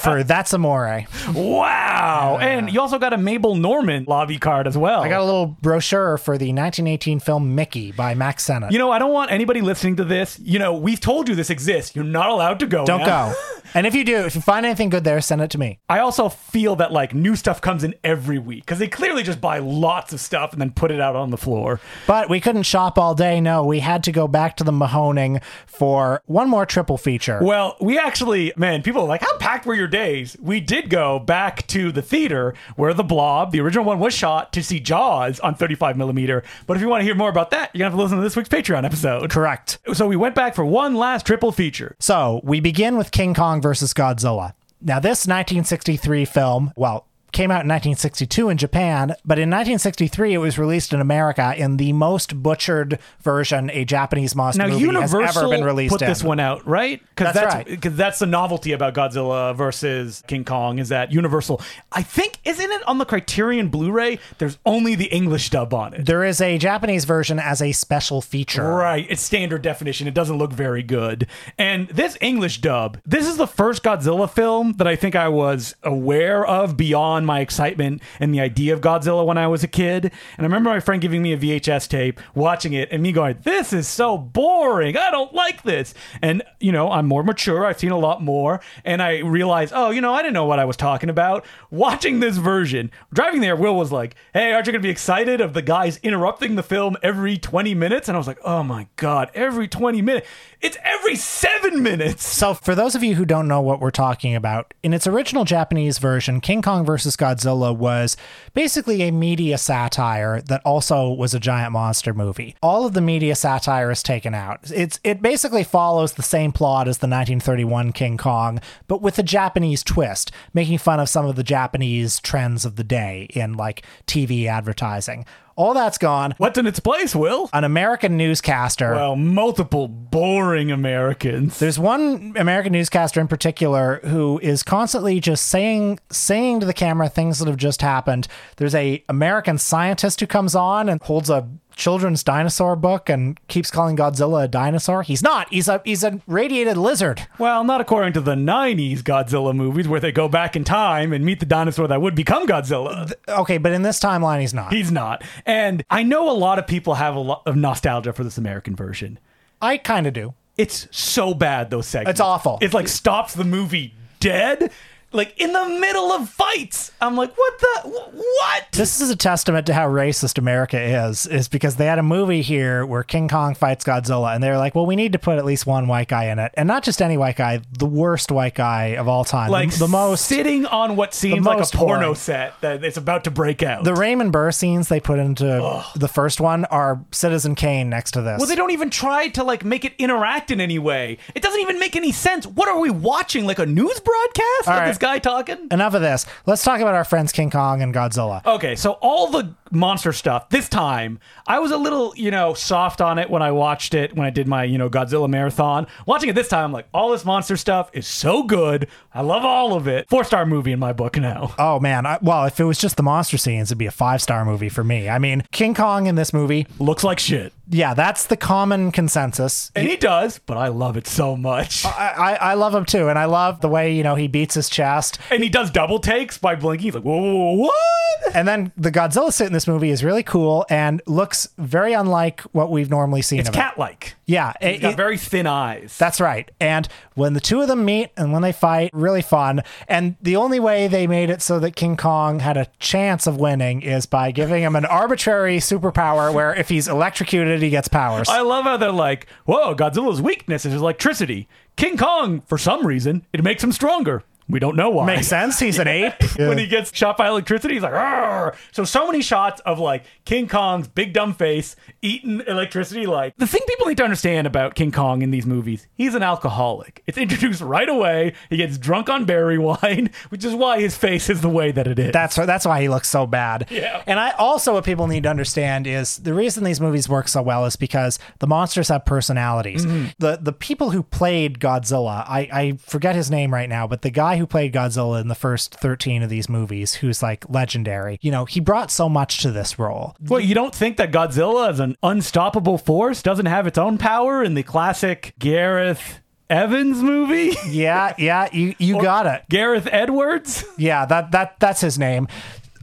for 0.00 0.22
That's 0.26 0.52
Amore. 0.54 1.04
Wow. 1.34 2.38
And 2.40 2.72
you 2.72 2.80
also 2.80 2.98
got 2.98 3.12
a 3.12 3.18
Mabel 3.18 3.54
Normand 3.54 4.06
lobby 4.08 4.38
card 4.38 4.66
as 4.66 4.76
well. 4.76 5.02
I 5.02 5.08
got 5.08 5.20
a 5.20 5.24
little 5.24 5.46
brochure 5.46 6.18
for 6.18 6.38
the 6.38 6.46
1918 6.46 7.20
film 7.20 7.54
Mickey 7.54 7.92
by 7.92 8.14
Mack 8.14 8.40
Sennett. 8.40 8.72
you 8.72 8.78
know, 8.78 8.90
I 8.90 8.98
don't 8.98 9.12
want 9.12 9.30
anybody 9.30 9.60
listening 9.60 9.96
to 9.96 10.04
this. 10.04 10.38
You 10.40 10.58
know, 10.58 10.74
we've 10.74 11.00
told 11.00 11.28
you 11.28 11.34
this 11.34 11.50
exists. 11.50 11.94
You're 11.94 12.04
not 12.04 12.30
allowed 12.30 12.60
to 12.60 12.66
go. 12.66 12.84
Don't 12.84 13.00
now. 13.00 13.32
go. 13.32 13.34
And 13.74 13.86
if 13.86 13.94
you 13.94 14.04
do, 14.04 14.16
if 14.26 14.34
you 14.34 14.42
find 14.42 14.66
anything 14.66 14.90
good 14.90 15.04
there, 15.04 15.20
send 15.22 15.40
it 15.40 15.50
to 15.52 15.58
me. 15.58 15.78
I 15.88 16.00
also 16.00 16.28
feel 16.28 16.76
that 16.76 16.92
like 16.92 17.14
new 17.14 17.34
stuff 17.36 17.62
comes 17.62 17.84
in 17.84 17.94
every 18.04 18.38
week 18.38 18.66
because 18.66 18.78
they 18.78 18.88
clearly 18.88 19.22
just 19.22 19.40
buy 19.40 19.60
lots 19.60 20.12
of 20.12 20.20
stuff 20.20 20.52
and 20.52 20.60
then 20.60 20.72
put 20.72 20.90
it 20.90 21.00
out 21.00 21.16
on 21.16 21.30
the 21.30 21.38
floor. 21.38 21.80
But 22.06 22.28
we 22.28 22.38
couldn't 22.38 22.64
shop 22.64 22.98
all 22.98 23.14
day. 23.14 23.40
No, 23.40 23.64
we 23.64 23.78
had 23.78 24.04
to 24.04 24.12
go 24.12 24.28
back 24.28 24.58
to 24.58 24.64
the 24.64 24.72
Mahoning 24.72 25.42
for 25.66 26.22
one 26.26 26.50
more 26.50 26.66
triple 26.66 26.98
feature. 26.98 27.38
Well, 27.42 27.76
we 27.82 27.98
actually, 27.98 28.52
man, 28.56 28.82
people 28.82 29.02
are 29.02 29.08
like, 29.08 29.22
how 29.22 29.36
packed 29.38 29.66
were 29.66 29.74
your 29.74 29.88
days? 29.88 30.36
We 30.40 30.60
did 30.60 30.88
go 30.88 31.18
back 31.18 31.66
to 31.68 31.90
the 31.90 32.00
theater 32.00 32.54
where 32.76 32.94
the 32.94 33.02
Blob, 33.02 33.50
the 33.50 33.60
original 33.60 33.84
one, 33.84 33.98
was 33.98 34.14
shot 34.14 34.52
to 34.52 34.62
see 34.62 34.80
Jaws 34.80 35.40
on 35.40 35.54
35 35.54 35.96
millimeter. 35.96 36.42
But 36.66 36.76
if 36.76 36.80
you 36.82 36.88
want 36.88 37.00
to 37.00 37.04
hear 37.04 37.14
more 37.14 37.28
about 37.28 37.50
that, 37.50 37.70
you're 37.74 37.80
gonna 37.80 37.90
have 37.90 37.98
to 37.98 38.02
listen 38.02 38.18
to 38.18 38.22
this 38.22 38.36
week's 38.36 38.48
Patreon 38.48 38.84
episode. 38.84 39.28
Correct. 39.30 39.78
So 39.94 40.06
we 40.06 40.16
went 40.16 40.34
back 40.34 40.54
for 40.54 40.64
one 40.64 40.94
last 40.94 41.26
triple 41.26 41.52
feature. 41.52 41.96
So 41.98 42.40
we 42.44 42.60
begin 42.60 42.96
with 42.96 43.10
King 43.10 43.34
Kong 43.34 43.60
versus 43.60 43.92
Godzilla. 43.92 44.54
Now, 44.80 44.98
this 44.98 45.26
1963 45.26 46.24
film, 46.24 46.72
well, 46.76 47.06
came 47.32 47.50
out 47.50 47.64
in 47.64 47.68
1962 47.68 48.48
in 48.48 48.58
Japan, 48.58 49.14
but 49.24 49.38
in 49.38 49.48
1963 49.48 50.34
it 50.34 50.38
was 50.38 50.58
released 50.58 50.92
in 50.92 51.00
America 51.00 51.54
in 51.56 51.76
the 51.76 51.92
most 51.92 52.42
butchered 52.42 52.98
version 53.20 53.70
a 53.70 53.84
Japanese 53.84 54.34
monster 54.34 54.62
Now, 54.62 54.68
movie 54.68 55.00
has 55.00 55.14
ever 55.14 55.48
been 55.48 55.64
released 55.64 55.92
put 55.92 56.02
in. 56.02 56.08
this 56.08 56.22
one 56.22 56.40
out, 56.40 56.66
right? 56.66 57.00
Because 57.00 57.34
That's 57.34 57.40
that's 57.42 57.54
right. 57.54 57.66
Because 57.66 57.96
that's 57.96 58.18
the 58.18 58.26
novelty 58.26 58.72
about 58.72 58.94
Godzilla 58.94 59.54
versus 59.54 60.22
King 60.26 60.44
Kong 60.44 60.78
is 60.78 60.90
that 60.90 61.12
Universal. 61.12 61.60
I 61.90 62.02
think 62.02 62.38
isn't 62.44 62.70
it 62.70 62.86
on 62.86 62.98
the 62.98 63.04
Criterion 63.04 63.68
Blu-ray? 63.68 64.18
There's 64.38 64.58
only 64.66 64.94
the 64.94 65.06
English 65.06 65.50
dub 65.50 65.72
on 65.74 65.94
it. 65.94 66.06
There 66.06 66.24
is 66.24 66.40
a 66.40 66.58
Japanese 66.58 67.04
version 67.04 67.38
as 67.38 67.62
a 67.62 67.72
special 67.72 68.20
feature. 68.20 68.62
Right, 68.62 69.06
it's 69.08 69.22
standard 69.22 69.62
definition. 69.62 70.06
It 70.06 70.14
doesn't 70.14 70.36
look 70.38 70.52
very 70.52 70.82
good. 70.82 71.26
And 71.58 71.88
this 71.88 72.16
English 72.20 72.60
dub, 72.60 73.00
this 73.06 73.26
is 73.26 73.36
the 73.36 73.46
first 73.46 73.82
Godzilla 73.82 74.30
film 74.30 74.74
that 74.74 74.86
I 74.86 74.96
think 74.96 75.16
I 75.16 75.28
was 75.28 75.74
aware 75.82 76.44
of 76.44 76.76
beyond 76.76 77.21
my 77.26 77.40
excitement 77.40 78.02
and 78.20 78.34
the 78.34 78.40
idea 78.40 78.74
of 78.74 78.80
Godzilla 78.80 79.24
when 79.24 79.38
I 79.38 79.46
was 79.46 79.62
a 79.62 79.68
kid. 79.68 80.04
And 80.04 80.12
I 80.40 80.42
remember 80.42 80.70
my 80.70 80.80
friend 80.80 81.00
giving 81.00 81.22
me 81.22 81.32
a 81.32 81.38
VHS 81.38 81.88
tape, 81.88 82.20
watching 82.34 82.72
it, 82.72 82.88
and 82.90 83.02
me 83.02 83.12
going, 83.12 83.38
This 83.42 83.72
is 83.72 83.88
so 83.88 84.16
boring. 84.18 84.96
I 84.96 85.10
don't 85.10 85.34
like 85.34 85.62
this. 85.62 85.94
And, 86.20 86.42
you 86.60 86.72
know, 86.72 86.90
I'm 86.90 87.06
more 87.06 87.22
mature. 87.22 87.66
I've 87.66 87.78
seen 87.78 87.90
a 87.90 87.98
lot 87.98 88.22
more. 88.22 88.60
And 88.84 89.02
I 89.02 89.18
realized, 89.18 89.72
oh, 89.74 89.90
you 89.90 90.00
know, 90.00 90.14
I 90.14 90.22
didn't 90.22 90.34
know 90.34 90.46
what 90.46 90.58
I 90.58 90.64
was 90.64 90.76
talking 90.76 91.10
about. 91.10 91.44
Watching 91.70 92.20
this 92.20 92.36
version, 92.36 92.90
driving 93.12 93.40
there, 93.40 93.56
Will 93.56 93.74
was 93.74 93.92
like, 93.92 94.14
Hey, 94.32 94.52
aren't 94.52 94.66
you 94.66 94.72
going 94.72 94.82
to 94.82 94.86
be 94.86 94.90
excited 94.90 95.40
of 95.40 95.54
the 95.54 95.62
guys 95.62 95.98
interrupting 96.02 96.56
the 96.56 96.62
film 96.62 96.96
every 97.02 97.38
20 97.38 97.74
minutes? 97.74 98.08
And 98.08 98.16
I 98.16 98.18
was 98.18 98.26
like, 98.26 98.38
Oh 98.44 98.62
my 98.62 98.88
God, 98.96 99.30
every 99.34 99.68
20 99.68 100.02
minutes. 100.02 100.26
It's 100.60 100.76
every 100.84 101.16
seven 101.16 101.82
minutes. 101.82 102.24
So, 102.24 102.54
for 102.54 102.76
those 102.76 102.94
of 102.94 103.02
you 103.02 103.16
who 103.16 103.24
don't 103.24 103.48
know 103.48 103.60
what 103.60 103.80
we're 103.80 103.90
talking 103.90 104.36
about, 104.36 104.74
in 104.82 104.94
its 104.94 105.08
original 105.08 105.44
Japanese 105.44 105.98
version, 105.98 106.40
King 106.40 106.62
Kong 106.62 106.84
vs. 106.84 107.11
Godzilla 107.16 107.76
was 107.76 108.16
basically 108.54 109.02
a 109.02 109.10
media 109.10 109.58
satire 109.58 110.40
that 110.42 110.62
also 110.64 111.10
was 111.10 111.34
a 111.34 111.40
giant 111.40 111.72
monster 111.72 112.14
movie. 112.14 112.56
All 112.62 112.86
of 112.86 112.94
the 112.94 113.00
media 113.00 113.34
satire 113.34 113.90
is 113.90 114.02
taken 114.02 114.34
out. 114.34 114.70
It's 114.70 115.00
it 115.04 115.22
basically 115.22 115.64
follows 115.64 116.14
the 116.14 116.22
same 116.22 116.52
plot 116.52 116.88
as 116.88 116.98
the 116.98 117.06
1931 117.06 117.92
King 117.92 118.16
Kong, 118.16 118.60
but 118.88 119.02
with 119.02 119.18
a 119.18 119.22
Japanese 119.22 119.82
twist, 119.82 120.30
making 120.52 120.78
fun 120.78 121.00
of 121.00 121.08
some 121.08 121.26
of 121.26 121.36
the 121.36 121.42
Japanese 121.42 122.20
trends 122.20 122.64
of 122.64 122.76
the 122.76 122.84
day 122.84 123.28
in 123.30 123.54
like 123.54 123.84
TV 124.06 124.46
advertising. 124.46 125.24
All 125.56 125.74
that's 125.74 125.98
gone. 125.98 126.34
What's 126.38 126.58
in 126.58 126.66
its 126.66 126.80
place, 126.80 127.14
Will? 127.14 127.50
An 127.52 127.64
American 127.64 128.16
newscaster. 128.16 128.92
Well, 128.94 129.16
multiple 129.16 129.88
boring 129.88 130.70
Americans. 130.70 131.58
There's 131.58 131.78
one 131.78 132.34
American 132.36 132.72
newscaster 132.72 133.20
in 133.20 133.28
particular 133.28 134.00
who 134.04 134.38
is 134.42 134.62
constantly 134.62 135.20
just 135.20 135.46
saying 135.46 135.98
saying 136.10 136.60
to 136.60 136.66
the 136.66 136.72
camera 136.72 137.08
things 137.08 137.38
that 137.38 137.48
have 137.48 137.56
just 137.56 137.82
happened. 137.82 138.28
There's 138.56 138.74
a 138.74 139.04
American 139.08 139.58
scientist 139.58 140.20
who 140.20 140.26
comes 140.26 140.54
on 140.54 140.88
and 140.88 141.02
holds 141.02 141.30
a 141.30 141.48
children's 141.76 142.22
dinosaur 142.22 142.76
book 142.76 143.08
and 143.08 143.38
keeps 143.48 143.70
calling 143.70 143.96
Godzilla 143.96 144.44
a 144.44 144.48
dinosaur. 144.48 145.02
He's 145.02 145.22
not. 145.22 145.52
He's 145.52 145.68
a 145.68 145.80
he's 145.84 146.04
a 146.04 146.20
radiated 146.26 146.76
lizard. 146.76 147.26
Well, 147.38 147.64
not 147.64 147.80
according 147.80 148.12
to 148.14 148.20
the 148.20 148.34
90s 148.34 149.00
Godzilla 149.00 149.54
movies 149.54 149.88
where 149.88 150.00
they 150.00 150.12
go 150.12 150.28
back 150.28 150.56
in 150.56 150.64
time 150.64 151.12
and 151.12 151.24
meet 151.24 151.40
the 151.40 151.46
dinosaur 151.46 151.88
that 151.88 152.00
would 152.00 152.14
become 152.14 152.46
Godzilla. 152.46 153.12
Okay, 153.28 153.58
but 153.58 153.72
in 153.72 153.82
this 153.82 153.98
timeline 153.98 154.40
he's 154.40 154.54
not. 154.54 154.72
He's 154.72 154.90
not. 154.90 155.22
And 155.46 155.84
I 155.90 156.02
know 156.02 156.30
a 156.30 156.32
lot 156.32 156.58
of 156.58 156.66
people 156.66 156.94
have 156.94 157.16
a 157.16 157.20
lot 157.20 157.42
of 157.46 157.56
nostalgia 157.56 158.12
for 158.12 158.24
this 158.24 158.38
American 158.38 158.76
version. 158.76 159.18
I 159.60 159.78
kind 159.78 160.06
of 160.06 160.12
do. 160.12 160.34
It's 160.56 160.86
so 160.90 161.34
bad, 161.34 161.70
those 161.70 161.86
segments. 161.86 162.12
It's 162.12 162.20
awful. 162.20 162.58
It 162.60 162.74
like 162.74 162.88
stops 162.88 163.34
the 163.34 163.44
movie 163.44 163.94
dead, 164.20 164.70
like 165.12 165.38
in 165.40 165.52
the 165.52 165.66
middle 165.80 166.12
of 166.12 166.28
fights. 166.28 166.92
I'm 167.00 167.16
like, 167.16 167.36
what 167.36 167.58
the? 167.60 167.88
What? 167.90 168.68
This 168.72 169.00
is 169.00 169.10
a 169.10 169.16
testament 169.16 169.66
to 169.66 169.74
how 169.74 169.88
racist 169.88 170.38
America 170.38 170.80
is, 170.80 171.26
is 171.26 171.48
because 171.48 171.76
they 171.76 171.86
had 171.86 171.98
a 171.98 172.02
movie 172.02 172.42
here 172.42 172.84
where 172.86 173.02
King 173.02 173.28
Kong 173.28 173.54
fights 173.54 173.84
Godzilla, 173.84 174.34
and 174.34 174.42
they 174.42 174.50
were 174.50 174.58
like, 174.58 174.74
well, 174.74 174.86
we 174.86 174.96
need 174.96 175.12
to 175.12 175.18
put 175.18 175.38
at 175.38 175.44
least 175.44 175.66
one 175.66 175.88
white 175.88 176.08
guy 176.08 176.26
in 176.26 176.38
it. 176.38 176.52
And 176.54 176.66
not 176.66 176.82
just 176.82 177.02
any 177.02 177.16
white 177.16 177.36
guy, 177.36 177.60
the 177.78 177.86
worst 177.86 178.30
white 178.30 178.54
guy 178.54 178.96
of 178.96 179.08
all 179.08 179.24
time. 179.24 179.50
like 179.50 179.70
the, 179.72 179.78
the 179.80 179.88
most. 179.88 180.24
sitting 180.26 180.66
on 180.66 180.96
what 180.96 181.14
seems 181.14 181.44
like 181.44 181.60
a 181.62 181.76
porno 181.76 182.14
set 182.14 182.60
that 182.60 182.84
it's 182.84 182.96
about 182.96 183.24
to 183.24 183.30
break 183.30 183.62
out. 183.62 183.84
The 183.84 183.94
Raymond 183.94 184.32
Burr 184.32 184.52
scenes 184.52 184.88
they 184.88 185.00
put 185.00 185.18
into 185.18 185.84
the 185.96 186.08
first 186.08 186.40
one 186.40 186.64
are 186.66 187.04
Citizen 187.10 187.54
Kane 187.54 187.88
next 187.90 188.12
to 188.12 188.22
this. 188.22 188.38
well, 188.38 188.48
they 188.48 188.54
don't 188.54 188.70
even 188.70 188.90
try 188.90 189.28
to 189.28 189.44
like 189.44 189.64
make 189.64 189.84
it 189.84 189.94
interact 189.98 190.50
in 190.50 190.60
any 190.60 190.78
way. 190.78 191.18
It 191.34 191.42
doesn't 191.42 191.60
even 191.60 191.78
make 191.78 191.96
any 191.96 192.12
sense. 192.12 192.46
What 192.46 192.68
are 192.68 192.78
we 192.80 192.90
watching? 192.90 193.44
Like 193.46 193.58
a 193.58 193.66
news 193.66 194.00
broadcast? 194.00 194.68
All 194.68 194.74
Like 194.74 194.80
right. 194.82 194.88
Guy 195.02 195.18
talking? 195.18 195.66
Enough 195.70 195.94
of 195.94 196.00
this. 196.00 196.24
Let's 196.46 196.62
talk 196.62 196.80
about 196.80 196.94
our 196.94 197.04
friends 197.04 197.32
King 197.32 197.50
Kong 197.50 197.82
and 197.82 197.92
Godzilla. 197.92 198.44
Okay, 198.46 198.76
so 198.76 198.92
all 199.02 199.28
the 199.30 199.52
monster 199.72 200.12
stuff 200.12 200.48
this 200.50 200.68
time, 200.68 201.18
I 201.46 201.58
was 201.58 201.72
a 201.72 201.76
little, 201.76 202.14
you 202.16 202.30
know, 202.30 202.54
soft 202.54 203.00
on 203.00 203.18
it 203.18 203.28
when 203.28 203.42
I 203.42 203.50
watched 203.50 203.94
it 203.94 204.14
when 204.14 204.24
I 204.26 204.30
did 204.30 204.46
my, 204.46 204.62
you 204.64 204.78
know, 204.78 204.88
Godzilla 204.88 205.28
marathon. 205.28 205.88
Watching 206.06 206.28
it 206.28 206.34
this 206.34 206.48
time, 206.48 206.66
I'm 206.66 206.72
like, 206.72 206.86
all 206.94 207.10
this 207.10 207.24
monster 207.24 207.56
stuff 207.56 207.90
is 207.92 208.06
so 208.06 208.44
good. 208.44 208.88
I 209.12 209.22
love 209.22 209.44
all 209.44 209.74
of 209.74 209.88
it. 209.88 210.08
Four 210.08 210.22
star 210.24 210.46
movie 210.46 210.72
in 210.72 210.78
my 210.78 210.92
book 210.92 211.16
now. 211.18 211.54
Oh 211.58 211.80
man, 211.80 212.06
I, 212.06 212.18
well, 212.22 212.44
if 212.44 212.60
it 212.60 212.64
was 212.64 212.78
just 212.78 212.96
the 212.96 213.02
monster 213.02 213.36
scenes, 213.38 213.68
it'd 213.68 213.78
be 213.78 213.86
a 213.86 213.90
five 213.90 214.22
star 214.22 214.44
movie 214.44 214.68
for 214.68 214.84
me. 214.84 215.08
I 215.08 215.18
mean, 215.18 215.42
King 215.50 215.74
Kong 215.74 216.06
in 216.06 216.14
this 216.14 216.32
movie, 216.32 216.66
Looks 216.78 217.02
like 217.02 217.18
shit. 217.18 217.52
Yeah, 217.68 217.94
that's 217.94 218.26
the 218.26 218.36
common 218.36 218.92
consensus. 218.92 219.70
And 219.74 219.88
he 219.88 219.96
does, 219.96 220.38
but 220.38 220.56
I 220.56 220.68
love 220.68 220.96
it 220.96 221.06
so 221.06 221.36
much. 221.36 221.84
I, 221.84 222.14
I, 222.16 222.34
I 222.34 222.54
love 222.54 222.74
him 222.74 222.84
too, 222.84 223.08
and 223.08 223.18
I 223.18 223.26
love 223.26 223.60
the 223.60 223.68
way 223.68 223.94
you 223.94 224.02
know 224.02 224.14
he 224.14 224.28
beats 224.28 224.54
his 224.54 224.68
chest. 224.68 225.18
And 225.30 225.42
he 225.42 225.48
does 225.48 225.70
double 225.70 225.98
takes 225.98 226.38
by 226.38 226.54
blinking. 226.54 226.84
He's 226.84 226.94
like, 226.94 227.04
whoa, 227.04 227.20
whoa, 227.20 227.52
whoa, 227.52 227.54
what? 227.54 228.34
And 228.34 228.46
then 228.46 228.72
the 228.76 228.90
Godzilla 228.90 229.32
suit 229.32 229.46
in 229.46 229.52
this 229.52 229.66
movie 229.66 229.90
is 229.90 230.02
really 230.04 230.22
cool 230.22 230.66
and 230.70 231.02
looks 231.06 231.48
very 231.58 231.92
unlike 231.92 232.40
what 232.52 232.70
we've 232.70 232.90
normally 232.90 233.22
seen 233.22 233.40
It's 233.40 233.50
cat 233.50 233.78
like. 233.78 234.14
Yeah, 234.32 234.52
He's 234.60 234.76
it- 234.76 234.80
got 234.82 234.92
it- 234.92 234.96
very 234.96 235.18
thin 235.18 235.46
eyes. 235.46 235.96
That's 235.98 236.20
right. 236.20 236.50
And 236.60 236.88
when 237.14 237.34
the 237.34 237.40
two 237.40 237.60
of 237.60 237.68
them 237.68 237.84
meet 237.84 238.10
and 238.16 238.32
when 238.32 238.40
they 238.42 238.52
fight, 238.52 238.90
really 238.94 239.20
fun. 239.22 239.60
And 239.88 240.16
the 240.22 240.36
only 240.36 240.58
way 240.58 240.88
they 240.88 241.06
made 241.06 241.28
it 241.28 241.42
so 241.42 241.58
that 241.60 241.76
King 241.76 241.96
Kong 241.96 242.38
had 242.40 242.56
a 242.56 242.66
chance 242.78 243.26
of 243.26 243.36
winning 243.36 243.82
is 243.82 244.06
by 244.06 244.30
giving 244.30 244.62
him 244.62 244.74
an 244.74 244.84
arbitrary 244.86 245.58
superpower 245.58 246.32
where 246.32 246.54
if 246.54 246.68
he's 246.70 246.88
electrocuted, 246.88 247.60
he 247.60 247.70
gets 247.70 247.88
powers. 247.88 248.28
I 248.28 248.40
love 248.40 248.64
how 248.64 248.76
they're 248.78 248.90
like, 248.90 249.26
whoa, 249.44 249.74
Godzilla's 249.74 250.22
weakness 250.22 250.64
is 250.64 250.74
electricity. 250.74 251.48
King 251.76 251.96
Kong, 251.96 252.40
for 252.42 252.58
some 252.58 252.86
reason, 252.86 253.26
it 253.32 253.42
makes 253.44 253.62
him 253.62 253.72
stronger. 253.72 254.22
We 254.48 254.58
don't 254.58 254.76
know 254.76 254.90
why. 254.90 255.06
Makes 255.06 255.28
sense. 255.28 255.58
He's 255.58 255.78
an 255.78 255.88
ape. 255.88 256.14
when 256.36 256.58
he 256.58 256.66
gets 256.66 256.94
shot 256.94 257.16
by 257.16 257.28
electricity, 257.28 257.74
he's 257.74 257.82
like, 257.82 257.92
"Arr!" 257.92 258.54
so 258.72 258.84
so 258.84 259.06
many 259.06 259.22
shots 259.22 259.60
of 259.62 259.78
like 259.78 260.04
King 260.24 260.48
Kong's 260.48 260.88
big 260.88 261.12
dumb 261.12 261.34
face 261.34 261.76
eating 262.02 262.42
electricity. 262.46 263.06
Like 263.06 263.36
the 263.36 263.46
thing 263.46 263.62
people 263.66 263.86
need 263.86 263.96
to 263.98 264.04
understand 264.04 264.46
about 264.46 264.74
King 264.74 264.92
Kong 264.92 265.22
in 265.22 265.30
these 265.30 265.46
movies, 265.46 265.86
he's 265.94 266.14
an 266.14 266.22
alcoholic. 266.22 267.02
It's 267.06 267.18
introduced 267.18 267.60
right 267.60 267.88
away. 267.88 268.34
He 268.50 268.56
gets 268.56 268.78
drunk 268.78 269.08
on 269.08 269.24
berry 269.24 269.58
wine, 269.58 270.10
which 270.28 270.44
is 270.44 270.54
why 270.54 270.80
his 270.80 270.96
face 270.96 271.30
is 271.30 271.40
the 271.40 271.48
way 271.48 271.72
that 271.72 271.86
it 271.86 271.98
is. 271.98 272.12
That's 272.12 272.36
that's 272.36 272.66
why 272.66 272.80
he 272.80 272.88
looks 272.88 273.08
so 273.08 273.26
bad. 273.26 273.66
Yeah. 273.70 274.02
And 274.06 274.18
I 274.18 274.30
also 274.32 274.74
what 274.74 274.84
people 274.84 275.06
need 275.06 275.22
to 275.24 275.30
understand 275.30 275.86
is 275.86 276.18
the 276.18 276.34
reason 276.34 276.64
these 276.64 276.80
movies 276.80 277.08
work 277.08 277.28
so 277.28 277.42
well 277.42 277.64
is 277.66 277.76
because 277.76 278.18
the 278.38 278.46
monsters 278.46 278.88
have 278.88 279.04
personalities. 279.04 279.86
Mm-hmm. 279.86 280.06
The 280.18 280.38
the 280.40 280.52
people 280.52 280.90
who 280.90 281.02
played 281.02 281.58
Godzilla, 281.58 282.24
I, 282.28 282.48
I 282.52 282.72
forget 282.78 283.14
his 283.14 283.30
name 283.30 283.52
right 283.52 283.68
now, 283.68 283.86
but 283.86 284.02
the 284.02 284.10
guy 284.10 284.31
who 284.36 284.46
played 284.46 284.72
Godzilla 284.72 285.20
in 285.20 285.28
the 285.28 285.34
first 285.34 285.74
13 285.74 286.22
of 286.22 286.30
these 286.30 286.48
movies, 286.48 286.94
who's 286.94 287.22
like 287.22 287.48
legendary, 287.48 288.18
you 288.20 288.30
know, 288.30 288.44
he 288.44 288.60
brought 288.60 288.90
so 288.90 289.08
much 289.08 289.42
to 289.42 289.50
this 289.50 289.78
role. 289.78 290.16
Well, 290.20 290.40
you 290.40 290.54
don't 290.54 290.74
think 290.74 290.96
that 290.96 291.12
Godzilla 291.12 291.70
is 291.70 291.80
an 291.80 291.96
unstoppable 292.02 292.78
force, 292.78 293.22
doesn't 293.22 293.46
have 293.46 293.66
its 293.66 293.78
own 293.78 293.98
power 293.98 294.42
in 294.42 294.54
the 294.54 294.62
classic 294.62 295.34
Gareth 295.38 296.20
Evans 296.50 297.02
movie? 297.02 297.52
Yeah, 297.68 298.14
yeah, 298.18 298.48
you 298.52 298.74
you 298.78 299.00
got 299.00 299.26
it. 299.26 299.42
Gareth 299.48 299.88
Edwards? 299.90 300.64
Yeah, 300.76 301.06
that 301.06 301.30
that 301.30 301.58
that's 301.58 301.80
his 301.80 301.98
name. 301.98 302.28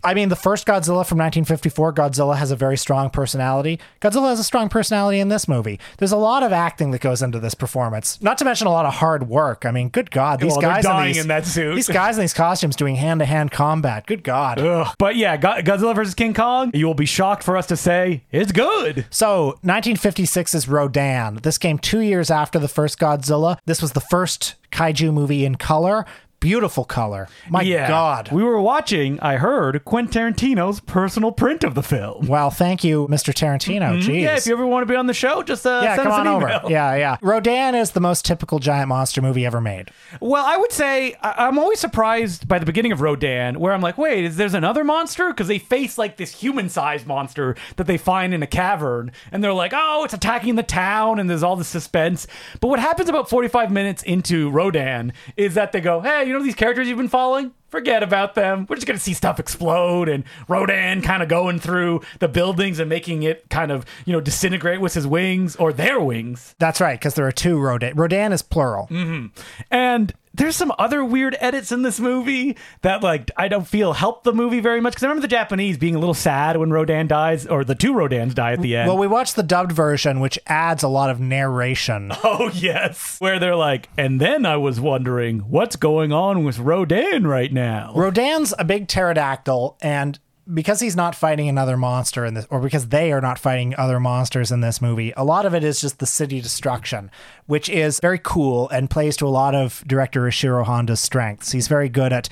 I 0.03 0.13
mean, 0.13 0.29
the 0.29 0.35
first 0.35 0.65
Godzilla 0.65 1.05
from 1.05 1.17
1954, 1.17 1.93
Godzilla 1.93 2.35
has 2.37 2.51
a 2.51 2.55
very 2.55 2.77
strong 2.77 3.09
personality. 3.09 3.79
Godzilla 4.01 4.29
has 4.29 4.39
a 4.39 4.43
strong 4.43 4.69
personality 4.69 5.19
in 5.19 5.29
this 5.29 5.47
movie. 5.47 5.79
There's 5.97 6.11
a 6.11 6.17
lot 6.17 6.43
of 6.43 6.51
acting 6.53 6.91
that 6.91 7.01
goes 7.01 7.21
into 7.21 7.39
this 7.39 7.53
performance, 7.53 8.21
not 8.21 8.37
to 8.39 8.45
mention 8.45 8.67
a 8.67 8.71
lot 8.71 8.85
of 8.85 8.93
hard 8.95 9.27
work. 9.27 9.65
I 9.65 9.71
mean, 9.71 9.89
good 9.89 10.11
God, 10.11 10.39
these 10.39 10.51
Well, 10.53 10.61
guys 10.61 10.83
dying 10.83 11.09
in, 11.09 11.13
these, 11.13 11.21
in 11.23 11.27
that 11.29 11.45
suit. 11.45 11.75
These 11.75 11.89
guys 11.89 12.17
in 12.17 12.21
these 12.21 12.33
costumes 12.33 12.75
doing 12.75 12.95
hand-to-hand 12.95 13.51
combat. 13.51 14.05
Good 14.05 14.23
God. 14.23 14.59
Ugh. 14.59 14.93
But 14.97 15.15
yeah, 15.15 15.37
Go- 15.37 15.61
Godzilla 15.61 15.95
versus 15.95 16.13
King 16.15 16.33
Kong, 16.33 16.71
you 16.73 16.85
will 16.87 16.93
be 16.93 17.05
shocked 17.05 17.43
for 17.43 17.57
us 17.57 17.65
to 17.67 17.77
say 17.77 18.23
it's 18.31 18.51
good. 18.51 19.05
So, 19.09 19.57
1956 19.63 20.53
is 20.55 20.67
Rodan. 20.67 21.39
This 21.43 21.57
came 21.57 21.77
two 21.77 21.99
years 21.99 22.29
after 22.31 22.59
the 22.59 22.67
first 22.67 22.99
Godzilla. 22.99 23.57
This 23.65 23.81
was 23.81 23.93
the 23.93 24.01
first 24.01 24.55
kaiju 24.71 25.13
movie 25.13 25.45
in 25.45 25.55
color. 25.55 26.05
Beautiful 26.39 26.85
color. 26.85 27.27
My 27.49 27.61
yeah. 27.61 27.87
God. 27.89 28.31
We 28.31 28.43
were 28.43 28.61
watching, 28.61 29.19
I 29.19 29.35
heard, 29.35 29.83
Quentin 29.83 30.33
Tarantino's 30.33 30.79
personal 30.79 31.33
print 31.33 31.65
of 31.65 31.75
the 31.75 31.83
film. 31.83 32.27
Well, 32.27 32.49
thank 32.49 32.81
you, 32.81 33.07
Mr. 33.09 33.33
Tarantino. 33.33 33.97
Jeez. 33.99 34.03
Mm-hmm. 34.03 34.11
Yeah, 34.15 34.37
if 34.37 34.45
you 34.47 34.53
ever 34.53 34.65
want 34.65 34.83
to 34.87 34.91
be 34.91 34.95
on 34.95 35.07
the 35.07 35.13
show, 35.13 35.43
just 35.43 35.65
uh, 35.65 35.81
yeah, 35.83 35.95
send 35.97 36.03
come 36.03 36.13
us 36.13 36.19
on 36.19 36.27
an 36.27 36.33
over. 36.33 36.47
email. 36.47 36.61
Yeah, 36.71 36.95
yeah. 36.95 37.17
Rodan 37.21 37.75
is 37.75 37.91
the 37.91 37.99
most 37.99 38.23
typical 38.23 38.59
giant 38.59 38.87
monster 38.87 39.21
movie 39.21 39.45
ever 39.45 39.59
made. 39.59 39.91
Well, 40.21 40.45
I 40.45 40.55
would 40.55 40.71
say 40.71 41.15
I- 41.21 41.47
I'm 41.47 41.59
always 41.59 41.79
surprised 41.79 42.47
by 42.47 42.57
the 42.57 42.65
beginning 42.65 42.93
of 42.93 43.01
Rodan, 43.01 43.59
where 43.59 43.73
I'm 43.73 43.81
like, 43.81 43.97
wait, 43.97 44.23
is 44.23 44.37
there's 44.37 44.53
another 44.53 44.85
monster? 44.85 45.27
Because 45.29 45.49
they 45.49 45.59
face 45.59 45.97
like 45.97 46.15
this 46.15 46.33
human-sized 46.39 47.05
monster 47.05 47.57
that 47.75 47.85
they 47.87 47.97
find 47.97 48.33
in 48.33 48.41
a 48.43 48.47
cavern, 48.47 49.11
and 49.33 49.43
they're 49.43 49.51
like, 49.51 49.73
oh, 49.75 50.05
it's 50.05 50.13
attacking 50.13 50.55
the 50.55 50.63
town, 50.63 51.19
and 51.19 51.29
there's 51.29 51.43
all 51.43 51.57
the 51.57 51.65
suspense. 51.65 52.27
But 52.61 52.69
what 52.69 52.79
happens 52.79 53.09
about 53.09 53.29
45 53.29 53.71
minutes 53.71 54.03
into 54.03 54.49
Rodan 54.49 55.11
is 55.35 55.55
that 55.55 55.73
they 55.73 55.81
go, 55.81 55.99
hey, 55.99 56.28
you 56.29 56.37
know 56.37 56.43
these 56.43 56.55
characters 56.55 56.87
you've 56.87 56.97
been 56.97 57.09
following? 57.09 57.51
Forget 57.69 58.03
about 58.03 58.35
them. 58.35 58.65
We're 58.69 58.75
just 58.75 58.87
gonna 58.87 58.99
see 58.99 59.13
stuff 59.13 59.39
explode, 59.39 60.07
and 60.09 60.23
Rodan 60.47 61.01
kind 61.01 61.23
of 61.23 61.29
going 61.29 61.59
through 61.59 62.01
the 62.19 62.27
buildings 62.27 62.79
and 62.79 62.87
making 62.87 63.23
it 63.23 63.49
kind 63.49 63.71
of 63.71 63.85
you 64.05 64.13
know 64.13 64.21
disintegrate 64.21 64.79
with 64.79 64.93
his 64.93 65.07
wings 65.07 65.55
or 65.55 65.73
their 65.73 65.99
wings. 65.99 66.55
That's 66.59 66.79
right, 66.79 66.99
because 66.99 67.15
there 67.15 67.25
are 67.25 67.31
two 67.31 67.59
Rodan. 67.59 67.95
Rodan 67.95 68.31
is 68.31 68.43
plural. 68.43 68.87
Mm-hmm. 68.91 69.27
And 69.71 70.13
there's 70.39 70.55
some 70.55 70.71
other 70.79 71.03
weird 71.03 71.35
edits 71.39 71.71
in 71.71 71.81
this 71.81 71.99
movie 71.99 72.57
that 72.81 73.03
like 73.03 73.29
I 73.37 73.47
don't 73.49 73.67
feel 73.67 73.93
help 73.93 74.23
the 74.23 74.33
movie 74.33 74.61
very 74.61 74.81
much 74.81 74.93
because 74.93 75.03
I 75.03 75.07
remember 75.07 75.21
the 75.21 75.27
Japanese 75.27 75.77
being 75.77 75.95
a 75.95 75.99
little 75.99 76.13
sad 76.13 76.57
when 76.57 76.71
Rodan 76.71 77.07
dies 77.07 77.45
or 77.45 77.63
the 77.63 77.75
two 77.75 77.93
Rodans 77.93 78.33
die 78.33 78.53
at 78.53 78.61
the 78.61 78.77
end. 78.77 78.87
Well, 78.87 78.97
we 78.97 79.07
watched 79.07 79.35
the 79.35 79.43
dubbed 79.43 79.73
version, 79.73 80.19
which 80.19 80.39
adds 80.47 80.81
a 80.81 80.87
lot 80.87 81.09
of 81.09 81.19
narration. 81.19 82.11
oh 82.23 82.49
yes, 82.53 83.17
where 83.19 83.37
they're 83.37 83.55
like, 83.55 83.89
and 83.97 84.19
then 84.19 84.45
I 84.45 84.57
was 84.57 84.79
wondering 84.79 85.39
what's 85.39 85.75
going 85.75 86.11
on 86.13 86.43
with 86.43 86.57
Rodan 86.57 87.27
right 87.27 87.51
now. 87.51 87.93
Rodan's 87.93 88.53
a 88.57 88.63
big 88.63 88.87
pterodactyl, 88.87 89.77
and 89.81 90.19
because 90.53 90.79
he's 90.79 90.95
not 90.95 91.15
fighting 91.15 91.47
another 91.47 91.77
monster 91.77 92.25
in 92.25 92.33
this, 92.33 92.47
or 92.49 92.59
because 92.59 92.87
they 92.87 93.11
are 93.11 93.21
not 93.21 93.37
fighting 93.37 93.75
other 93.77 93.99
monsters 93.99 94.51
in 94.51 94.61
this 94.61 94.81
movie, 94.81 95.13
a 95.15 95.23
lot 95.23 95.45
of 95.45 95.53
it 95.53 95.63
is 95.63 95.81
just 95.81 95.99
the 95.99 96.05
city 96.05 96.41
destruction, 96.41 97.11
which 97.45 97.69
is 97.69 97.99
very 98.01 98.19
cool 98.21 98.69
and 98.69 98.89
plays 98.89 99.15
to 99.17 99.25
a 99.25 99.29
lot 99.29 99.55
of 99.55 99.83
director 99.87 100.21
Ishiro 100.21 100.65
Honda's 100.65 100.99
strengths. 100.99 101.51
He's 101.51 101.67
very 101.67 101.89
good 101.89 102.13
at 102.13 102.29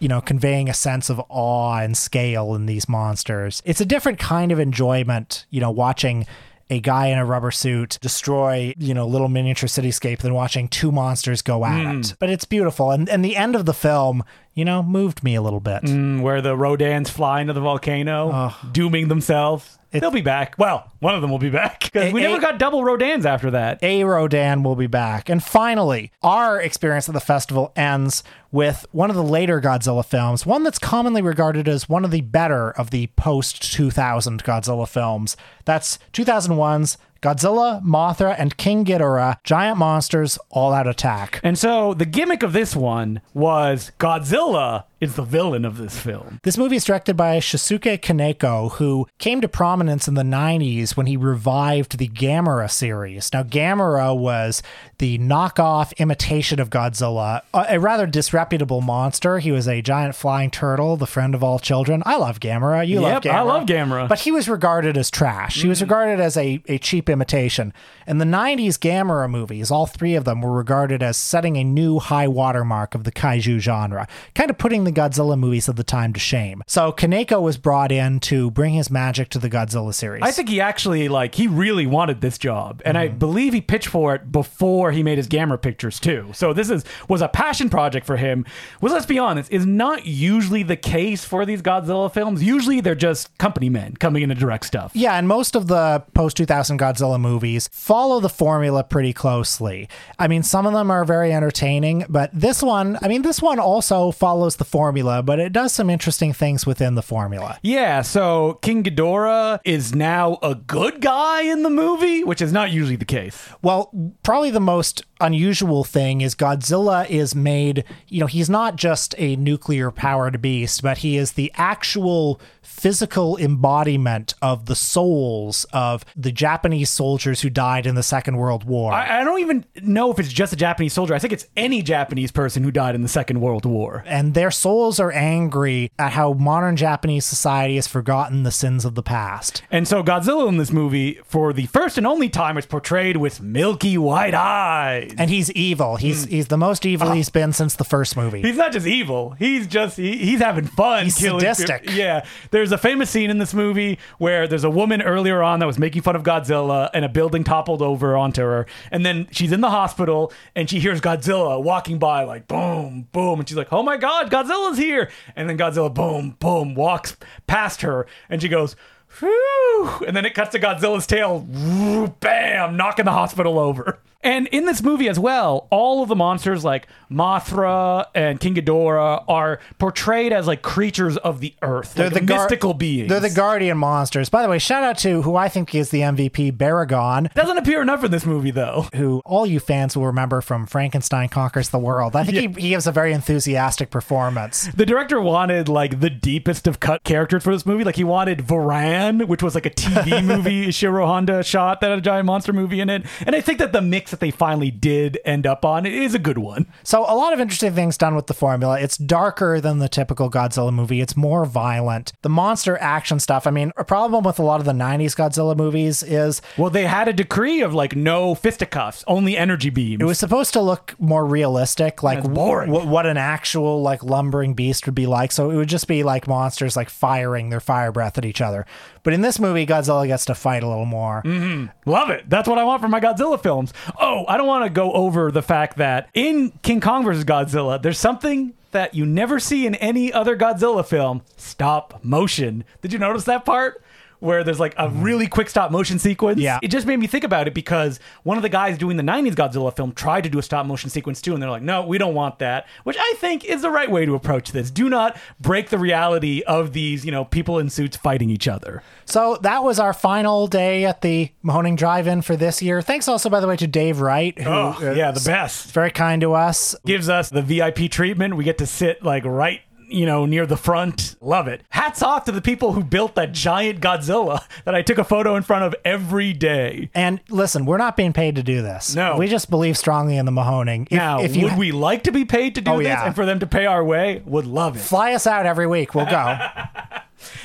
you 0.00 0.08
know, 0.08 0.20
conveying 0.22 0.68
a 0.68 0.74
sense 0.74 1.10
of 1.10 1.20
awe 1.28 1.78
and 1.78 1.94
scale 1.94 2.54
in 2.54 2.64
these 2.64 2.88
monsters. 2.88 3.62
It's 3.66 3.82
a 3.82 3.84
different 3.84 4.18
kind 4.18 4.50
of 4.50 4.58
enjoyment, 4.58 5.44
you 5.50 5.60
know, 5.60 5.70
watching 5.70 6.26
a 6.70 6.80
guy 6.80 7.08
in 7.08 7.18
a 7.18 7.24
rubber 7.26 7.50
suit 7.50 7.98
destroy, 8.00 8.72
you 8.78 8.94
know, 8.94 9.06
little 9.06 9.28
miniature 9.28 9.68
cityscape 9.68 10.18
than 10.20 10.32
watching 10.32 10.68
two 10.68 10.92
monsters 10.92 11.42
go 11.42 11.64
at 11.66 11.82
Hmm. 11.82 11.98
it. 12.00 12.14
But 12.20 12.30
it's 12.30 12.44
beautiful. 12.44 12.90
And 12.92 13.08
and 13.08 13.24
the 13.24 13.36
end 13.36 13.56
of 13.56 13.66
the 13.66 13.74
film, 13.74 14.22
you 14.54 14.64
know, 14.64 14.82
moved 14.82 15.24
me 15.24 15.34
a 15.34 15.42
little 15.42 15.58
bit. 15.60 15.82
Mm, 15.82 16.20
where 16.22 16.40
the 16.40 16.56
Rodans 16.56 17.08
fly 17.10 17.40
into 17.40 17.52
the 17.52 17.60
volcano, 17.60 18.54
dooming 18.72 19.08
themselves. 19.08 19.78
They'll 19.92 20.10
be 20.10 20.20
back. 20.20 20.54
Well, 20.58 20.90
one 21.00 21.14
of 21.14 21.20
them 21.22 21.30
will 21.30 21.38
be 21.38 21.50
back 21.50 21.80
because 21.84 22.10
A- 22.10 22.12
we 22.12 22.20
never 22.22 22.36
a- 22.36 22.40
got 22.40 22.58
double 22.58 22.82
Rodans 22.82 23.24
after 23.24 23.50
that. 23.50 23.82
A 23.82 24.04
Rodan 24.04 24.62
will 24.62 24.76
be 24.76 24.86
back. 24.86 25.28
And 25.28 25.42
finally, 25.42 26.12
our 26.22 26.60
experience 26.60 27.08
at 27.08 27.14
the 27.14 27.20
festival 27.20 27.72
ends 27.74 28.22
with 28.52 28.86
one 28.92 29.10
of 29.10 29.16
the 29.16 29.22
later 29.24 29.60
Godzilla 29.60 30.04
films, 30.04 30.46
one 30.46 30.62
that's 30.62 30.78
commonly 30.78 31.22
regarded 31.22 31.66
as 31.68 31.88
one 31.88 32.04
of 32.04 32.10
the 32.10 32.20
better 32.20 32.70
of 32.70 32.90
the 32.90 33.08
post 33.16 33.72
2000 33.72 34.44
Godzilla 34.44 34.88
films. 34.88 35.36
That's 35.64 35.98
2001's 36.12 36.96
Godzilla, 37.22 37.82
Mothra, 37.84 38.34
and 38.38 38.56
King 38.56 38.84
Ghidorah, 38.84 39.36
Giant 39.44 39.76
Monsters 39.76 40.38
All 40.48 40.72
Out 40.72 40.86
Attack. 40.86 41.40
And 41.42 41.58
so 41.58 41.92
the 41.94 42.06
gimmick 42.06 42.42
of 42.42 42.52
this 42.54 42.74
one 42.74 43.20
was 43.34 43.92
Godzilla 43.98 44.84
is 45.00 45.14
the 45.14 45.22
villain 45.22 45.64
of 45.64 45.78
this 45.78 45.98
film. 45.98 46.40
This 46.42 46.58
movie 46.58 46.76
is 46.76 46.84
directed 46.84 47.16
by 47.16 47.38
Shusuke 47.38 48.00
Kaneko, 48.00 48.72
who 48.72 49.06
came 49.18 49.40
to 49.40 49.48
prominence 49.48 50.06
in 50.06 50.14
the 50.14 50.22
90s 50.22 50.96
when 50.96 51.06
he 51.06 51.16
revived 51.16 51.98
the 51.98 52.08
Gamera 52.08 52.70
series. 52.70 53.32
Now, 53.32 53.42
Gamera 53.42 54.16
was 54.16 54.62
the 54.98 55.18
knockoff 55.18 55.96
imitation 55.96 56.60
of 56.60 56.68
Godzilla, 56.68 57.40
a, 57.54 57.66
a 57.70 57.80
rather 57.80 58.06
disreputable 58.06 58.82
monster. 58.82 59.38
He 59.38 59.50
was 59.50 59.66
a 59.66 59.80
giant 59.80 60.14
flying 60.14 60.50
turtle, 60.50 60.96
the 60.96 61.06
friend 61.06 61.34
of 61.34 61.42
all 61.42 61.58
children. 61.58 62.02
I 62.04 62.16
love 62.16 62.38
Gamera. 62.38 62.86
You 62.86 63.00
love 63.00 63.24
Yep, 63.24 63.32
Gamera. 63.32 63.34
I 63.34 63.42
love 63.42 63.66
Gamera. 63.66 64.08
But 64.08 64.20
he 64.20 64.30
was 64.30 64.48
regarded 64.48 64.98
as 64.98 65.10
trash. 65.10 65.62
He 65.62 65.68
was 65.68 65.78
mm. 65.78 65.82
regarded 65.82 66.20
as 66.20 66.36
a, 66.36 66.62
a 66.66 66.78
cheap 66.78 67.08
imitation. 67.08 67.72
In 68.06 68.18
the 68.18 68.24
90s 68.26 68.74
Gamera 68.74 69.30
movies, 69.30 69.70
all 69.70 69.86
three 69.86 70.14
of 70.14 70.24
them 70.24 70.42
were 70.42 70.52
regarded 70.52 71.02
as 71.02 71.16
setting 71.16 71.56
a 71.56 71.64
new 71.64 71.98
high 71.98 72.28
watermark 72.28 72.94
of 72.94 73.04
the 73.04 73.12
kaiju 73.12 73.58
genre, 73.60 74.06
kind 74.34 74.50
of 74.50 74.58
putting 74.58 74.84
the 74.84 74.89
Godzilla 74.92 75.38
movies 75.38 75.68
of 75.68 75.76
the 75.76 75.84
time 75.84 76.12
to 76.12 76.20
shame. 76.20 76.62
So 76.66 76.92
Kaneko 76.92 77.40
was 77.40 77.56
brought 77.56 77.92
in 77.92 78.20
to 78.20 78.50
bring 78.50 78.74
his 78.74 78.90
magic 78.90 79.28
to 79.30 79.38
the 79.38 79.50
Godzilla 79.50 79.94
series. 79.94 80.22
I 80.22 80.30
think 80.30 80.48
he 80.48 80.60
actually 80.60 81.08
like 81.08 81.34
he 81.34 81.46
really 81.46 81.86
wanted 81.86 82.20
this 82.20 82.38
job, 82.38 82.82
and 82.84 82.98
I 82.98 83.08
mhm. 83.08 83.18
believe 83.18 83.52
he 83.52 83.60
pitched 83.60 83.88
for 83.88 84.14
it 84.14 84.32
before 84.32 84.92
he 84.92 85.02
made 85.02 85.18
his 85.18 85.28
Gamera 85.28 85.60
pictures 85.60 86.00
too. 86.00 86.30
So 86.34 86.52
this 86.52 86.70
is 86.70 86.84
was 87.08 87.22
a 87.22 87.28
passion 87.28 87.70
project 87.70 88.06
for 88.06 88.16
him. 88.16 88.44
Well, 88.80 88.92
let's 88.92 89.06
be 89.06 89.18
honest, 89.18 89.50
is 89.50 89.66
not 89.66 90.06
usually 90.06 90.62
the 90.62 90.76
case 90.76 91.24
for 91.24 91.44
these 91.46 91.62
Godzilla 91.62 92.12
films. 92.12 92.42
Usually 92.42 92.80
they're 92.80 92.94
just 92.94 93.36
company 93.38 93.68
men 93.68 93.96
coming 93.96 94.22
in 94.22 94.28
to 94.28 94.34
direct 94.34 94.66
stuff. 94.66 94.92
Yeah, 94.94 95.14
and 95.14 95.28
most 95.28 95.54
of 95.54 95.66
the 95.66 96.02
post 96.14 96.36
2000 96.36 96.78
Godzilla 96.78 97.20
movies 97.20 97.68
follow 97.72 98.20
the 98.20 98.28
formula 98.28 98.84
pretty 98.84 99.12
closely. 99.12 99.88
I 100.18 100.28
mean, 100.28 100.42
some 100.42 100.66
of 100.66 100.72
them 100.72 100.90
are 100.90 101.04
very 101.04 101.32
entertaining, 101.32 102.04
but 102.08 102.30
this 102.32 102.62
one, 102.62 102.98
I 103.02 103.08
mean, 103.08 103.22
this 103.22 103.42
one 103.42 103.58
also 103.58 104.10
follows 104.10 104.56
the 104.56 104.64
formula, 104.64 104.79
but 105.24 105.38
it 105.38 105.52
does 105.52 105.72
some 105.72 105.90
interesting 105.90 106.32
things 106.32 106.66
within 106.66 106.94
the 106.94 107.02
formula. 107.02 107.58
Yeah, 107.62 108.02
so 108.02 108.54
King 108.62 108.82
Ghidorah 108.82 109.60
is 109.64 109.94
now 109.94 110.38
a 110.42 110.54
good 110.54 111.00
guy 111.00 111.42
in 111.42 111.62
the 111.62 111.70
movie, 111.70 112.24
which 112.24 112.40
is 112.40 112.52
not 112.52 112.70
usually 112.70 112.96
the 112.96 113.04
case. 113.04 113.48
Well, 113.62 113.92
probably 114.22 114.50
the 114.50 114.60
most 114.60 115.04
unusual 115.20 115.84
thing 115.84 116.20
is 116.20 116.34
Godzilla 116.34 117.08
is 117.08 117.34
made, 117.34 117.84
you 118.08 118.20
know, 118.20 118.26
he's 118.26 118.50
not 118.50 118.76
just 118.76 119.14
a 119.18 119.36
nuclear 119.36 119.90
powered 119.90 120.40
beast, 120.40 120.82
but 120.82 120.98
he 120.98 121.16
is 121.16 121.32
the 121.32 121.52
actual 121.54 122.40
physical 122.62 123.36
embodiment 123.38 124.34
of 124.40 124.66
the 124.66 124.74
souls 124.76 125.64
of 125.72 126.04
the 126.16 126.32
Japanese 126.32 126.88
soldiers 126.88 127.42
who 127.42 127.50
died 127.50 127.86
in 127.86 127.94
the 127.94 128.02
Second 128.02 128.36
World 128.36 128.64
War. 128.64 128.92
I, 128.92 129.20
I 129.20 129.24
don't 129.24 129.40
even 129.40 129.64
know 129.82 130.10
if 130.10 130.18
it's 130.18 130.32
just 130.32 130.52
a 130.52 130.56
Japanese 130.56 130.92
soldier. 130.92 131.14
I 131.14 131.18
think 131.18 131.32
it's 131.32 131.46
any 131.56 131.82
Japanese 131.82 132.30
person 132.32 132.62
who 132.62 132.70
died 132.70 132.94
in 132.94 133.02
the 133.02 133.08
Second 133.08 133.40
World 133.40 133.66
War. 133.66 134.02
and 134.06 134.34
their 134.34 134.50
souls 134.50 134.98
are 134.98 135.12
angry 135.12 135.90
at 135.98 136.12
how 136.12 136.32
modern 136.32 136.76
Japanese 136.76 137.24
society 137.26 137.76
has 137.76 137.86
forgotten 137.86 138.42
the 138.44 138.50
sins 138.50 138.84
of 138.84 138.94
the 138.94 139.02
past. 139.02 139.62
And 139.70 139.86
so 139.86 140.02
Godzilla 140.02 140.48
in 140.48 140.56
this 140.56 140.72
movie, 140.72 141.18
for 141.24 141.52
the 141.52 141.66
first 141.66 141.98
and 141.98 142.06
only 142.06 142.28
time, 142.28 142.56
is 142.56 142.66
portrayed 142.66 143.16
with 143.16 143.40
milky 143.40 143.98
white 143.98 144.34
eyes. 144.34 145.09
And 145.18 145.30
he's 145.30 145.50
evil. 145.52 145.96
He's 145.96 146.24
hmm. 146.24 146.30
he's 146.30 146.48
the 146.48 146.56
most 146.56 146.86
evil 146.86 147.08
ah. 147.08 147.12
he's 147.12 147.28
been 147.28 147.52
since 147.52 147.74
the 147.74 147.84
first 147.84 148.16
movie. 148.16 148.42
He's 148.42 148.56
not 148.56 148.72
just 148.72 148.86
evil. 148.86 149.30
He's 149.38 149.66
just 149.66 149.96
he, 149.96 150.16
he's 150.16 150.40
having 150.40 150.66
fun. 150.66 151.04
He's 151.04 151.18
killing 151.18 151.40
sadistic. 151.40 151.82
people. 151.82 151.96
Yeah. 151.96 152.24
There's 152.50 152.72
a 152.72 152.78
famous 152.78 153.10
scene 153.10 153.30
in 153.30 153.38
this 153.38 153.54
movie 153.54 153.98
where 154.18 154.46
there's 154.46 154.64
a 154.64 154.70
woman 154.70 155.02
earlier 155.02 155.42
on 155.42 155.60
that 155.60 155.66
was 155.66 155.78
making 155.78 156.02
fun 156.02 156.16
of 156.16 156.22
Godzilla, 156.22 156.90
and 156.94 157.04
a 157.04 157.08
building 157.08 157.44
toppled 157.44 157.82
over 157.82 158.16
onto 158.16 158.42
her, 158.42 158.66
and 158.90 159.04
then 159.04 159.28
she's 159.30 159.52
in 159.52 159.60
the 159.60 159.70
hospital 159.70 160.32
and 160.54 160.68
she 160.68 160.80
hears 160.80 161.00
Godzilla 161.00 161.62
walking 161.62 161.98
by, 161.98 162.24
like 162.24 162.48
boom, 162.48 163.08
boom, 163.12 163.40
and 163.40 163.48
she's 163.48 163.58
like, 163.58 163.72
"Oh 163.72 163.82
my 163.82 163.96
God, 163.96 164.30
Godzilla's 164.30 164.78
here!" 164.78 165.10
And 165.36 165.48
then 165.48 165.58
Godzilla, 165.58 165.92
boom, 165.92 166.36
boom, 166.38 166.74
walks 166.74 167.16
past 167.46 167.82
her, 167.82 168.06
and 168.28 168.40
she 168.42 168.48
goes. 168.48 168.76
Whew. 169.18 170.04
And 170.06 170.16
then 170.16 170.24
it 170.24 170.34
cuts 170.34 170.52
to 170.52 170.60
Godzilla's 170.60 171.06
tail, 171.06 171.40
whoo, 171.40 172.08
bam, 172.20 172.76
knocking 172.76 173.06
the 173.06 173.10
hospital 173.10 173.58
over. 173.58 173.98
And 174.22 174.46
in 174.48 174.66
this 174.66 174.82
movie 174.82 175.08
as 175.08 175.18
well, 175.18 175.66
all 175.70 176.02
of 176.02 176.08
the 176.08 176.16
monsters 176.16 176.62
like 176.64 176.86
Mothra 177.10 178.06
and 178.14 178.40
King 178.40 178.54
Ghidorah 178.54 179.24
are 179.28 179.60
portrayed 179.78 180.32
as 180.32 180.46
like 180.46 180.62
creatures 180.62 181.16
of 181.18 181.40
the 181.40 181.54
earth, 181.62 181.94
They're 181.94 182.06
like 182.10 182.14
the 182.14 182.20
gar- 182.26 182.38
mystical 182.40 182.74
beings. 182.74 183.08
They're 183.08 183.20
the 183.20 183.30
guardian 183.30 183.78
monsters. 183.78 184.28
By 184.28 184.42
the 184.42 184.48
way, 184.48 184.58
shout 184.58 184.82
out 184.82 184.98
to 184.98 185.22
who 185.22 185.36
I 185.36 185.48
think 185.48 185.74
is 185.74 185.90
the 185.90 186.00
MVP, 186.00 186.52
Baragon, 186.56 187.32
Doesn't 187.34 187.58
appear 187.58 187.80
enough 187.82 188.04
in 188.04 188.10
this 188.10 188.26
movie 188.26 188.50
though. 188.50 188.88
who 188.94 189.22
all 189.24 189.46
you 189.46 189.60
fans 189.60 189.96
will 189.96 190.06
remember 190.06 190.40
from 190.40 190.66
Frankenstein 190.66 191.28
Conquers 191.28 191.70
the 191.70 191.78
World. 191.78 192.16
I 192.16 192.24
think 192.24 192.56
he, 192.56 192.62
he 192.62 192.68
gives 192.70 192.86
a 192.86 192.92
very 192.92 193.12
enthusiastic 193.12 193.90
performance. 193.90 194.68
The 194.74 194.86
director 194.86 195.20
wanted 195.20 195.68
like 195.68 196.00
the 196.00 196.10
deepest 196.10 196.66
of 196.66 196.80
cut 196.80 197.04
characters 197.04 197.42
for 197.44 197.52
this 197.52 197.64
movie. 197.66 197.84
Like 197.84 197.96
he 197.96 198.04
wanted 198.04 198.38
Varan, 198.40 199.28
which 199.28 199.42
was 199.42 199.54
like 199.54 199.66
a 199.66 199.70
TV 199.70 200.24
movie 200.30 200.70
Shiro 200.70 201.06
Honda 201.06 201.42
shot 201.42 201.80
that 201.80 201.90
had 201.90 201.98
a 201.98 202.02
giant 202.02 202.26
monster 202.26 202.52
movie 202.52 202.80
in 202.80 202.90
it. 202.90 203.04
And 203.26 203.34
I 203.34 203.40
think 203.40 203.58
that 203.58 203.72
the 203.72 203.80
mix 203.80 204.09
that 204.10 204.20
they 204.20 204.30
finally 204.30 204.70
did 204.70 205.18
end 205.24 205.46
up 205.46 205.64
on 205.64 205.86
is 205.86 206.14
a 206.14 206.18
good 206.18 206.38
one. 206.38 206.66
So 206.82 207.02
a 207.02 207.14
lot 207.14 207.32
of 207.32 207.40
interesting 207.40 207.72
things 207.74 207.96
done 207.96 208.14
with 208.14 208.26
the 208.26 208.34
formula. 208.34 208.78
It's 208.80 208.96
darker 208.96 209.60
than 209.60 209.78
the 209.78 209.88
typical 209.88 210.30
Godzilla 210.30 210.72
movie. 210.72 211.00
It's 211.00 211.16
more 211.16 211.44
violent. 211.44 212.12
The 212.22 212.28
monster 212.28 212.76
action 212.78 213.20
stuff. 213.20 213.46
I 213.46 213.50
mean, 213.50 213.72
a 213.76 213.84
problem 213.84 214.24
with 214.24 214.38
a 214.38 214.42
lot 214.42 214.60
of 214.60 214.66
the 214.66 214.72
90s 214.72 215.16
Godzilla 215.16 215.56
movies 215.56 216.02
is 216.02 216.40
Well, 216.56 216.70
they 216.70 216.86
had 216.86 217.08
a 217.08 217.12
decree 217.12 217.60
of 217.62 217.74
like 217.74 217.96
no 217.96 218.34
fisticuffs, 218.34 219.04
only 219.06 219.36
energy 219.36 219.70
beams. 219.70 220.00
it 220.00 220.04
was 220.04 220.18
supposed 220.18 220.52
to 220.54 220.60
look 220.60 220.94
more 220.98 221.24
realistic, 221.26 222.02
like 222.02 222.22
boring. 222.22 222.70
wh- 222.70 222.86
what 222.88 223.06
an 223.06 223.16
actual 223.16 223.82
like 223.82 224.02
lumbering 224.02 224.54
beast 224.54 224.86
would 224.86 224.94
be 224.94 225.06
like. 225.06 225.32
So 225.32 225.50
it 225.50 225.56
would 225.56 225.68
just 225.68 225.88
be 225.88 226.02
like 226.02 226.26
monsters 226.28 226.76
like 226.76 226.90
firing 226.90 227.50
their 227.50 227.60
fire 227.60 227.92
breath 227.92 228.18
at 228.18 228.24
each 228.24 228.40
other. 228.40 228.66
But 229.02 229.12
in 229.14 229.20
this 229.20 229.38
movie, 229.38 229.66
Godzilla 229.66 230.06
gets 230.06 230.24
to 230.26 230.34
fight 230.34 230.62
a 230.62 230.68
little 230.68 230.84
more. 230.84 231.22
Mm-hmm. 231.24 231.90
Love 231.90 232.10
it. 232.10 232.28
That's 232.28 232.48
what 232.48 232.58
I 232.58 232.64
want 232.64 232.82
from 232.82 232.90
my 232.90 233.00
Godzilla 233.00 233.40
films. 233.40 233.72
Oh, 234.00 234.24
I 234.28 234.36
don't 234.36 234.46
want 234.46 234.64
to 234.64 234.70
go 234.70 234.92
over 234.92 235.30
the 235.30 235.42
fact 235.42 235.78
that 235.78 236.08
in 236.14 236.52
King 236.62 236.80
Kong 236.80 237.04
versus 237.04 237.24
Godzilla, 237.24 237.80
there's 237.80 237.98
something 237.98 238.54
that 238.72 238.94
you 238.94 239.04
never 239.04 239.40
see 239.40 239.66
in 239.66 239.74
any 239.76 240.12
other 240.12 240.36
Godzilla 240.36 240.86
film 240.86 241.22
stop 241.36 242.00
motion. 242.02 242.64
Did 242.82 242.92
you 242.92 242.98
notice 242.98 243.24
that 243.24 243.44
part? 243.44 243.82
Where 244.20 244.44
there's 244.44 244.60
like 244.60 244.74
a 244.74 244.86
mm-hmm. 244.88 245.02
really 245.02 245.26
quick 245.26 245.48
stop 245.48 245.70
motion 245.70 245.98
sequence. 245.98 246.40
Yeah. 246.40 246.58
It 246.62 246.68
just 246.68 246.86
made 246.86 246.98
me 246.98 247.06
think 247.06 247.24
about 247.24 247.48
it 247.48 247.54
because 247.54 248.00
one 248.22 248.36
of 248.36 248.42
the 248.42 248.48
guys 248.48 248.78
doing 248.78 248.96
the 248.96 249.02
90s 249.02 249.34
Godzilla 249.34 249.74
film 249.74 249.92
tried 249.92 250.22
to 250.22 250.30
do 250.30 250.38
a 250.38 250.42
stop 250.42 250.66
motion 250.66 250.90
sequence 250.90 251.20
too, 251.20 251.34
and 251.34 251.42
they're 251.42 251.50
like, 251.50 251.62
no, 251.62 251.84
we 251.84 251.98
don't 251.98 252.14
want 252.14 252.38
that. 252.38 252.66
Which 252.84 252.96
I 252.98 253.14
think 253.16 253.44
is 253.44 253.62
the 253.62 253.70
right 253.70 253.90
way 253.90 254.06
to 254.06 254.14
approach 254.14 254.52
this. 254.52 254.70
Do 254.70 254.88
not 254.88 255.16
break 255.40 255.70
the 255.70 255.78
reality 255.78 256.42
of 256.46 256.72
these, 256.72 257.04
you 257.04 257.10
know, 257.10 257.24
people 257.24 257.58
in 257.58 257.70
suits 257.70 257.96
fighting 257.96 258.30
each 258.30 258.46
other. 258.46 258.82
So 259.04 259.38
that 259.42 259.64
was 259.64 259.78
our 259.78 259.92
final 259.92 260.46
day 260.46 260.84
at 260.84 261.00
the 261.00 261.30
Mahoning 261.44 261.76
Drive-In 261.76 262.22
for 262.22 262.36
this 262.36 262.62
year. 262.62 262.82
Thanks 262.82 263.08
also, 263.08 263.28
by 263.28 263.40
the 263.40 263.46
way, 263.48 263.56
to 263.56 263.66
Dave 263.66 264.00
Wright, 264.00 264.38
who 264.38 264.48
Oh, 264.48 264.92
yeah, 264.94 265.10
the 265.10 265.20
best. 265.20 265.72
very 265.72 265.90
kind 265.90 266.20
to 266.22 266.34
us. 266.34 266.76
gives 266.84 267.08
us 267.08 267.30
the 267.30 267.42
VIP 267.42 267.90
treatment. 267.90 268.36
We 268.36 268.44
get 268.44 268.58
to 268.58 268.66
sit 268.66 269.02
like 269.02 269.24
right, 269.24 269.62
you 269.90 270.06
know, 270.06 270.26
near 270.26 270.46
the 270.46 270.56
front. 270.56 271.16
Love 271.20 271.48
it. 271.48 271.62
Hats 271.70 272.02
off 272.02 272.24
to 272.24 272.32
the 272.32 272.40
people 272.40 272.72
who 272.72 272.82
built 272.84 273.14
that 273.16 273.32
giant 273.32 273.80
Godzilla 273.80 274.42
that 274.64 274.74
I 274.74 274.82
took 274.82 274.98
a 274.98 275.04
photo 275.04 275.36
in 275.36 275.42
front 275.42 275.64
of 275.64 275.74
every 275.84 276.32
day. 276.32 276.90
And 276.94 277.20
listen, 277.28 277.66
we're 277.66 277.78
not 277.78 277.96
being 277.96 278.12
paid 278.12 278.36
to 278.36 278.42
do 278.42 278.62
this. 278.62 278.94
No. 278.94 279.16
we 279.16 279.26
just 279.26 279.50
believe 279.50 279.76
strongly 279.76 280.16
in 280.16 280.26
the 280.26 280.32
Mahoning. 280.32 280.82
If, 280.90 280.92
Now, 280.92 281.20
if 281.20 281.36
you 281.36 281.44
would 281.46 281.58
we 281.58 281.72
like 281.72 282.04
to 282.04 282.12
be 282.12 282.24
paid 282.24 282.54
to 282.56 282.60
do 282.60 282.70
Oh, 282.72 282.78
this 282.78 282.86
yeah. 282.86 283.06
and 283.06 283.14
for 283.14 283.26
them 283.26 283.38
to 283.40 283.46
pay 283.46 283.66
our 283.66 283.84
way? 283.84 284.22
Would 284.26 284.46
love 284.46 284.76
it. 284.76 284.80
fly 284.80 285.12
us 285.14 285.26
out 285.26 285.46
every 285.46 285.66
week, 285.66 285.94
we'll 285.94 286.06
go. 286.06 286.38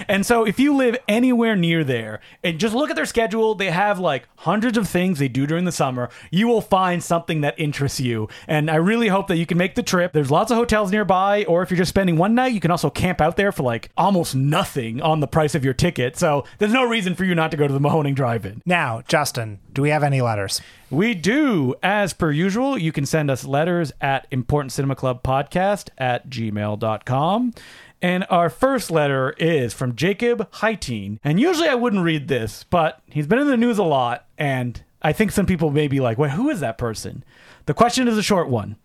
And 0.08 0.26
so 0.26 0.46
if 0.46 0.60
you 0.60 0.76
live 0.76 0.98
anywhere 1.08 1.56
near 1.56 1.84
there 1.84 2.20
and 2.44 2.60
just 2.60 2.76
look 2.76 2.90
at 2.90 2.96
their 2.96 3.06
schedule, 3.06 3.56
they 3.56 3.72
have 3.72 4.00
like 4.00 4.28
hundreds 4.38 4.78
of 4.78 4.88
things 4.88 5.20
they 5.20 5.28
do 5.28 5.46
during 5.46 5.66
the 5.66 5.72
summer. 5.72 6.10
You 6.32 6.48
will 6.48 6.62
find 6.62 7.04
something 7.04 7.42
that 7.42 7.60
interests 7.60 8.00
you. 8.00 8.28
And 8.48 8.70
I 8.70 8.76
really 8.76 9.08
hope 9.08 9.28
that 9.28 9.38
you 9.38 9.46
can 9.46 9.58
make 9.58 9.76
the 9.76 9.84
trip. 9.84 10.14
There's 10.14 10.32
lots 10.32 10.52
of 10.52 10.58
hotels 10.58 10.92
nearby, 10.92 11.46
or 11.46 11.62
if 11.62 11.70
you're 11.70 11.78
just 11.78 11.90
spending 11.90 12.18
one 12.18 12.36
night, 12.36 12.54
you 12.54 12.60
can 12.60 12.72
also 12.72 12.90
camp 12.90 13.22
out 13.22 13.38
there 13.38 13.52
for 13.52 13.64
like 13.64 13.90
almost 13.98 14.36
nothing 14.36 15.02
on 15.02 15.20
the 15.20 15.28
price 15.28 15.56
of 15.56 15.64
your 15.64 15.74
ticket. 15.74 16.18
So 16.18 16.46
there's 16.58 16.74
no 16.74 16.84
reason 16.88 17.16
for 17.16 17.26
you 17.26 17.36
not 17.36 17.52
to 17.52 17.58
go 17.58 17.68
to 17.68 17.74
the 17.74 17.80
Mahoning 17.80 18.16
Drive-In. 18.16 18.62
Now, 18.66 19.02
Justin, 19.08 19.60
do 19.74 19.82
we 19.82 19.90
have 19.90 20.04
any 20.04 20.22
letters? 20.22 20.62
We 20.90 21.14
do. 21.16 21.76
As 21.82 22.14
per 22.14 22.32
usual, 22.32 22.78
you 22.78 22.92
can 22.92 23.06
send 23.06 23.32
us 23.32 23.44
letters 23.44 23.92
at 24.00 24.28
Important 24.32 24.72
Cinema 24.72 24.96
Club 24.96 25.24
Podcast 25.24 25.90
at 25.98 26.30
gmail.com. 26.30 27.54
And 28.02 28.26
our 28.30 28.50
first 28.50 28.92
letter 28.92 29.32
is 29.38 29.74
from 29.74 29.96
Jacob 29.96 30.52
Heiteen. 30.52 31.20
And 31.24 31.40
usually 31.40 31.68
I 31.68 31.76
wouldn't 31.76 32.04
read 32.04 32.28
this, 32.28 32.64
but 32.64 33.02
he's 33.08 33.28
been 33.28 33.40
in 33.40 33.48
the 33.48 33.58
news 33.58 33.78
a 33.78 33.84
lot. 33.84 34.28
And 34.38 34.84
I 35.02 35.14
think 35.14 35.32
some 35.32 35.46
people 35.46 35.72
may 35.72 35.88
be 35.88 36.00
like, 36.00 36.18
wait, 36.18 36.32
who 36.32 36.50
is 36.50 36.60
that 36.60 36.78
person? 36.78 37.24
The 37.66 37.74
question 37.74 38.08
is 38.08 38.18
a 38.18 38.24
short 38.24 38.50
one. 38.50 38.76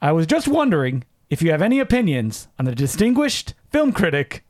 I 0.00 0.12
was 0.12 0.26
just 0.26 0.48
wondering 0.48 1.04
if 1.28 1.42
you 1.42 1.50
have 1.50 1.62
any 1.62 1.80
opinions 1.80 2.48
on 2.58 2.64
the 2.64 2.74
distinguished 2.74 3.54
film 3.70 3.92
critic. 3.92 4.44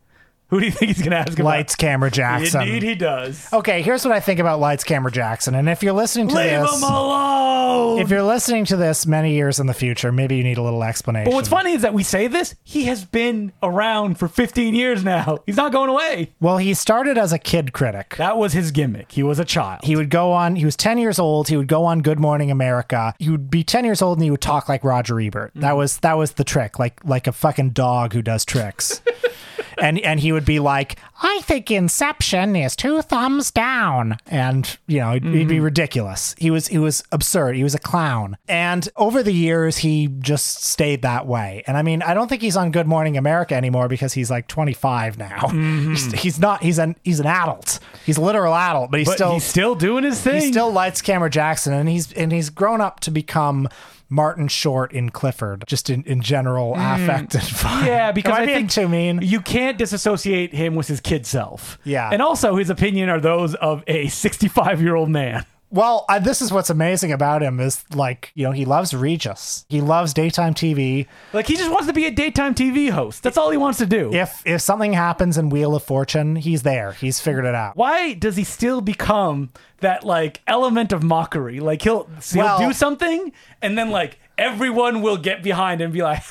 Who 0.49 0.61
do 0.61 0.67
you 0.67 0.73
think 0.73 0.91
he's 0.91 0.99
going 0.99 1.11
to 1.11 1.19
ask 1.19 1.33
about? 1.33 1.45
Lights, 1.45 1.75
camera, 1.75 2.09
Jackson. 2.09 2.63
Indeed, 2.63 2.83
he 2.85 2.95
does. 2.95 3.53
Okay, 3.53 3.83
here's 3.83 4.05
what 4.05 4.15
I 4.15 4.21
think 4.21 4.39
about 4.39 4.61
Lights, 4.61 4.85
Camera, 4.85 5.11
Jackson. 5.11 5.57
And 5.57 5.69
if 5.69 5.83
you're 5.83 5.93
listening 5.93 6.29
to 6.29 6.37
Leave 6.37 6.61
this, 6.61 6.77
him 6.77 6.83
alone. 6.85 7.99
if 7.99 8.11
you're 8.11 8.23
listening 8.23 8.65
to 8.67 8.77
this 8.77 9.07
many 9.07 9.35
years 9.35 9.59
in 9.59 9.67
the 9.67 9.75
future, 9.75 10.13
maybe 10.13 10.37
you 10.37 10.45
need 10.45 10.59
a 10.59 10.63
little 10.63 10.85
explanation. 10.85 11.33
But 11.33 11.35
what's 11.35 11.49
funny 11.49 11.73
is 11.73 11.83
that 11.83 11.95
we 11.95 12.05
say 12.05 12.29
this, 12.29 12.55
he 12.63 12.85
has 12.85 13.05
been 13.05 13.53
around 13.61 14.21
for 14.21 14.29
15 14.29 14.77
years 14.77 15.03
now. 15.03 15.39
He's 15.47 15.57
not 15.57 15.73
going 15.73 15.91
away. 15.91 16.33
Well, 16.39 16.59
he 16.59 16.75
started 16.75 17.19
as 17.19 17.33
a 17.33 17.39
kid 17.39 17.73
critic. 17.73 18.15
That 18.17 18.37
was 18.37 18.53
his 18.53 18.71
gimmick. 18.71 19.11
He 19.11 19.25
was 19.25 19.41
a 19.41 19.45
child. 19.45 19.81
He 19.83 19.97
would 19.97 20.11
go 20.11 20.31
on, 20.31 20.55
he 20.55 20.65
was 20.65 20.77
10 20.77 20.99
years 20.99 21.19
old, 21.19 21.49
he 21.49 21.57
would 21.57 21.69
go 21.69 21.85
on 21.85 22.03
Good 22.03 22.21
Morning 22.21 22.53
America. 22.53 23.15
He 23.19 23.31
would 23.31 23.51
be 23.51 23.65
10 23.65 23.85
years 23.85 24.01
old 24.01 24.19
and 24.19 24.25
he 24.25 24.31
would 24.31 24.41
talk 24.41 24.69
like 24.69 24.85
Roger 24.85 25.19
Ebert. 25.21 25.51
That 25.57 25.73
mm. 25.73 25.79
was 25.79 25.99
that 25.99 26.17
was 26.17 26.33
the 26.33 26.45
trick, 26.45 26.79
like 26.79 27.05
like 27.05 27.27
a 27.27 27.33
fucking 27.33 27.71
dog 27.71 28.13
who 28.13 28.23
does 28.23 28.45
tricks. 28.45 29.03
and 29.79 29.99
and 30.01 30.21
he 30.21 30.33
would 30.37 30.45
be 30.45 30.61
like, 30.61 30.99
"I 31.23 31.41
think 31.43 31.71
Inception 31.71 32.55
is 32.55 32.77
two 32.77 33.01
thumbs 33.01 33.51
down." 33.51 34.19
And, 34.27 34.77
you 34.87 35.01
know, 35.01 35.13
he'd, 35.13 35.25
he'd 35.25 35.49
be 35.49 35.57
mm-hmm. 35.57 35.65
ridiculous. 35.65 36.35
He 36.37 36.51
was 36.51 36.69
he 36.69 36.77
was 36.77 37.03
absurd. 37.11 37.57
He 37.57 37.65
was 37.65 37.75
a 37.75 37.79
clown. 37.79 38.37
And 38.47 38.87
over 38.97 39.23
the 39.23 39.33
years 39.33 39.79
he 39.79 40.09
just 40.21 40.65
stayed 40.65 41.01
that 41.03 41.27
way. 41.27 41.65
And 41.67 41.77
I 41.77 41.83
mean, 41.83 42.03
I 42.03 42.13
don't 42.13 42.29
think 42.29 42.43
he's 42.43 42.57
on 42.57 42.71
Good 42.71 42.87
Morning 42.87 43.17
America 43.17 43.55
anymore 43.55 43.89
because 43.89 44.13
he's 44.13 44.31
like 44.31 44.47
25 44.49 45.19
now. 45.19 45.51
Mm-hmm. 45.57 45.91
He's, 45.93 46.13
he's 46.13 46.39
not 46.39 46.63
he's 46.63 46.79
an 46.79 46.97
he's 47.03 47.19
an 47.19 47.27
adult. 47.27 47.79
He's 48.05 48.19
a 48.19 48.21
literal 48.21 48.55
adult, 48.55 48.91
but 48.91 48.99
he's 48.99 49.09
but 49.09 49.15
still 49.15 49.33
he's 49.33 49.45
still 49.45 49.75
doing 49.75 50.05
his 50.05 50.21
thing. 50.21 50.43
he 50.43 50.53
still 50.53 50.71
lights 50.71 51.01
camera 51.01 51.31
Jackson, 51.31 51.73
and 51.73 51.89
he's 51.89 52.13
and 52.13 52.31
he's 52.31 52.51
grown 52.51 52.83
up 52.83 53.01
to 53.01 53.11
become 53.11 53.69
Martin 54.09 54.49
Short 54.49 54.93
in 54.93 55.11
Clifford, 55.11 55.65
just 55.67 55.91
in, 55.91 56.03
in 56.05 56.21
general 56.23 56.75
affect 56.75 57.35
and. 57.35 57.43
Mm. 57.67 57.87
yeah, 57.87 58.13
because 58.13 58.35
Am 58.35 58.41
I, 58.41 58.45
I, 58.45 58.47
think 58.47 58.71
too 58.71 58.89
mean. 58.89 59.21
You 59.23 59.41
can't 59.41 59.77
disassociate 59.77 60.55
him 60.55 60.77
with 60.77 60.87
his 60.87 61.01
kid 61.01 61.27
self. 61.27 61.79
Yeah. 61.85 62.11
and 62.13 62.23
also 62.23 62.57
his 62.57 62.71
opinion 62.71 63.09
are 63.09 63.21
those 63.21 63.55
of 63.57 63.83
a 63.87 64.09
65 64.09 64.81
year 64.81 64.95
old 64.95 65.09
man. 65.11 65.45
Well, 65.71 66.05
I, 66.09 66.21
this 66.21 66.41
is 66.41 66.53
what's 66.53 66.71
amazing 66.71 67.11
about 67.13 67.43
him 67.43 67.59
is 67.61 67.85
like 67.95 68.31
you 68.35 68.45
know 68.45 68.53
he 68.53 68.65
loves 68.65 68.95
Regis, 68.95 69.67
he 69.69 69.81
loves 69.81 70.15
daytime 70.15 70.55
TV. 70.55 71.07
Like 71.33 71.47
he 71.49 71.57
just 71.57 71.71
wants 71.71 71.87
to 71.89 71.93
be 71.93 72.07
a 72.07 72.11
daytime 72.11 72.55
TV 72.55 72.91
host. 72.91 73.23
That's 73.23 73.37
all 73.37 73.51
he 73.51 73.57
wants 73.57 73.79
to 73.79 73.87
do. 73.87 74.13
If 74.13 74.43
if 74.47 74.61
something 74.61 74.93
happens 74.93 75.37
in 75.37 75.51
Wheel 75.51 75.75
of 75.75 75.83
Fortune, 75.83 76.37
he's 76.37 76.63
there. 76.63 76.93
He's 76.93 77.21
figured 77.21 77.45
it 77.45 77.55
out. 77.55 77.77
Why 77.77 78.15
does 78.15 78.37
he 78.37 78.45
still 78.45 78.81
become 78.81 79.51
that 79.81 80.05
like 80.05 80.41
element 80.47 80.93
of 80.93 81.03
mockery? 81.03 81.59
Like 81.61 81.83
he'll 81.83 82.09
he'll 82.33 82.45
Well- 82.45 82.59
do 82.59 82.73
something 82.73 83.33
and 83.61 83.77
then 83.77 83.91
like 83.91 84.19
everyone 84.39 85.01
will 85.03 85.17
get 85.17 85.43
behind 85.43 85.81
and 85.81 85.93
be 85.93 86.03
like, 86.03 86.23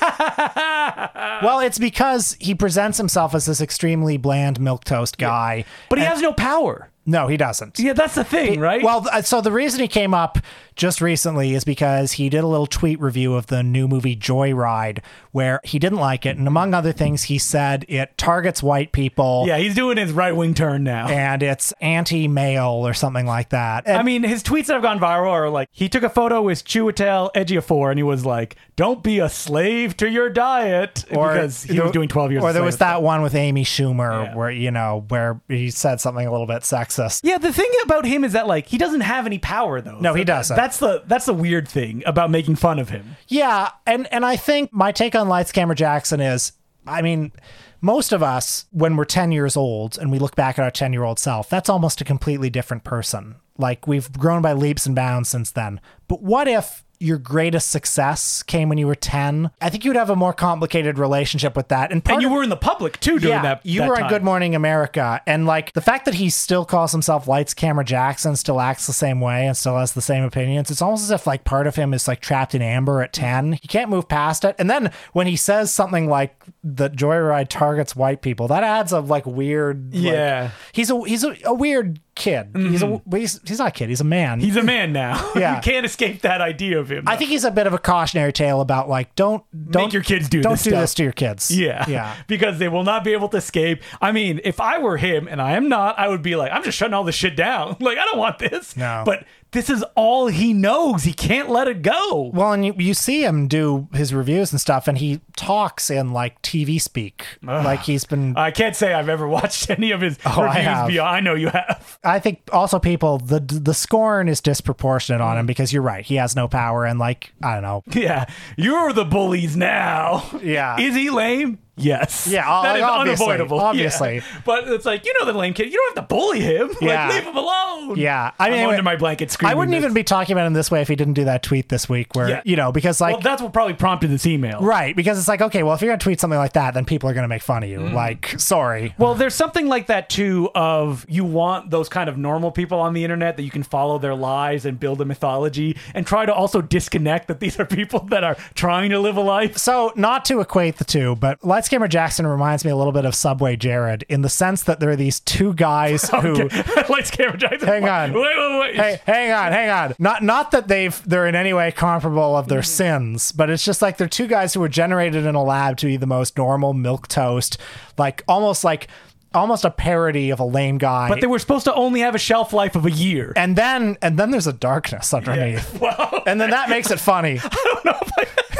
Well, 1.42 1.60
it's 1.60 1.78
because 1.78 2.36
he 2.40 2.54
presents 2.54 2.98
himself 2.98 3.34
as 3.34 3.46
this 3.46 3.60
extremely 3.60 4.16
bland 4.16 4.60
milk 4.60 4.84
toast 4.84 5.18
guy. 5.18 5.64
but 5.88 5.98
he 5.98 6.04
has 6.04 6.20
no 6.22 6.32
power. 6.32 6.88
No, 7.06 7.28
he 7.28 7.36
doesn't. 7.36 7.78
Yeah, 7.78 7.92
that's 7.92 8.16
the 8.16 8.24
thing, 8.24 8.58
right? 8.60 8.82
Well, 8.82 9.02
th- 9.02 9.24
so 9.24 9.40
the 9.40 9.52
reason 9.52 9.80
he 9.80 9.88
came 9.88 10.12
up 10.12 10.38
just 10.74 11.00
recently 11.00 11.54
is 11.54 11.64
because 11.64 12.12
he 12.12 12.28
did 12.28 12.42
a 12.44 12.46
little 12.46 12.66
tweet 12.66 13.00
review 13.00 13.34
of 13.34 13.46
the 13.46 13.62
new 13.62 13.88
movie 13.88 14.14
Joyride, 14.16 14.98
where 15.32 15.60
he 15.64 15.78
didn't 15.78 15.98
like 16.00 16.26
it, 16.26 16.36
and 16.36 16.46
among 16.46 16.74
other 16.74 16.92
things, 16.92 17.24
he 17.24 17.38
said 17.38 17.84
it 17.88 18.18
targets 18.18 18.62
white 18.62 18.92
people. 18.92 19.44
yeah, 19.46 19.56
he's 19.56 19.74
doing 19.74 19.96
his 19.96 20.12
right 20.12 20.34
wing 20.36 20.52
turn 20.52 20.82
now. 20.84 21.08
And 21.08 21.42
it's 21.42 21.72
anti-male 21.80 22.86
or 22.86 22.92
something 22.94 23.26
like 23.26 23.50
that. 23.50 23.84
And 23.86 23.96
I 23.98 24.02
mean, 24.02 24.22
his 24.22 24.42
tweets 24.42 24.66
that 24.66 24.74
have 24.74 24.82
gone 24.82 24.98
viral 24.98 25.30
are 25.30 25.48
like 25.48 25.68
he 25.72 25.88
took 25.88 26.02
a 26.02 26.10
photo 26.10 26.42
with 26.42 26.64
Chiwetel 26.64 27.32
Ejiofor 27.34 27.90
and 27.90 27.98
he 27.98 28.02
was 28.02 28.26
like, 28.26 28.56
"Don't 28.76 29.02
be 29.02 29.18
a 29.18 29.28
slave 29.28 29.96
to 29.98 30.08
your 30.10 30.28
diet," 30.28 31.04
because 31.08 31.62
he 31.62 31.80
was 31.80 31.92
doing 31.92 32.08
12 32.08 32.32
years. 32.32 32.42
Or 32.44 32.52
there 32.52 32.62
was 32.62 32.78
that 32.78 33.02
one 33.02 33.22
with 33.22 33.34
Amy 33.34 33.64
Schumer, 33.64 34.26
Yeah. 34.26 34.34
where 34.34 34.50
you 34.50 34.70
know, 34.70 35.04
where 35.08 35.40
he 35.48 35.70
said 35.70 36.00
something 36.00 36.26
a 36.26 36.30
little 36.30 36.46
bit 36.46 36.62
sexist. 36.62 36.95
Yeah, 37.22 37.38
the 37.38 37.52
thing 37.52 37.70
about 37.84 38.04
him 38.04 38.24
is 38.24 38.32
that 38.32 38.46
like 38.46 38.66
he 38.66 38.78
doesn't 38.78 39.02
have 39.02 39.26
any 39.26 39.38
power 39.38 39.80
though. 39.80 40.00
No, 40.00 40.14
he 40.14 40.24
doesn't. 40.24 40.56
That's 40.56 40.78
the 40.78 41.02
that's 41.06 41.26
the 41.26 41.34
weird 41.34 41.68
thing 41.68 42.02
about 42.06 42.30
making 42.30 42.56
fun 42.56 42.78
of 42.78 42.88
him. 42.88 43.16
Yeah, 43.28 43.70
and 43.86 44.10
and 44.12 44.24
I 44.24 44.36
think 44.36 44.72
my 44.72 44.92
take 44.92 45.14
on 45.14 45.28
Lights 45.28 45.52
Camera 45.52 45.76
Jackson 45.76 46.20
is, 46.20 46.52
I 46.86 47.02
mean, 47.02 47.32
most 47.80 48.12
of 48.12 48.22
us 48.22 48.66
when 48.72 48.96
we're 48.96 49.04
10 49.04 49.32
years 49.32 49.56
old 49.56 49.98
and 49.98 50.10
we 50.10 50.18
look 50.18 50.34
back 50.36 50.58
at 50.58 50.62
our 50.62 50.70
10 50.70 50.92
year 50.92 51.04
old 51.04 51.18
self, 51.18 51.48
that's 51.48 51.68
almost 51.68 52.00
a 52.00 52.04
completely 52.04 52.50
different 52.50 52.84
person. 52.84 53.36
Like 53.58 53.86
we've 53.86 54.12
grown 54.12 54.42
by 54.42 54.52
leaps 54.52 54.86
and 54.86 54.94
bounds 54.94 55.28
since 55.28 55.50
then. 55.50 55.80
But 56.08 56.22
what 56.22 56.48
if 56.48 56.84
your 56.98 57.18
greatest 57.18 57.70
success 57.70 58.42
came 58.42 58.68
when 58.68 58.78
you 58.78 58.86
were 58.86 58.94
10? 58.94 59.50
I 59.60 59.70
think 59.70 59.84
you'd 59.84 59.96
have 59.96 60.10
a 60.10 60.16
more 60.16 60.32
complicated 60.32 60.98
relationship 60.98 61.56
with 61.56 61.68
that. 61.68 61.92
And, 61.92 62.02
And 62.08 62.20
you 62.22 62.28
of- 62.28 62.34
were 62.34 62.42
in 62.42 62.48
the 62.50 62.56
public 62.56 62.98
too 63.00 63.18
during 63.18 63.36
yeah, 63.36 63.42
that. 63.42 63.66
you 63.66 63.80
that 63.80 63.88
were 63.88 63.96
time. 63.96 64.08
Good 64.08 64.22
Morning 64.22 64.54
America, 64.54 65.20
and 65.26 65.46
like 65.46 65.72
the 65.72 65.80
fact 65.80 66.04
that 66.06 66.14
he 66.14 66.30
still 66.30 66.64
calls 66.64 66.92
himself 66.92 67.28
Lights 67.28 67.54
Camera 67.54 67.84
Jackson, 67.84 68.36
still 68.36 68.60
acts 68.60 68.86
the 68.86 68.92
same 68.92 69.20
way, 69.20 69.46
and 69.46 69.56
still 69.56 69.76
has 69.78 69.92
the 69.92 70.00
same 70.02 70.24
opinions. 70.24 70.70
It's 70.70 70.82
almost 70.82 71.02
as 71.04 71.10
if 71.10 71.26
like 71.26 71.44
part 71.44 71.66
of 71.66 71.76
him 71.76 71.92
is 71.94 72.06
like 72.08 72.20
trapped 72.20 72.54
in 72.54 72.62
amber 72.62 73.02
at 73.02 73.12
ten. 73.12 73.54
He 73.54 73.68
can't 73.68 73.90
move 73.90 74.08
past 74.08 74.44
it. 74.44 74.54
And 74.58 74.68
then 74.70 74.90
when 75.12 75.26
he 75.26 75.36
says 75.36 75.72
something 75.72 76.08
like 76.08 76.34
that 76.64 76.94
Joyride 76.96 77.48
targets 77.48 77.94
white 77.96 78.22
people, 78.22 78.48
that 78.48 78.64
adds 78.64 78.92
a 78.92 79.00
like 79.00 79.26
weird. 79.26 79.94
like- 79.94 80.02
Yeah. 80.02 80.50
he's 80.72 80.90
a 80.90 81.00
he's 81.04 81.24
a, 81.24 81.36
a 81.44 81.54
weird 81.54 82.00
kid. 82.16 82.52
Mm-hmm. 82.52 82.70
He's 82.72 82.82
a 82.82 83.00
he's, 83.16 83.40
he's 83.48 83.58
not 83.60 83.68
a 83.68 83.70
kid. 83.70 83.88
He's 83.90 84.00
a 84.00 84.04
man. 84.04 84.40
He's 84.40 84.56
a 84.56 84.62
man 84.74 84.92
now. 84.92 85.32
Yeah. 85.36 85.56
you 85.56 85.62
can't 85.62 85.84
escape 85.86 86.22
that 86.22 86.40
idea 86.40 86.80
of 86.80 86.90
him. 86.90 87.04
I 87.06 87.14
think 87.16 87.30
he's 87.30 87.44
a 87.44 87.50
bit 87.50 87.66
of 87.66 87.74
a 87.74 87.78
cautionary 87.78 88.32
tale 88.32 88.60
about 88.62 88.88
like 88.88 89.14
don't 89.14 89.44
don't 89.70 89.84
Make 89.84 89.92
your 89.92 90.02
kids 90.02 90.28
do 90.28 90.40
don't 90.40 90.54
this 90.54 90.62
do 90.64 90.70
stuff. 90.70 90.80
this 90.82 90.94
to 90.94 91.02
your 91.04 91.12
kids. 91.12 91.50
Yeah. 91.56 91.84
yeah. 91.88 92.16
Because 92.26 92.58
they 92.58 92.68
will 92.68 92.82
not 92.84 93.04
be 93.04 93.12
able 93.12 93.28
to 93.28 93.36
escape. 93.36 93.82
I 94.00 94.10
mean, 94.12 94.40
if 94.44 94.60
I 94.60 94.78
were 94.78 94.96
him 94.96 95.28
and 95.28 95.40
I 95.40 95.52
am 95.52 95.68
not, 95.68 95.98
I 95.98 96.08
would 96.08 96.22
be 96.22 96.34
like, 96.36 96.50
I'm 96.52 96.62
just 96.64 96.76
shutting 96.78 96.94
all 96.94 97.04
this 97.04 97.14
shit 97.14 97.36
down. 97.36 97.76
Like, 97.80 97.98
I 97.98 98.04
don't 98.06 98.18
want 98.18 98.38
this. 98.38 98.76
No. 98.76 99.02
But 99.04 99.24
this 99.56 99.70
is 99.70 99.82
all 99.94 100.26
he 100.26 100.52
knows. 100.52 101.04
He 101.04 101.14
can't 101.14 101.48
let 101.48 101.66
it 101.66 101.80
go. 101.80 102.30
Well, 102.34 102.52
and 102.52 102.66
you, 102.66 102.74
you 102.76 102.92
see 102.92 103.24
him 103.24 103.48
do 103.48 103.88
his 103.94 104.12
reviews 104.12 104.52
and 104.52 104.60
stuff, 104.60 104.86
and 104.86 104.98
he 104.98 105.22
talks 105.34 105.88
in 105.90 106.12
like 106.12 106.42
TV 106.42 106.78
speak, 106.78 107.24
like 107.42 107.80
he's 107.80 108.04
been. 108.04 108.36
I 108.36 108.50
can't 108.50 108.76
say 108.76 108.92
I've 108.92 109.08
ever 109.08 109.26
watched 109.38 109.70
any 109.70 109.92
of 109.92 110.02
his 110.02 110.18
Oh, 110.26 110.42
I 110.42 110.58
have. 110.58 110.88
beyond. 110.88 111.16
I 111.16 111.20
know 111.20 111.34
you 111.34 111.48
have. 111.48 111.98
I 112.04 112.18
think 112.18 112.40
also 112.52 112.78
people 112.78 113.16
the 113.16 113.40
the 113.40 113.72
scorn 113.72 114.28
is 114.28 114.42
disproportionate 114.42 115.22
on 115.22 115.38
him 115.38 115.46
because 115.46 115.72
you're 115.72 115.82
right, 115.82 116.04
he 116.04 116.16
has 116.16 116.36
no 116.36 116.48
power, 116.48 116.84
and 116.84 116.98
like 116.98 117.32
I 117.42 117.54
don't 117.54 117.62
know, 117.62 117.82
Yeah. 117.94 118.26
You're 118.58 118.92
the 118.92 119.06
bullies 119.06 119.56
now. 119.56 120.22
Yeah. 120.42 120.78
Is 120.80 120.94
he 120.94 121.08
lame? 121.10 121.58
Yes. 121.76 122.26
Yeah, 122.26 122.42
that 122.62 122.76
is 122.76 122.82
obviously, 122.82 123.26
unavoidable. 123.26 123.60
obviously. 123.60 124.14
Yeah. 124.16 124.22
But 124.44 124.68
it's 124.68 124.84
like, 124.86 125.04
you 125.04 125.14
know 125.18 125.26
the 125.26 125.38
lame 125.38 125.52
kid. 125.54 125.66
You 125.72 125.72
don't 125.78 125.96
have 125.98 126.08
to 126.08 126.14
bully 126.14 126.40
him. 126.40 126.70
Yeah. 126.80 127.06
Like, 127.06 127.14
leave 127.14 127.24
him 127.24 127.36
alone. 127.36 127.96
yeah. 127.98 128.30
I 128.38 128.50
mean, 128.50 128.60
I'm 128.64 128.70
under 128.70 128.82
my 128.82 128.96
blanket 128.96 129.36
I 129.42 129.54
wouldn't 129.54 129.72
this. 129.74 129.82
even 129.82 129.92
be 129.94 130.02
talking 130.04 130.32
about 130.32 130.46
him 130.46 130.52
this 130.54 130.70
way 130.70 130.80
if 130.80 130.88
he 130.88 130.96
didn't 130.96 131.14
do 131.14 131.24
that 131.24 131.42
tweet 131.42 131.68
this 131.68 131.88
week, 131.88 132.14
where 132.14 132.28
Yeah. 132.28 132.42
you 132.44 132.56
know 132.56 132.72
because 132.72 133.00
like 133.00 133.12
Well, 133.14 133.20
that's 133.20 133.42
what 133.42 133.52
probably 133.52 133.74
prompted 133.74 134.08
this 134.08 134.26
email. 134.26 134.60
right 134.60 134.94
because 134.96 135.18
it's 135.18 135.28
like 135.28 135.40
okay, 135.42 135.62
well 135.62 135.74
if 135.74 135.80
you're 135.82 135.90
gonna 135.90 135.98
tweet 135.98 136.20
something 136.20 136.38
like 136.38 136.52
that, 136.54 136.74
then 136.74 136.84
people 136.84 137.08
are 137.10 137.14
gonna 137.14 137.28
make 137.28 137.42
fun 137.42 137.62
of 137.62 137.68
you. 137.68 137.80
Mm. 137.80 137.92
Like 137.92 138.34
sorry, 138.38 138.94
Well, 138.98 139.14
there's 139.14 139.34
something 139.34 139.66
like 139.68 139.86
that 139.88 140.08
too 140.08 140.50
of 140.54 141.04
you 141.08 141.24
want 141.24 141.70
those 141.70 141.88
kind 141.88 142.08
of 142.08 142.16
normal 142.16 142.50
people 142.50 142.78
on 142.80 142.92
the 142.94 143.04
internet 143.04 143.36
that 143.36 143.42
you 143.42 143.50
can 143.50 143.62
follow 143.62 143.98
their 143.98 144.14
lives 144.14 144.64
and 144.64 144.78
build 144.80 145.00
a 145.00 145.04
mythology 145.04 145.76
and 145.94 146.06
try 146.06 146.24
to 146.26 146.32
also 146.34 146.60
disconnect 146.62 147.28
that 147.28 147.40
these 147.40 147.58
are 147.60 147.64
people 147.66 148.00
that 148.10 148.24
are 148.24 148.36
trying 148.54 148.90
to 148.90 148.98
live 148.98 149.16
a 149.16 149.20
life. 149.20 149.56
So, 149.58 149.92
not 149.96 150.24
to 150.26 150.40
equate 150.40 150.76
the 150.76 150.84
two, 150.84 151.16
but 151.16 151.38
Lights 151.66 151.72
Camera 151.72 151.88
Jackson 151.88 152.28
reminds 152.28 152.64
me 152.64 152.70
a 152.70 152.76
little 152.76 152.92
bit 152.92 153.04
of 153.04 153.12
Subway 153.12 153.56
Jared 153.56 154.04
in 154.08 154.22
the 154.22 154.28
sense 154.28 154.62
that 154.62 154.78
there 154.78 154.88
are 154.90 154.94
these 154.94 155.18
two 155.18 155.52
guys 155.52 156.08
who. 156.22 156.34
Lights, 156.88 157.10
camera, 157.10 157.36
Jackson. 157.36 157.66
Hang 157.66 157.88
on. 157.88 158.12
Wait, 158.12 158.22
wait, 158.22 158.60
wait. 158.60 158.76
Hey, 158.76 159.00
hang 159.04 159.32
on, 159.32 159.50
hang 159.50 159.68
on. 159.70 159.94
Not 159.98 160.22
not 160.22 160.52
that 160.52 160.68
they've 160.68 161.02
they're 161.04 161.26
in 161.26 161.34
any 161.34 161.52
way 161.52 161.72
comparable 161.72 162.36
of 162.36 162.46
their 162.46 162.60
Mm-hmm. 162.60 162.66
sins, 162.66 163.32
but 163.32 163.50
it's 163.50 163.64
just 163.64 163.82
like 163.82 163.96
they're 163.96 164.06
two 164.06 164.28
guys 164.28 164.54
who 164.54 164.60
were 164.60 164.68
generated 164.68 165.26
in 165.26 165.34
a 165.34 165.42
lab 165.42 165.76
to 165.78 165.86
be 165.86 165.96
the 165.96 166.06
most 166.06 166.38
normal 166.38 166.72
milk 166.72 167.08
toast, 167.08 167.58
like 167.98 168.22
almost 168.28 168.62
like 168.62 168.86
almost 169.34 169.64
a 169.64 169.70
parody 169.72 170.30
of 170.30 170.38
a 170.38 170.44
lame 170.44 170.78
guy. 170.78 171.08
But 171.08 171.20
they 171.20 171.26
were 171.26 171.40
supposed 171.40 171.64
to 171.64 171.74
only 171.74 171.98
have 172.00 172.14
a 172.14 172.18
shelf 172.18 172.52
life 172.52 172.76
of 172.76 172.86
a 172.86 172.92
year. 172.92 173.32
and 173.34 173.56
then 173.56 173.96
and 174.02 174.16
then 174.16 174.30
there's 174.30 174.46
a 174.46 174.52
darkness 174.52 175.12
underneath. 175.12 175.80
Wow, 175.80 176.22
And 176.28 176.40
then 176.40 176.50
that 176.50 176.68
makes 176.70 176.92
it 176.92 177.00
funny. 177.00 177.40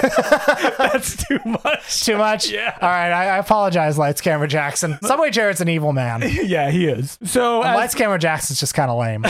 that's 0.79 1.17
too 1.27 1.39
much. 1.45 2.05
Too 2.05 2.17
much? 2.19 2.51
Yeah. 2.57 2.77
All 2.81 2.89
right, 2.89 3.11
I, 3.11 3.37
I 3.37 3.39
apologize, 3.39 3.99
Lights 3.99 4.21
Camera 4.21 4.49
Jackson. 4.49 4.99
Subway 5.03 5.31
Jared's 5.31 5.61
an 5.61 5.69
evil 5.69 5.93
man. 5.93 6.23
Yeah, 6.25 6.71
he 6.71 6.87
is. 6.87 7.19
So 7.25 7.63
as, 7.63 7.77
Lights 7.77 7.95
Camera 7.95 8.19
Jackson's 8.19 8.61
just 8.61 8.73
kind 8.75 8.91
of 8.91 8.99
lame. 8.99 9.25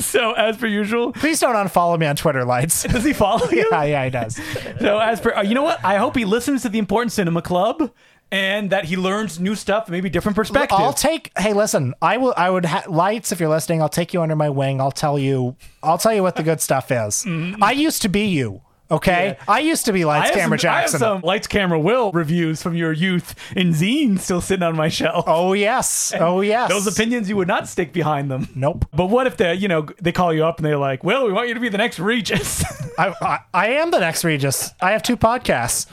so 0.00 0.32
as 0.32 0.56
per 0.56 0.66
usual, 0.66 1.12
Please 1.12 1.40
don't 1.40 1.54
unfollow 1.54 1.98
me 1.98 2.06
on 2.06 2.16
Twitter, 2.16 2.44
Lights. 2.44 2.82
does 2.82 3.04
he 3.04 3.12
follow 3.12 3.48
you? 3.50 3.66
yeah, 3.70 3.84
yeah, 3.84 4.04
he 4.04 4.10
does. 4.10 4.36
So 4.80 4.98
as 4.98 5.20
per, 5.20 5.32
uh, 5.34 5.42
you 5.42 5.54
know 5.54 5.62
what? 5.62 5.82
I 5.84 5.96
hope 5.96 6.16
he 6.16 6.24
listens 6.24 6.62
to 6.62 6.68
the 6.68 6.78
Important 6.78 7.12
Cinema 7.12 7.40
Club 7.42 7.90
and 8.32 8.70
that 8.70 8.86
he 8.86 8.96
learns 8.96 9.38
new 9.38 9.54
stuff, 9.54 9.88
maybe 9.88 10.10
different 10.10 10.34
perspectives. 10.36 10.80
I'll 10.80 10.92
take. 10.92 11.30
Hey, 11.38 11.52
listen. 11.52 11.94
I 12.02 12.16
will. 12.16 12.34
I 12.36 12.50
would. 12.50 12.64
Ha- 12.64 12.84
lights, 12.88 13.30
if 13.30 13.38
you're 13.38 13.48
listening, 13.48 13.80
I'll 13.80 13.88
take 13.88 14.12
you 14.12 14.20
under 14.20 14.34
my 14.34 14.50
wing. 14.50 14.80
I'll 14.80 14.90
tell 14.90 15.18
you. 15.18 15.56
I'll 15.82 15.98
tell 15.98 16.12
you 16.12 16.22
what 16.24 16.34
the 16.36 16.42
good 16.42 16.60
stuff 16.60 16.90
is. 16.90 17.24
I 17.62 17.70
used 17.70 18.02
to 18.02 18.08
be 18.08 18.26
you. 18.26 18.62
Okay. 18.90 19.36
Yeah. 19.38 19.44
I 19.48 19.60
used 19.60 19.84
to 19.86 19.92
be 19.92 20.04
Lights 20.04 20.30
Camera 20.30 20.58
some, 20.58 20.68
I 20.68 20.72
have 20.74 20.82
Jackson. 20.82 20.98
some 21.00 21.20
Lights 21.22 21.46
Camera 21.46 21.78
Will 21.78 22.12
reviews 22.12 22.62
from 22.62 22.74
your 22.76 22.92
youth 22.92 23.34
in 23.56 23.70
zines 23.70 24.20
still 24.20 24.40
sitting 24.40 24.62
on 24.62 24.76
my 24.76 24.88
shelf. 24.88 25.24
Oh 25.26 25.52
yes. 25.52 26.12
Oh 26.26 26.40
yes. 26.40 26.70
Those 26.70 26.86
opinions 26.86 27.28
you 27.28 27.36
would 27.36 27.48
not 27.48 27.68
stick 27.68 27.92
behind 27.92 28.30
them. 28.30 28.48
Nope. 28.54 28.86
But 28.92 29.06
what 29.06 29.26
if 29.26 29.36
they, 29.36 29.54
you 29.54 29.68
know, 29.68 29.86
they 30.00 30.12
call 30.12 30.32
you 30.32 30.44
up 30.44 30.58
and 30.58 30.66
they're 30.66 30.76
like, 30.78 31.04
"Well, 31.04 31.26
we 31.26 31.32
want 31.32 31.48
you 31.48 31.54
to 31.54 31.60
be 31.60 31.68
the 31.68 31.78
next 31.78 31.98
Regis." 31.98 32.64
I, 32.98 33.14
I, 33.20 33.38
I 33.52 33.68
am 33.72 33.90
the 33.90 34.00
next 34.00 34.24
Regis. 34.24 34.72
I 34.80 34.92
have 34.92 35.02
two 35.02 35.16
podcasts. 35.16 35.86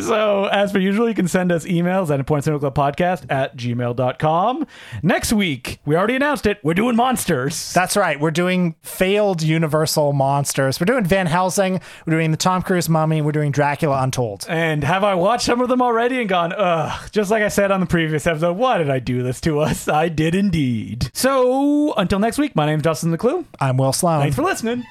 so, 0.02 0.46
as 0.46 0.72
per 0.72 0.78
usual, 0.78 1.08
you 1.08 1.14
can 1.14 1.28
send 1.28 1.52
us 1.52 1.66
emails 1.66 2.10
at 2.10 2.24
importantcinema.podcast 2.24 3.26
at 3.30 3.56
gmail.com. 3.56 4.66
Next 5.02 5.32
week, 5.32 5.80
we 5.84 5.96
already 5.96 6.16
announced 6.16 6.46
it, 6.46 6.58
we're 6.62 6.74
doing 6.74 6.96
monsters. 6.96 7.72
That's 7.72 7.96
right. 7.96 8.18
We're 8.18 8.30
doing 8.30 8.74
failed 8.82 9.42
Universal 9.42 10.12
monsters. 10.14 10.80
We're 10.80 10.86
doing 10.86 11.04
Van 11.04 11.26
Helsing. 11.26 11.80
We're 12.06 12.12
doing 12.14 12.35
the 12.36 12.42
Tom 12.42 12.60
Cruise 12.60 12.88
Mummy. 12.88 13.22
We're 13.22 13.32
doing 13.32 13.50
Dracula 13.50 14.02
Untold. 14.02 14.44
And 14.48 14.84
have 14.84 15.04
I 15.04 15.14
watched 15.14 15.46
some 15.46 15.62
of 15.62 15.68
them 15.68 15.80
already 15.80 16.20
and 16.20 16.28
gone, 16.28 16.52
ugh, 16.52 17.08
just 17.10 17.30
like 17.30 17.42
I 17.42 17.48
said 17.48 17.70
on 17.70 17.80
the 17.80 17.86
previous 17.86 18.26
episode, 18.26 18.58
why 18.58 18.76
did 18.76 18.90
I 18.90 18.98
do 18.98 19.22
this 19.22 19.40
to 19.42 19.60
us? 19.60 19.88
I 19.88 20.10
did 20.10 20.34
indeed. 20.34 21.10
So, 21.14 21.94
until 21.94 22.18
next 22.18 22.36
week, 22.36 22.54
my 22.54 22.66
name's 22.66 22.82
Justin 22.82 23.16
Decloux. 23.16 23.46
I'm 23.58 23.78
Will 23.78 23.92
Sloan. 23.92 24.20
Thanks 24.20 24.36
for 24.36 24.42
listening. 24.42 24.84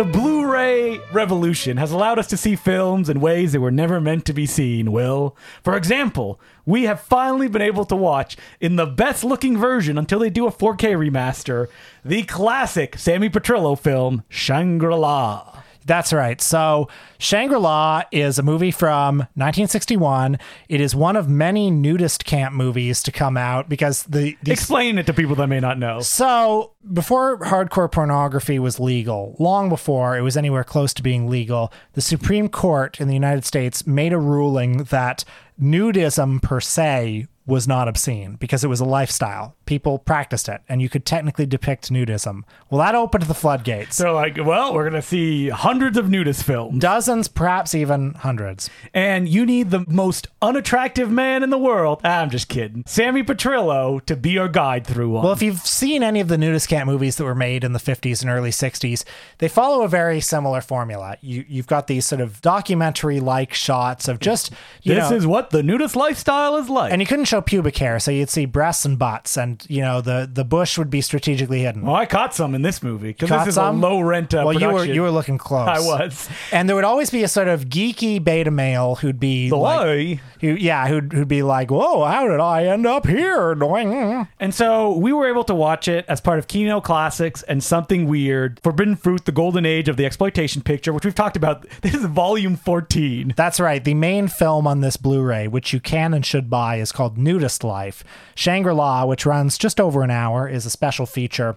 The 0.00 0.06
Blu 0.06 0.50
ray 0.50 0.98
revolution 1.12 1.76
has 1.76 1.92
allowed 1.92 2.18
us 2.18 2.26
to 2.28 2.38
see 2.38 2.56
films 2.56 3.10
in 3.10 3.20
ways 3.20 3.52
they 3.52 3.58
were 3.58 3.70
never 3.70 4.00
meant 4.00 4.24
to 4.24 4.32
be 4.32 4.46
seen, 4.46 4.92
Will. 4.92 5.36
For 5.62 5.76
example, 5.76 6.40
we 6.64 6.84
have 6.84 7.02
finally 7.02 7.48
been 7.48 7.60
able 7.60 7.84
to 7.84 7.94
watch, 7.94 8.38
in 8.62 8.76
the 8.76 8.86
best 8.86 9.24
looking 9.24 9.58
version 9.58 9.98
until 9.98 10.20
they 10.20 10.30
do 10.30 10.46
a 10.46 10.50
4K 10.50 10.96
remaster, 10.96 11.66
the 12.02 12.22
classic 12.22 12.96
Sammy 12.96 13.28
Petrillo 13.28 13.78
film, 13.78 14.24
Shangri 14.30 14.94
La. 14.94 15.59
That's 15.86 16.12
right. 16.12 16.40
So, 16.40 16.88
Shangri 17.18 17.58
La 17.58 18.02
is 18.12 18.38
a 18.38 18.42
movie 18.42 18.70
from 18.70 19.18
1961. 19.18 20.38
It 20.68 20.80
is 20.80 20.94
one 20.94 21.16
of 21.16 21.28
many 21.28 21.70
nudist 21.70 22.24
camp 22.24 22.54
movies 22.54 23.02
to 23.04 23.12
come 23.12 23.36
out 23.36 23.68
because 23.68 24.04
the, 24.04 24.36
the 24.42 24.52
Explain 24.52 24.98
it 24.98 25.06
to 25.06 25.14
people 25.14 25.36
that 25.36 25.46
may 25.48 25.60
not 25.60 25.78
know. 25.78 26.00
So, 26.00 26.72
before 26.92 27.38
hardcore 27.38 27.90
pornography 27.90 28.58
was 28.58 28.78
legal, 28.78 29.36
long 29.38 29.68
before 29.68 30.16
it 30.16 30.22
was 30.22 30.36
anywhere 30.36 30.64
close 30.64 30.92
to 30.94 31.02
being 31.02 31.28
legal, 31.28 31.72
the 31.94 32.00
Supreme 32.00 32.48
Court 32.48 33.00
in 33.00 33.08
the 33.08 33.14
United 33.14 33.44
States 33.44 33.86
made 33.86 34.12
a 34.12 34.18
ruling 34.18 34.84
that 34.84 35.24
nudism 35.60 36.40
per 36.42 36.60
se 36.60 37.26
was 37.46 37.66
not 37.66 37.88
obscene 37.88 38.36
because 38.36 38.64
it 38.64 38.68
was 38.68 38.80
a 38.80 38.84
lifestyle. 38.84 39.56
People 39.70 40.00
practiced 40.00 40.48
it, 40.48 40.62
and 40.68 40.82
you 40.82 40.88
could 40.88 41.04
technically 41.06 41.46
depict 41.46 41.92
nudism. 41.92 42.42
Well, 42.70 42.80
that 42.80 42.96
opened 42.96 43.22
the 43.26 43.34
floodgates. 43.34 43.98
They're 43.98 44.10
like, 44.10 44.36
well, 44.36 44.74
we're 44.74 44.82
going 44.90 45.00
to 45.00 45.08
see 45.08 45.48
hundreds 45.48 45.96
of 45.96 46.10
nudist 46.10 46.42
films. 46.42 46.80
Dozens, 46.80 47.28
perhaps 47.28 47.72
even 47.72 48.14
hundreds. 48.14 48.68
and 48.92 49.28
you 49.28 49.46
need 49.46 49.70
the 49.70 49.84
most 49.86 50.26
unattractive 50.42 51.08
man 51.08 51.44
in 51.44 51.50
the 51.50 51.56
world. 51.58 52.00
Ah, 52.02 52.18
I'm 52.20 52.30
just 52.30 52.48
kidding. 52.48 52.82
Sammy 52.84 53.22
Petrillo 53.22 54.04
to 54.06 54.16
be 54.16 54.30
your 54.30 54.48
guide 54.48 54.84
through 54.88 55.10
one. 55.10 55.22
Well, 55.22 55.32
if 55.32 55.40
you've 55.40 55.60
seen 55.60 56.02
any 56.02 56.18
of 56.18 56.26
the 56.26 56.36
nudist 56.36 56.66
camp 56.68 56.90
movies 56.90 57.14
that 57.14 57.24
were 57.24 57.36
made 57.36 57.62
in 57.62 57.72
the 57.72 57.78
50s 57.78 58.22
and 58.22 58.28
early 58.28 58.50
60s, 58.50 59.04
they 59.38 59.46
follow 59.46 59.84
a 59.84 59.88
very 59.88 60.20
similar 60.20 60.60
formula. 60.60 61.16
You, 61.20 61.44
you've 61.48 61.68
got 61.68 61.86
these 61.86 62.06
sort 62.06 62.20
of 62.20 62.40
documentary-like 62.42 63.54
shots 63.54 64.08
of 64.08 64.18
just, 64.18 64.50
you 64.82 64.94
this 64.96 65.10
know, 65.10 65.16
is 65.16 65.28
what 65.28 65.50
the 65.50 65.62
nudist 65.62 65.94
lifestyle 65.94 66.56
is 66.56 66.68
like. 66.68 66.90
and 66.92 67.00
you 67.00 67.06
couldn't 67.06 67.26
show 67.26 67.40
pubic 67.40 67.76
hair, 67.76 68.00
so 68.00 68.10
you'd 68.10 68.30
see 68.30 68.46
breasts 68.46 68.84
and 68.84 68.98
butts, 68.98 69.36
and 69.36 69.59
you 69.68 69.80
know 69.82 70.00
the 70.00 70.28
the 70.32 70.44
bush 70.44 70.78
would 70.78 70.90
be 70.90 71.00
strategically 71.00 71.62
hidden. 71.62 71.82
well, 71.82 71.96
I 71.96 72.06
caught 72.06 72.34
some 72.34 72.54
in 72.54 72.62
this 72.62 72.82
movie 72.82 73.08
because 73.08 73.30
this 73.30 73.48
is 73.48 73.54
some? 73.54 73.82
a 73.82 73.88
low 73.88 74.00
rent 74.00 74.32
uh, 74.34 74.42
well, 74.46 74.58
you 74.58 74.68
were 74.70 74.84
you 74.84 75.02
were 75.02 75.10
looking 75.10 75.38
close. 75.48 75.68
I 75.68 75.80
was. 75.80 76.28
and 76.52 76.68
there 76.68 76.76
would 76.76 76.84
always 76.84 77.10
be 77.10 77.22
a 77.22 77.28
sort 77.28 77.48
of 77.48 77.66
geeky 77.66 78.22
beta 78.22 78.50
male 78.50 78.96
who'd 78.96 79.20
be 79.20 79.48
The 79.48 79.56
like, 79.56 80.20
who, 80.40 80.48
yeah, 80.48 80.88
who'd 80.88 81.12
who'd 81.12 81.28
be 81.28 81.42
like, 81.42 81.70
"Whoa, 81.70 82.04
how 82.04 82.26
did 82.28 82.40
I 82.40 82.64
end 82.66 82.86
up 82.86 83.06
here?" 83.06 83.54
And 84.40 84.54
so 84.54 84.96
we 84.96 85.12
were 85.12 85.28
able 85.28 85.44
to 85.44 85.54
watch 85.54 85.88
it 85.88 86.04
as 86.08 86.20
part 86.20 86.38
of 86.38 86.46
Kino 86.48 86.80
Classics 86.80 87.42
and 87.42 87.62
Something 87.62 88.06
Weird, 88.06 88.60
Forbidden 88.62 88.96
Fruit, 88.96 89.24
the 89.24 89.32
golden 89.32 89.66
age 89.66 89.88
of 89.88 89.96
the 89.96 90.06
exploitation 90.06 90.62
picture, 90.62 90.92
which 90.92 91.04
we've 91.04 91.14
talked 91.14 91.36
about. 91.36 91.66
This 91.82 91.94
is 91.94 92.04
volume 92.04 92.56
14. 92.56 93.32
That's 93.36 93.58
right. 93.58 93.82
The 93.82 93.94
main 93.94 94.28
film 94.28 94.66
on 94.66 94.80
this 94.80 94.96
Blu-ray, 94.96 95.48
which 95.48 95.72
you 95.72 95.80
can 95.80 96.12
and 96.14 96.24
should 96.24 96.50
buy, 96.50 96.76
is 96.76 96.92
called 96.92 97.16
Nudist 97.16 97.64
Life. 97.64 98.04
Shangri-La, 98.34 99.06
which 99.06 99.24
runs 99.26 99.49
just 99.58 99.80
over 99.80 100.02
an 100.02 100.10
hour, 100.10 100.48
is 100.48 100.66
a 100.66 100.70
special 100.70 101.06
feature. 101.06 101.56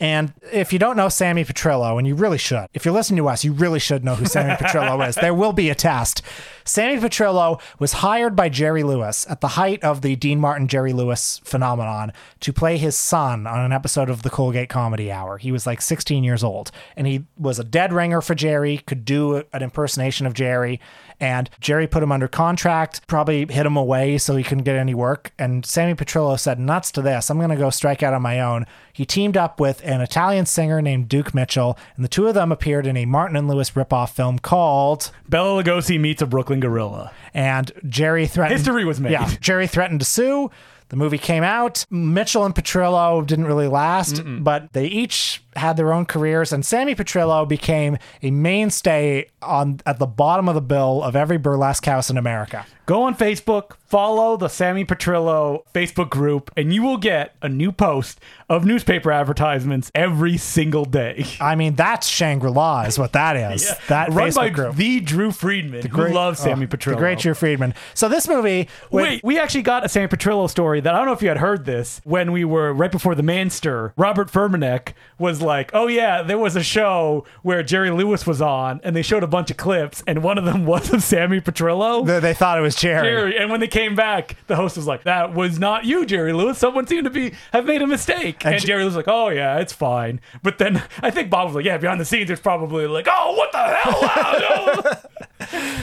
And 0.00 0.32
if 0.52 0.72
you 0.72 0.78
don't 0.78 0.96
know 0.96 1.08
Sammy 1.08 1.44
Petrillo, 1.44 1.98
and 1.98 2.06
you 2.06 2.14
really 2.14 2.38
should, 2.38 2.66
if 2.74 2.84
you're 2.84 2.94
listening 2.94 3.18
to 3.18 3.28
us, 3.28 3.44
you 3.44 3.52
really 3.52 3.78
should 3.78 4.04
know 4.04 4.14
who 4.14 4.26
Sammy 4.26 4.54
Petrillo 4.54 5.06
is. 5.08 5.14
There 5.14 5.34
will 5.34 5.52
be 5.52 5.70
a 5.70 5.74
test. 5.74 6.22
Sammy 6.64 7.00
Petrillo 7.00 7.60
was 7.78 7.94
hired 7.94 8.36
by 8.36 8.48
Jerry 8.48 8.82
Lewis 8.82 9.26
at 9.28 9.40
the 9.40 9.48
height 9.48 9.82
of 9.82 10.02
the 10.02 10.16
Dean 10.16 10.40
Martin 10.40 10.68
Jerry 10.68 10.92
Lewis 10.92 11.40
phenomenon 11.44 12.12
to 12.40 12.52
play 12.52 12.78
his 12.78 12.96
son 12.96 13.46
on 13.46 13.60
an 13.60 13.72
episode 13.72 14.08
of 14.08 14.22
the 14.22 14.30
Colgate 14.30 14.68
Comedy 14.68 15.10
Hour. 15.10 15.38
He 15.38 15.52
was 15.52 15.66
like 15.66 15.80
16 15.80 16.24
years 16.24 16.44
old, 16.44 16.70
and 16.96 17.06
he 17.06 17.24
was 17.36 17.58
a 17.58 17.64
dead 17.64 17.92
ringer 17.92 18.20
for 18.20 18.34
Jerry, 18.34 18.78
could 18.78 19.04
do 19.04 19.44
an 19.52 19.62
impersonation 19.62 20.26
of 20.26 20.34
Jerry. 20.34 20.80
And 21.20 21.48
Jerry 21.60 21.86
put 21.86 22.02
him 22.02 22.10
under 22.10 22.26
contract, 22.26 23.06
probably 23.06 23.46
hid 23.46 23.64
him 23.64 23.76
away 23.76 24.18
so 24.18 24.34
he 24.34 24.42
couldn't 24.42 24.64
get 24.64 24.74
any 24.74 24.94
work. 24.94 25.32
And 25.38 25.64
Sammy 25.64 25.94
Petrillo 25.94 26.38
said, 26.38 26.58
Nuts 26.58 26.90
to 26.92 27.02
this. 27.02 27.30
I'm 27.30 27.38
going 27.38 27.50
to 27.50 27.56
go 27.56 27.70
strike 27.70 28.02
out 28.02 28.12
on 28.12 28.22
my 28.22 28.40
own. 28.40 28.66
He 28.92 29.06
teamed 29.06 29.36
up 29.36 29.60
with 29.60 29.81
an 29.82 30.00
Italian 30.00 30.46
singer 30.46 30.80
named 30.82 31.08
Duke 31.08 31.34
Mitchell, 31.34 31.78
and 31.96 32.04
the 32.04 32.08
two 32.08 32.26
of 32.26 32.34
them 32.34 32.52
appeared 32.52 32.86
in 32.86 32.96
a 32.96 33.04
Martin 33.04 33.36
and 33.36 33.48
Lewis 33.48 33.70
ripoff 33.72 34.10
film 34.10 34.38
called. 34.38 35.10
Bela 35.28 35.62
Lugosi 35.62 35.98
meets 36.00 36.22
a 36.22 36.26
Brooklyn 36.26 36.60
gorilla. 36.60 37.12
And 37.34 37.70
Jerry 37.88 38.26
threatened. 38.26 38.58
History 38.58 38.84
was 38.84 39.00
made. 39.00 39.12
Yeah, 39.12 39.30
Jerry 39.40 39.66
threatened 39.66 40.00
to 40.00 40.06
sue. 40.06 40.50
The 40.88 40.96
movie 40.96 41.18
came 41.18 41.42
out. 41.42 41.86
Mitchell 41.90 42.44
and 42.44 42.54
Petrillo 42.54 43.26
didn't 43.26 43.46
really 43.46 43.68
last, 43.68 44.22
but 44.24 44.72
they 44.74 44.86
each 44.86 45.41
had 45.56 45.76
their 45.76 45.92
own 45.92 46.06
careers, 46.06 46.52
and 46.52 46.64
Sammy 46.64 46.94
Petrillo 46.94 47.48
became 47.48 47.98
a 48.22 48.30
mainstay 48.30 49.26
on 49.42 49.80
at 49.86 49.98
the 49.98 50.06
bottom 50.06 50.48
of 50.48 50.54
the 50.54 50.60
bill 50.60 51.02
of 51.02 51.16
every 51.16 51.38
burlesque 51.38 51.84
house 51.84 52.10
in 52.10 52.16
America. 52.16 52.66
Go 52.84 53.04
on 53.04 53.14
Facebook, 53.14 53.76
follow 53.86 54.36
the 54.36 54.48
Sammy 54.48 54.84
Petrillo 54.84 55.62
Facebook 55.72 56.10
group, 56.10 56.50
and 56.56 56.74
you 56.74 56.82
will 56.82 56.96
get 56.96 57.36
a 57.40 57.48
new 57.48 57.70
post 57.70 58.18
of 58.48 58.64
newspaper 58.64 59.12
advertisements 59.12 59.90
every 59.94 60.36
single 60.36 60.84
day. 60.84 61.24
I 61.40 61.54
mean, 61.54 61.76
that's 61.76 62.08
Shangri 62.08 62.50
La, 62.50 62.82
is 62.82 62.98
what 62.98 63.12
that 63.12 63.36
is. 63.36 63.72
That 63.88 64.10
Run 64.10 64.30
Facebook 64.30 64.34
by 64.34 64.48
group. 64.48 64.76
the 64.76 65.00
Drew 65.00 65.32
Friedman, 65.32 65.86
who 65.86 66.08
loves 66.08 66.38
Sammy 66.38 66.64
oh, 66.64 66.68
Petrillo. 66.68 66.94
The 66.94 66.96
great 66.96 67.18
Drew 67.18 67.34
Friedman. 67.34 67.74
So 67.94 68.08
this 68.08 68.26
movie, 68.26 68.68
with- 68.90 69.02
Wait, 69.02 69.24
we 69.24 69.38
actually 69.38 69.62
got 69.62 69.84
a 69.84 69.88
Sammy 69.88 70.08
Petrillo 70.08 70.48
story 70.48 70.80
that 70.80 70.94
I 70.94 70.98
don't 70.98 71.06
know 71.06 71.12
if 71.12 71.20
you 71.20 71.28
had 71.28 71.38
heard 71.38 71.66
this 71.66 72.00
when 72.04 72.32
we 72.32 72.44
were 72.44 72.72
right 72.72 72.90
before 72.90 73.14
the 73.14 73.22
Manster. 73.22 73.92
Robert 73.96 74.30
Furmanek 74.30 74.92
was 75.18 75.41
like, 75.42 75.70
"Oh 75.74 75.86
yeah, 75.88 76.22
there 76.22 76.38
was 76.38 76.56
a 76.56 76.62
show 76.62 77.24
where 77.42 77.62
Jerry 77.62 77.90
Lewis 77.90 78.26
was 78.26 78.40
on, 78.40 78.80
and 78.84 78.96
they 78.96 79.02
showed 79.02 79.22
a 79.22 79.26
bunch 79.26 79.50
of 79.50 79.56
clips, 79.56 80.02
and 80.06 80.22
one 80.22 80.38
of 80.38 80.44
them 80.44 80.64
was 80.72 80.92
of 80.92 81.02
Sammy 81.02 81.40
Petrillo." 81.40 82.06
they, 82.06 82.20
they 82.20 82.34
thought 82.34 82.58
it 82.58 82.62
was 82.62 82.76
Jerry. 82.76 83.06
Jerry, 83.08 83.38
and 83.38 83.50
when 83.50 83.60
they 83.60 83.68
came 83.68 83.94
back, 83.94 84.36
the 84.46 84.56
host 84.56 84.76
was 84.76 84.86
like, 84.86 85.04
"That 85.04 85.34
was 85.34 85.58
not 85.58 85.84
you, 85.84 86.06
Jerry 86.06 86.32
Lewis. 86.32 86.58
Someone 86.58 86.86
seemed 86.86 87.04
to 87.04 87.10
be 87.10 87.34
have 87.52 87.66
made 87.66 87.82
a 87.82 87.86
mistake." 87.86 88.44
And, 88.46 88.58
J- 88.60 88.66
Jerry 88.66 88.84
was 88.84 88.96
like, 88.96 89.08
"Oh 89.08 89.28
yeah, 89.28 89.58
it's 89.58 89.72
fine." 89.72 90.20
But 90.42 90.58
then 90.58 90.82
I 91.02 91.10
think 91.10 91.28
Bob 91.30 91.48
was 91.48 91.56
like, 91.56 91.64
"Yeah, 91.64 91.76
behind 91.78 92.00
the 92.00 92.04
scenes, 92.04 92.28
there's 92.28 92.40
probably 92.40 92.86
like, 92.86 93.06
oh, 93.10 93.34
what 93.36 93.52
the 93.52 93.58
hell?" 93.58 95.02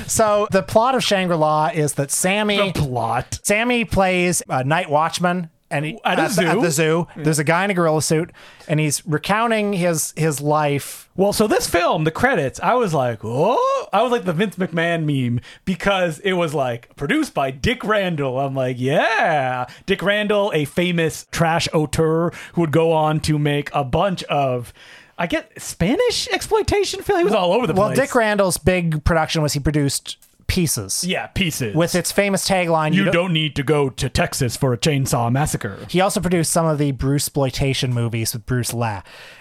So 0.07 0.47
the 0.51 0.63
plot 0.63 0.95
of 0.95 1.03
Shangri 1.03 1.35
La 1.35 1.67
is 1.67 1.93
that 1.93 2.09
Sammy. 2.11 2.71
the 2.71 2.79
plot. 2.79 3.39
Sammy 3.43 3.85
plays 3.85 4.41
a 4.49 4.63
night 4.63 4.89
watchman. 4.89 5.49
And 5.71 5.85
he, 5.85 5.99
At 6.03 6.17
a 6.17 6.23
the- 6.23 6.29
zoo? 6.29 6.45
at 6.47 6.61
the 6.61 6.71
zoo, 6.71 7.07
there's 7.15 7.37
a 7.37 7.43
guy 7.43 7.63
in 7.63 7.69
a 7.69 7.75
gorilla 7.75 8.01
suit, 8.01 8.31
and 8.67 8.79
he's 8.79 9.05
recounting 9.05 9.73
his 9.73 10.13
his 10.17 10.41
life. 10.41 11.07
Well, 11.15 11.31
so 11.31 11.45
this 11.45 11.67
film, 11.67 12.05
the 12.05 12.11
credits, 12.11 12.59
I 12.61 12.73
was 12.73 12.93
like, 12.93 13.19
oh, 13.23 13.87
I 13.93 14.01
was 14.01 14.11
like 14.11 14.25
the 14.25 14.33
Vince 14.33 14.55
McMahon 14.55 15.03
meme 15.05 15.41
because 15.65 16.19
it 16.19 16.33
was 16.33 16.53
like 16.55 16.95
produced 16.95 17.33
by 17.35 17.51
Dick 17.51 17.83
Randall. 17.83 18.39
I'm 18.39 18.55
like, 18.55 18.77
yeah, 18.79 19.67
Dick 19.85 20.01
Randall, 20.01 20.51
a 20.55 20.65
famous 20.65 21.27
trash 21.29 21.67
auteur 21.73 22.31
who 22.53 22.61
would 22.61 22.71
go 22.71 22.91
on 22.91 23.19
to 23.21 23.37
make 23.37 23.69
a 23.73 23.83
bunch 23.83 24.23
of. 24.23 24.73
I 25.19 25.27
get 25.27 25.51
Spanish 25.61 26.29
exploitation. 26.29 26.99
Like 27.07 27.17
he 27.17 27.23
was 27.25 27.33
all 27.33 27.51
over 27.53 27.67
the 27.67 27.73
Well, 27.73 27.89
place. 27.89 27.97
Well, 27.97 28.05
Dick 28.07 28.15
Randall's 28.15 28.57
big 28.57 29.03
production 29.03 29.41
was 29.41 29.51
he 29.53 29.59
produced 29.59 30.17
Pieces. 30.49 31.05
yeah, 31.05 31.27
pieces 31.27 31.73
With 31.73 31.95
its 31.95 32.11
famous 32.11 32.47
tagline, 32.47 32.93
You 32.93 33.09
don't 33.11 33.31
need 33.31 33.55
to 33.55 33.63
go 33.63 33.89
to 33.89 34.09
Texas 34.09 34.57
for 34.57 34.73
a 34.73 34.77
chainsaw 34.77 35.31
massacre. 35.31 35.77
He 35.89 36.01
also 36.01 36.19
produced 36.19 36.51
some 36.51 36.65
of 36.65 36.77
the 36.77 36.91
Bruce 36.91 37.29
exploitation 37.29 37.93
movies 37.93 38.33
with 38.33 38.45
Bruce 38.47 38.73
Lee. 38.73 38.97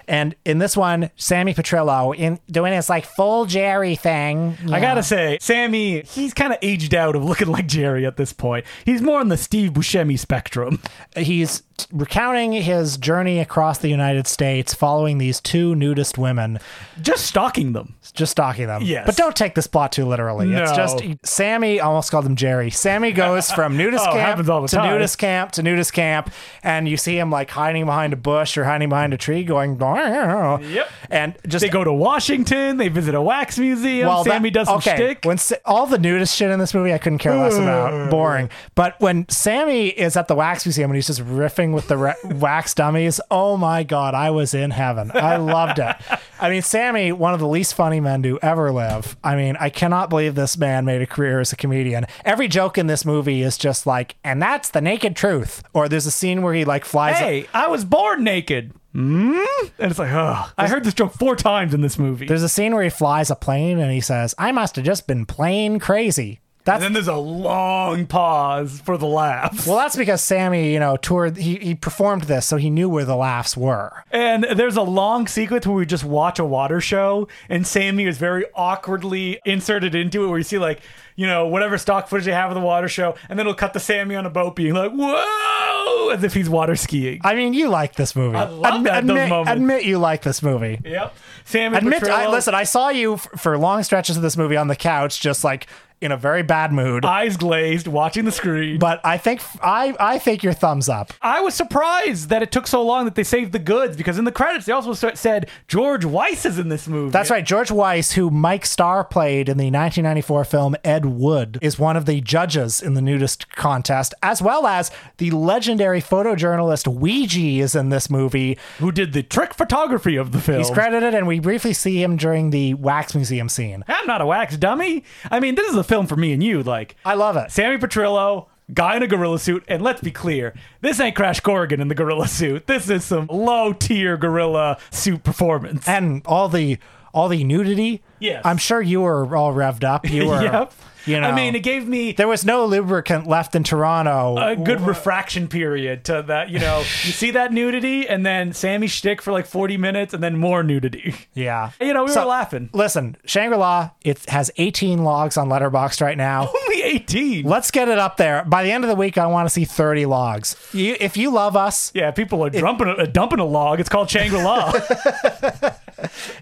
And 0.06 0.34
in 0.44 0.58
this 0.58 0.76
one, 0.76 1.10
Sammy 1.16 1.52
Petrillo 1.54 2.14
in 2.16 2.38
doing 2.50 2.72
his 2.72 2.88
like 2.88 3.04
full 3.04 3.46
Jerry 3.46 3.94
thing. 3.94 4.56
I 4.70 4.78
gotta 4.80 5.02
say, 5.02 5.38
Sammy, 5.40 6.02
he's 6.02 6.32
kind 6.34 6.52
of 6.52 6.58
aged 6.62 6.94
out 6.94 7.16
of 7.16 7.24
looking 7.24 7.48
like 7.56 7.66
Jerry 7.66 8.04
at 8.06 8.16
this 8.16 8.32
point. 8.32 8.64
He's 8.84 9.00
more 9.02 9.20
on 9.20 9.28
the 9.28 9.36
Steve 9.36 9.72
Buscemi 9.72 10.18
spectrum. 10.18 10.80
He's 11.16 11.62
recounting 11.92 12.52
his 12.52 12.96
journey 12.96 13.38
across 13.38 13.78
the 13.78 13.88
United 13.88 14.26
States 14.26 14.74
following 14.74 15.18
these 15.18 15.40
two 15.40 15.74
nudist 15.74 16.18
women, 16.18 16.58
Just 17.00 17.26
stalking 17.26 17.72
them. 17.72 17.94
just 18.14 18.32
stalking 18.32 18.66
them. 18.66 18.82
Yes. 18.82 19.04
But 19.06 19.16
don't 19.16 19.36
take 19.36 19.54
this 19.54 19.66
plot 19.66 19.92
too 19.92 20.04
literally. 20.06 20.52
It's 20.52 20.70
No. 20.70 20.76
Just 21.00 21.10
oh. 21.12 21.16
Sammy, 21.24 21.80
almost 21.80 22.10
called 22.10 22.26
him 22.26 22.36
Jerry. 22.36 22.70
Sammy 22.70 23.12
goes 23.12 23.50
from 23.50 23.76
nudist 23.78 24.06
Oh, 24.08 24.12
camp 24.12 24.44
to 24.44 24.66
time. 24.76 24.90
nudist 24.90 25.18
camp 25.18 25.52
to 25.52 25.62
nudist 25.62 25.92
camp, 25.92 26.30
and 26.62 26.88
you 26.88 26.96
see 26.96 27.18
him 27.18 27.30
like 27.30 27.50
hiding 27.50 27.84
behind 27.86 28.12
a 28.12 28.16
bush 28.16 28.56
or 28.56 28.64
hiding 28.64 28.88
behind 28.88 29.12
a 29.14 29.16
tree 29.16 29.44
going, 29.44 29.78
Yep. 29.80 30.88
And 31.10 31.36
just 31.46 31.62
They 31.62 31.68
go 31.68 31.84
to 31.84 31.92
Washington. 31.92 32.76
They 32.76 32.88
visit 32.88 33.14
a 33.14 33.22
wax 33.22 33.58
museum. 33.58 34.24
Sammy 34.24 34.50
that- 34.50 34.54
does 34.54 34.66
some 34.68 34.76
okay, 34.78 34.94
shtick. 34.96 35.24
When 35.24 35.38
all 35.64 35.86
the 35.86 35.98
nudist 35.98 36.34
shit 36.36 36.50
in 36.50 36.58
this 36.58 36.74
movie, 36.74 36.92
I 36.92 36.98
couldn't 36.98 37.18
care 37.18 37.34
less 37.36 37.56
about. 37.56 38.10
Boring. 38.10 38.50
But 38.74 39.00
when 39.00 39.28
Sammy 39.28 39.88
is 39.88 40.16
at 40.16 40.28
the 40.28 40.34
wax 40.34 40.66
museum 40.66 40.90
and 40.90 40.96
he's 40.96 41.06
just 41.06 41.20
riffing 41.24 41.72
with 41.74 41.88
the 41.88 41.96
re- 41.96 42.14
wax 42.24 42.74
dummies, 42.74 43.20
oh 43.30 43.56
my 43.56 43.82
god, 43.82 44.14
I 44.14 44.30
was 44.30 44.54
in 44.54 44.70
heaven. 44.70 45.10
I 45.14 45.36
loved 45.36 45.78
it. 45.78 45.96
I 46.40 46.50
mean, 46.50 46.62
Sammy, 46.62 47.10
one 47.12 47.34
of 47.34 47.40
the 47.40 47.48
least 47.48 47.74
funny 47.74 48.00
men 48.00 48.22
to 48.22 48.38
ever 48.42 48.70
live. 48.70 49.16
I 49.24 49.34
mean, 49.34 49.56
I 49.58 49.70
cannot 49.70 50.08
believe 50.10 50.34
this 50.34 50.56
man 50.56 50.84
made 50.88 51.02
a 51.02 51.06
career 51.06 51.38
as 51.38 51.52
a 51.52 51.56
comedian. 51.56 52.06
Every 52.24 52.48
joke 52.48 52.76
in 52.78 52.88
this 52.88 53.04
movie 53.04 53.42
is 53.42 53.56
just 53.56 53.86
like, 53.86 54.16
and 54.24 54.42
that's 54.42 54.70
the 54.70 54.80
naked 54.80 55.14
truth. 55.14 55.62
Or 55.72 55.88
there's 55.88 56.06
a 56.06 56.10
scene 56.10 56.42
where 56.42 56.54
he 56.54 56.64
like 56.64 56.84
flies. 56.84 57.18
hey, 57.18 57.46
I 57.54 57.68
was 57.68 57.84
born 57.84 58.24
naked. 58.24 58.72
Mm? 58.94 59.46
And 59.78 59.90
it's 59.90 59.98
like, 59.98 60.10
oh, 60.12 60.50
I 60.56 60.66
heard 60.66 60.82
this 60.82 60.94
joke 60.94 61.12
four 61.12 61.36
times 61.36 61.74
in 61.74 61.82
this 61.82 61.98
movie. 61.98 62.26
There's 62.26 62.42
a 62.42 62.48
scene 62.48 62.74
where 62.74 62.82
he 62.82 62.90
flies 62.90 63.30
a 63.30 63.36
plane 63.36 63.78
and 63.78 63.92
he 63.92 64.00
says, 64.00 64.34
"I 64.38 64.50
must 64.50 64.76
have 64.76 64.84
just 64.84 65.06
been 65.06 65.26
plain 65.26 65.78
crazy." 65.78 66.40
That's 66.68 66.84
and 66.84 66.84
then 66.84 66.92
there's 66.92 67.08
a 67.08 67.16
long 67.16 68.06
pause 68.06 68.80
for 68.84 68.98
the 68.98 69.06
laughs. 69.06 69.66
Well, 69.66 69.76
that's 69.78 69.96
because 69.96 70.22
Sammy, 70.22 70.72
you 70.72 70.78
know, 70.78 70.96
toured. 70.98 71.36
He, 71.38 71.56
he 71.56 71.74
performed 71.74 72.24
this, 72.24 72.44
so 72.46 72.56
he 72.58 72.68
knew 72.68 72.88
where 72.90 73.04
the 73.06 73.16
laughs 73.16 73.56
were. 73.56 74.04
And 74.10 74.44
there's 74.44 74.76
a 74.76 74.82
long 74.82 75.26
sequence 75.26 75.66
where 75.66 75.76
we 75.76 75.86
just 75.86 76.04
watch 76.04 76.38
a 76.38 76.44
water 76.44 76.80
show, 76.80 77.26
and 77.48 77.66
Sammy 77.66 78.04
is 78.06 78.18
very 78.18 78.44
awkwardly 78.54 79.40
inserted 79.46 79.94
into 79.94 80.24
it, 80.24 80.28
where 80.28 80.38
you 80.38 80.44
see 80.44 80.58
like, 80.58 80.80
you 81.16 81.26
know, 81.26 81.46
whatever 81.46 81.78
stock 81.78 82.06
footage 82.08 82.26
they 82.26 82.32
have 82.32 82.50
of 82.50 82.54
the 82.54 82.60
water 82.60 82.86
show, 82.88 83.14
and 83.28 83.38
then 83.38 83.46
it'll 83.46 83.54
cut 83.54 83.72
to 83.72 83.80
Sammy 83.80 84.14
on 84.14 84.26
a 84.26 84.30
boat 84.30 84.54
being 84.54 84.74
like, 84.74 84.92
"Whoa!" 84.92 86.10
as 86.10 86.22
if 86.22 86.34
he's 86.34 86.48
water 86.48 86.76
skiing. 86.76 87.20
I 87.24 87.34
mean, 87.34 87.54
you 87.54 87.68
like 87.68 87.94
this 87.94 88.14
movie. 88.14 88.36
I 88.36 88.44
love 88.44 88.84
that- 88.84 89.04
those 89.06 89.10
admit, 89.10 89.28
moments. 89.28 89.52
admit 89.52 89.84
you 89.84 89.98
like 89.98 90.22
this 90.22 90.42
movie. 90.42 90.78
Yep. 90.84 91.14
Sammy 91.44 91.76
Admit. 91.78 92.02
I, 92.04 92.28
listen, 92.28 92.54
I 92.54 92.64
saw 92.64 92.90
you 92.90 93.14
f- 93.14 93.28
for 93.36 93.56
long 93.58 93.82
stretches 93.82 94.16
of 94.16 94.22
this 94.22 94.36
movie 94.36 94.56
on 94.56 94.68
the 94.68 94.76
couch, 94.76 95.20
just 95.20 95.44
like 95.44 95.66
in 96.00 96.12
a 96.12 96.16
very 96.16 96.42
bad 96.42 96.72
mood. 96.72 97.04
eyes 97.04 97.36
glazed, 97.36 97.86
watching 97.86 98.24
the 98.24 98.32
screen. 98.32 98.78
but 98.78 99.00
I 99.04 99.18
think 99.18 99.40
I 99.62 99.94
I 99.98 100.18
think 100.18 100.42
your 100.42 100.52
thumbs 100.52 100.88
up. 100.88 101.12
I 101.22 101.40
was 101.40 101.54
surprised 101.54 102.28
that 102.28 102.42
it 102.42 102.52
took 102.52 102.66
so 102.66 102.82
long 102.84 103.04
that 103.04 103.14
they 103.14 103.24
saved 103.24 103.52
the 103.52 103.58
goods 103.58 103.96
because 103.96 104.18
in 104.18 104.24
the 104.24 104.32
credits 104.32 104.66
they 104.66 104.72
also 104.72 104.92
said 105.14 105.48
George 105.66 106.04
Weiss 106.04 106.44
is 106.46 106.58
in 106.58 106.68
this 106.68 106.86
movie. 106.88 107.10
That's 107.10 107.30
right. 107.30 107.44
George 107.44 107.70
Weiss, 107.70 108.12
who 108.12 108.30
Mike 108.30 108.64
Starr 108.66 109.04
played 109.04 109.48
in 109.48 109.56
the 109.58 109.64
1994 109.66 110.44
film 110.44 110.76
Ed 110.84 111.04
Wood, 111.06 111.58
is 111.60 111.78
one 111.78 111.96
of 111.96 112.06
the 112.06 112.20
judges 112.20 112.80
in 112.82 112.94
the 112.94 113.02
nudist 113.02 113.50
contest, 113.54 114.14
as 114.22 114.40
well 114.42 114.66
as 114.66 114.90
the 115.18 115.30
legendary 115.30 116.00
photojournalist 116.00 116.86
Weegee 116.92 117.58
is 117.58 117.74
in 117.74 117.88
this 117.88 118.08
movie. 118.10 118.58
Who 118.78 118.92
did 118.92 119.12
the 119.12 119.22
trick 119.22 119.54
photography 119.54 120.16
of 120.16 120.32
the 120.32 120.40
film? 120.40 120.58
He's 120.58 120.70
credited, 120.70 121.14
and 121.14 121.26
we 121.26 121.40
briefly 121.40 121.72
see 121.72 122.02
him 122.02 122.16
during 122.16 122.50
the 122.50 122.74
wax 122.74 123.14
museum 123.14 123.48
scene. 123.48 123.84
I'm 123.88 124.06
not 124.06 124.20
a 124.20 124.26
wax 124.26 124.56
dummy. 124.56 125.04
I 125.30 125.40
mean, 125.40 125.54
this 125.54 125.68
is 125.70 125.76
a 125.76 125.84
film 125.88 126.06
for 126.06 126.16
me 126.16 126.32
and 126.32 126.42
you. 126.42 126.62
Like, 126.62 126.96
I 127.04 127.14
love 127.14 127.36
it. 127.36 127.50
Sammy 127.50 127.78
Petrillo, 127.78 128.46
guy 128.72 128.96
in 128.96 129.02
a 129.02 129.06
gorilla 129.08 129.38
suit, 129.38 129.64
and 129.66 129.82
let's 129.82 130.00
be 130.00 130.10
clear, 130.10 130.54
this 130.80 131.00
ain't 131.00 131.16
Crash 131.16 131.40
Corrigan 131.40 131.80
in 131.80 131.88
the 131.88 131.94
gorilla 131.94 132.28
suit. 132.28 132.66
This 132.66 132.88
is 132.90 133.04
some 133.04 133.26
low 133.28 133.72
tier 133.72 134.16
gorilla 134.16 134.78
suit 134.90 135.24
performance. 135.24 135.88
And 135.88 136.22
all 136.26 136.48
the 136.48 136.78
all 137.14 137.28
the 137.28 137.42
nudity. 137.42 138.02
Yes. 138.20 138.42
I'm 138.44 138.58
sure 138.58 138.82
you 138.82 139.00
were 139.00 139.34
all 139.34 139.54
revved 139.54 139.82
up. 139.82 140.08
You 140.08 140.26
were. 140.28 140.42
yep. 140.42 140.72
You 141.08 141.20
know. 141.20 141.28
I 141.28 141.34
mean, 141.34 141.54
it 141.54 141.62
gave 141.62 141.88
me 141.88 142.12
there 142.12 142.28
was 142.28 142.44
no 142.44 142.64
lubricant 142.66 143.26
left 143.26 143.54
in 143.54 143.64
Toronto. 143.64 144.36
a 144.36 144.54
good 144.56 144.80
refraction 144.80 145.48
period 145.48 146.04
to 146.04 146.22
that. 146.28 146.50
You 146.50 146.58
know, 146.58 146.78
you 146.80 146.84
see 147.12 147.30
that 147.32 147.52
nudity, 147.52 148.08
and 148.08 148.24
then 148.24 148.52
Sammy 148.52 148.86
shtick 148.86 149.22
for 149.22 149.32
like 149.32 149.46
40 149.46 149.76
minutes, 149.76 150.14
and 150.14 150.22
then 150.22 150.36
more 150.38 150.62
nudity. 150.62 151.14
yeah. 151.34 151.70
You 151.80 151.94
know, 151.94 152.04
we 152.04 152.10
So- 152.10 152.20
were 152.20 152.26
laughing. 152.26 152.68
Listen, 152.72 153.16
Shangri 153.24 153.56
La. 153.56 153.90
It 154.04 154.24
has 154.28 154.50
18 154.58 155.02
logs 155.04 155.36
on 155.36 155.48
Letterboxd 155.48 156.02
right 156.02 156.16
now. 156.18 156.50
Only 156.68 156.82
18. 156.82 157.44
Let's 157.46 157.70
get 157.70 157.88
it 157.88 157.98
up 157.98 158.16
there. 158.18 158.44
By 158.44 158.62
the 158.62 158.70
end 158.70 158.84
of 158.84 158.88
the 158.88 158.94
week, 158.96 159.16
I 159.16 159.26
want 159.26 159.46
to 159.46 159.50
see 159.50 159.64
30 159.64 160.04
logs. 160.06 160.54
You, 160.72 160.96
if 161.00 161.16
you 161.16 161.30
love 161.30 161.56
us, 161.56 161.90
Yeah, 161.94 162.10
people 162.10 162.44
are 162.44 162.50
dumping 162.50 162.88
a, 162.88 162.92
uh, 162.92 163.06
dumping 163.06 163.38
a 163.40 163.44
log. 163.46 163.80
It's 163.80 163.88
called 163.88 164.10
Shangri 164.10 164.42
La. 164.42 164.72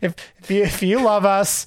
if 0.03 0.15
if 0.43 0.51
you, 0.51 0.63
if 0.63 0.83
you 0.83 1.03
love 1.03 1.25
us, 1.25 1.67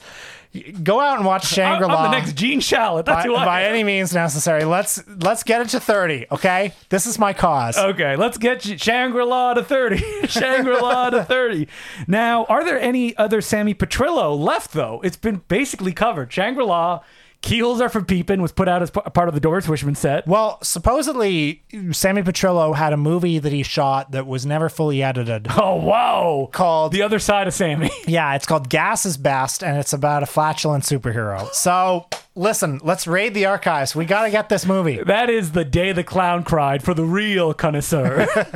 go 0.84 1.00
out 1.00 1.18
and 1.18 1.26
watch 1.26 1.48
Shangri 1.48 1.86
I'm 1.86 1.92
La. 1.92 2.04
the 2.10 2.18
next 2.18 2.34
Gene 2.34 2.60
Shalit. 2.60 3.06
That's 3.06 3.24
by, 3.24 3.30
who 3.30 3.36
I 3.36 3.46
by 3.46 3.62
am. 3.64 3.74
any 3.74 3.84
means 3.84 4.14
necessary. 4.14 4.64
Let's 4.64 5.04
let's 5.08 5.44
get 5.44 5.62
it 5.62 5.70
to 5.70 5.80
30, 5.80 6.26
okay? 6.32 6.74
This 6.90 7.06
is 7.06 7.20
my 7.20 7.34
cause. 7.34 7.78
Okay, 7.78 8.16
let's 8.16 8.38
get 8.38 8.62
Shangri-La 8.64 9.54
to 9.56 9.64
30. 9.64 9.98
Shangri-La 10.28 11.12
to 11.12 11.24
30. 11.26 11.68
Now, 12.08 12.46
are 12.46 12.64
there 12.64 12.80
any 12.80 13.16
other 13.18 13.42
Sammy 13.42 13.74
Petrillo 13.74 14.38
left, 14.38 14.74
though? 14.74 15.02
It's 15.04 15.18
been 15.18 15.42
basically 15.48 15.92
covered. 15.94 16.32
Shangri-La, 16.34 17.02
Keyholes 17.42 17.80
Are 17.82 17.88
for 17.90 18.02
Peepin' 18.02 18.42
was 18.42 18.52
put 18.52 18.68
out 18.68 18.82
as 18.82 18.92
p- 18.92 19.00
part 19.14 19.28
of 19.30 19.34
the 19.34 19.40
Doris 19.40 19.66
Wishman 19.66 19.96
set. 19.96 20.28
Well, 20.28 20.60
supposedly 20.62 21.64
Sammy 21.92 22.22
Petrillo 22.22 22.76
had 22.76 22.92
a 22.92 22.98
movie 22.98 23.40
that 23.40 23.54
he 23.54 23.64
shot 23.64 24.12
that 24.12 24.28
was 24.28 24.46
never 24.46 24.68
fully 24.70 25.02
edited. 25.02 25.48
Oh, 25.62 25.76
wow. 25.76 26.50
Called 26.52 26.92
The 26.94 27.02
Other 27.02 27.20
Side 27.20 27.48
of 27.48 27.54
Sammy. 27.54 27.92
Yeah, 28.08 28.34
it's 28.36 28.46
called 28.46 28.70
Gas 28.70 29.06
is 29.06 29.18
Best, 29.18 29.64
and 29.64 29.78
it's 29.78 29.94
about 29.94 30.24
a 30.24 30.26
flatulent 30.26 30.84
superhero. 30.84 31.52
So, 31.54 32.08
listen, 32.36 32.80
let's 32.84 33.06
raid 33.08 33.34
the 33.34 33.46
archives. 33.46 33.96
We 33.96 34.06
got 34.06 34.24
to 34.24 34.32
get 34.32 34.50
this 34.50 34.66
movie. 34.66 35.02
That 35.04 35.30
is 35.30 35.52
the 35.52 35.64
day 35.66 35.92
the 35.92 36.04
clown 36.04 36.44
cried 36.44 36.82
for 36.84 36.94
the 36.94 37.04
real 37.04 37.54
connoisseur. 37.54 38.26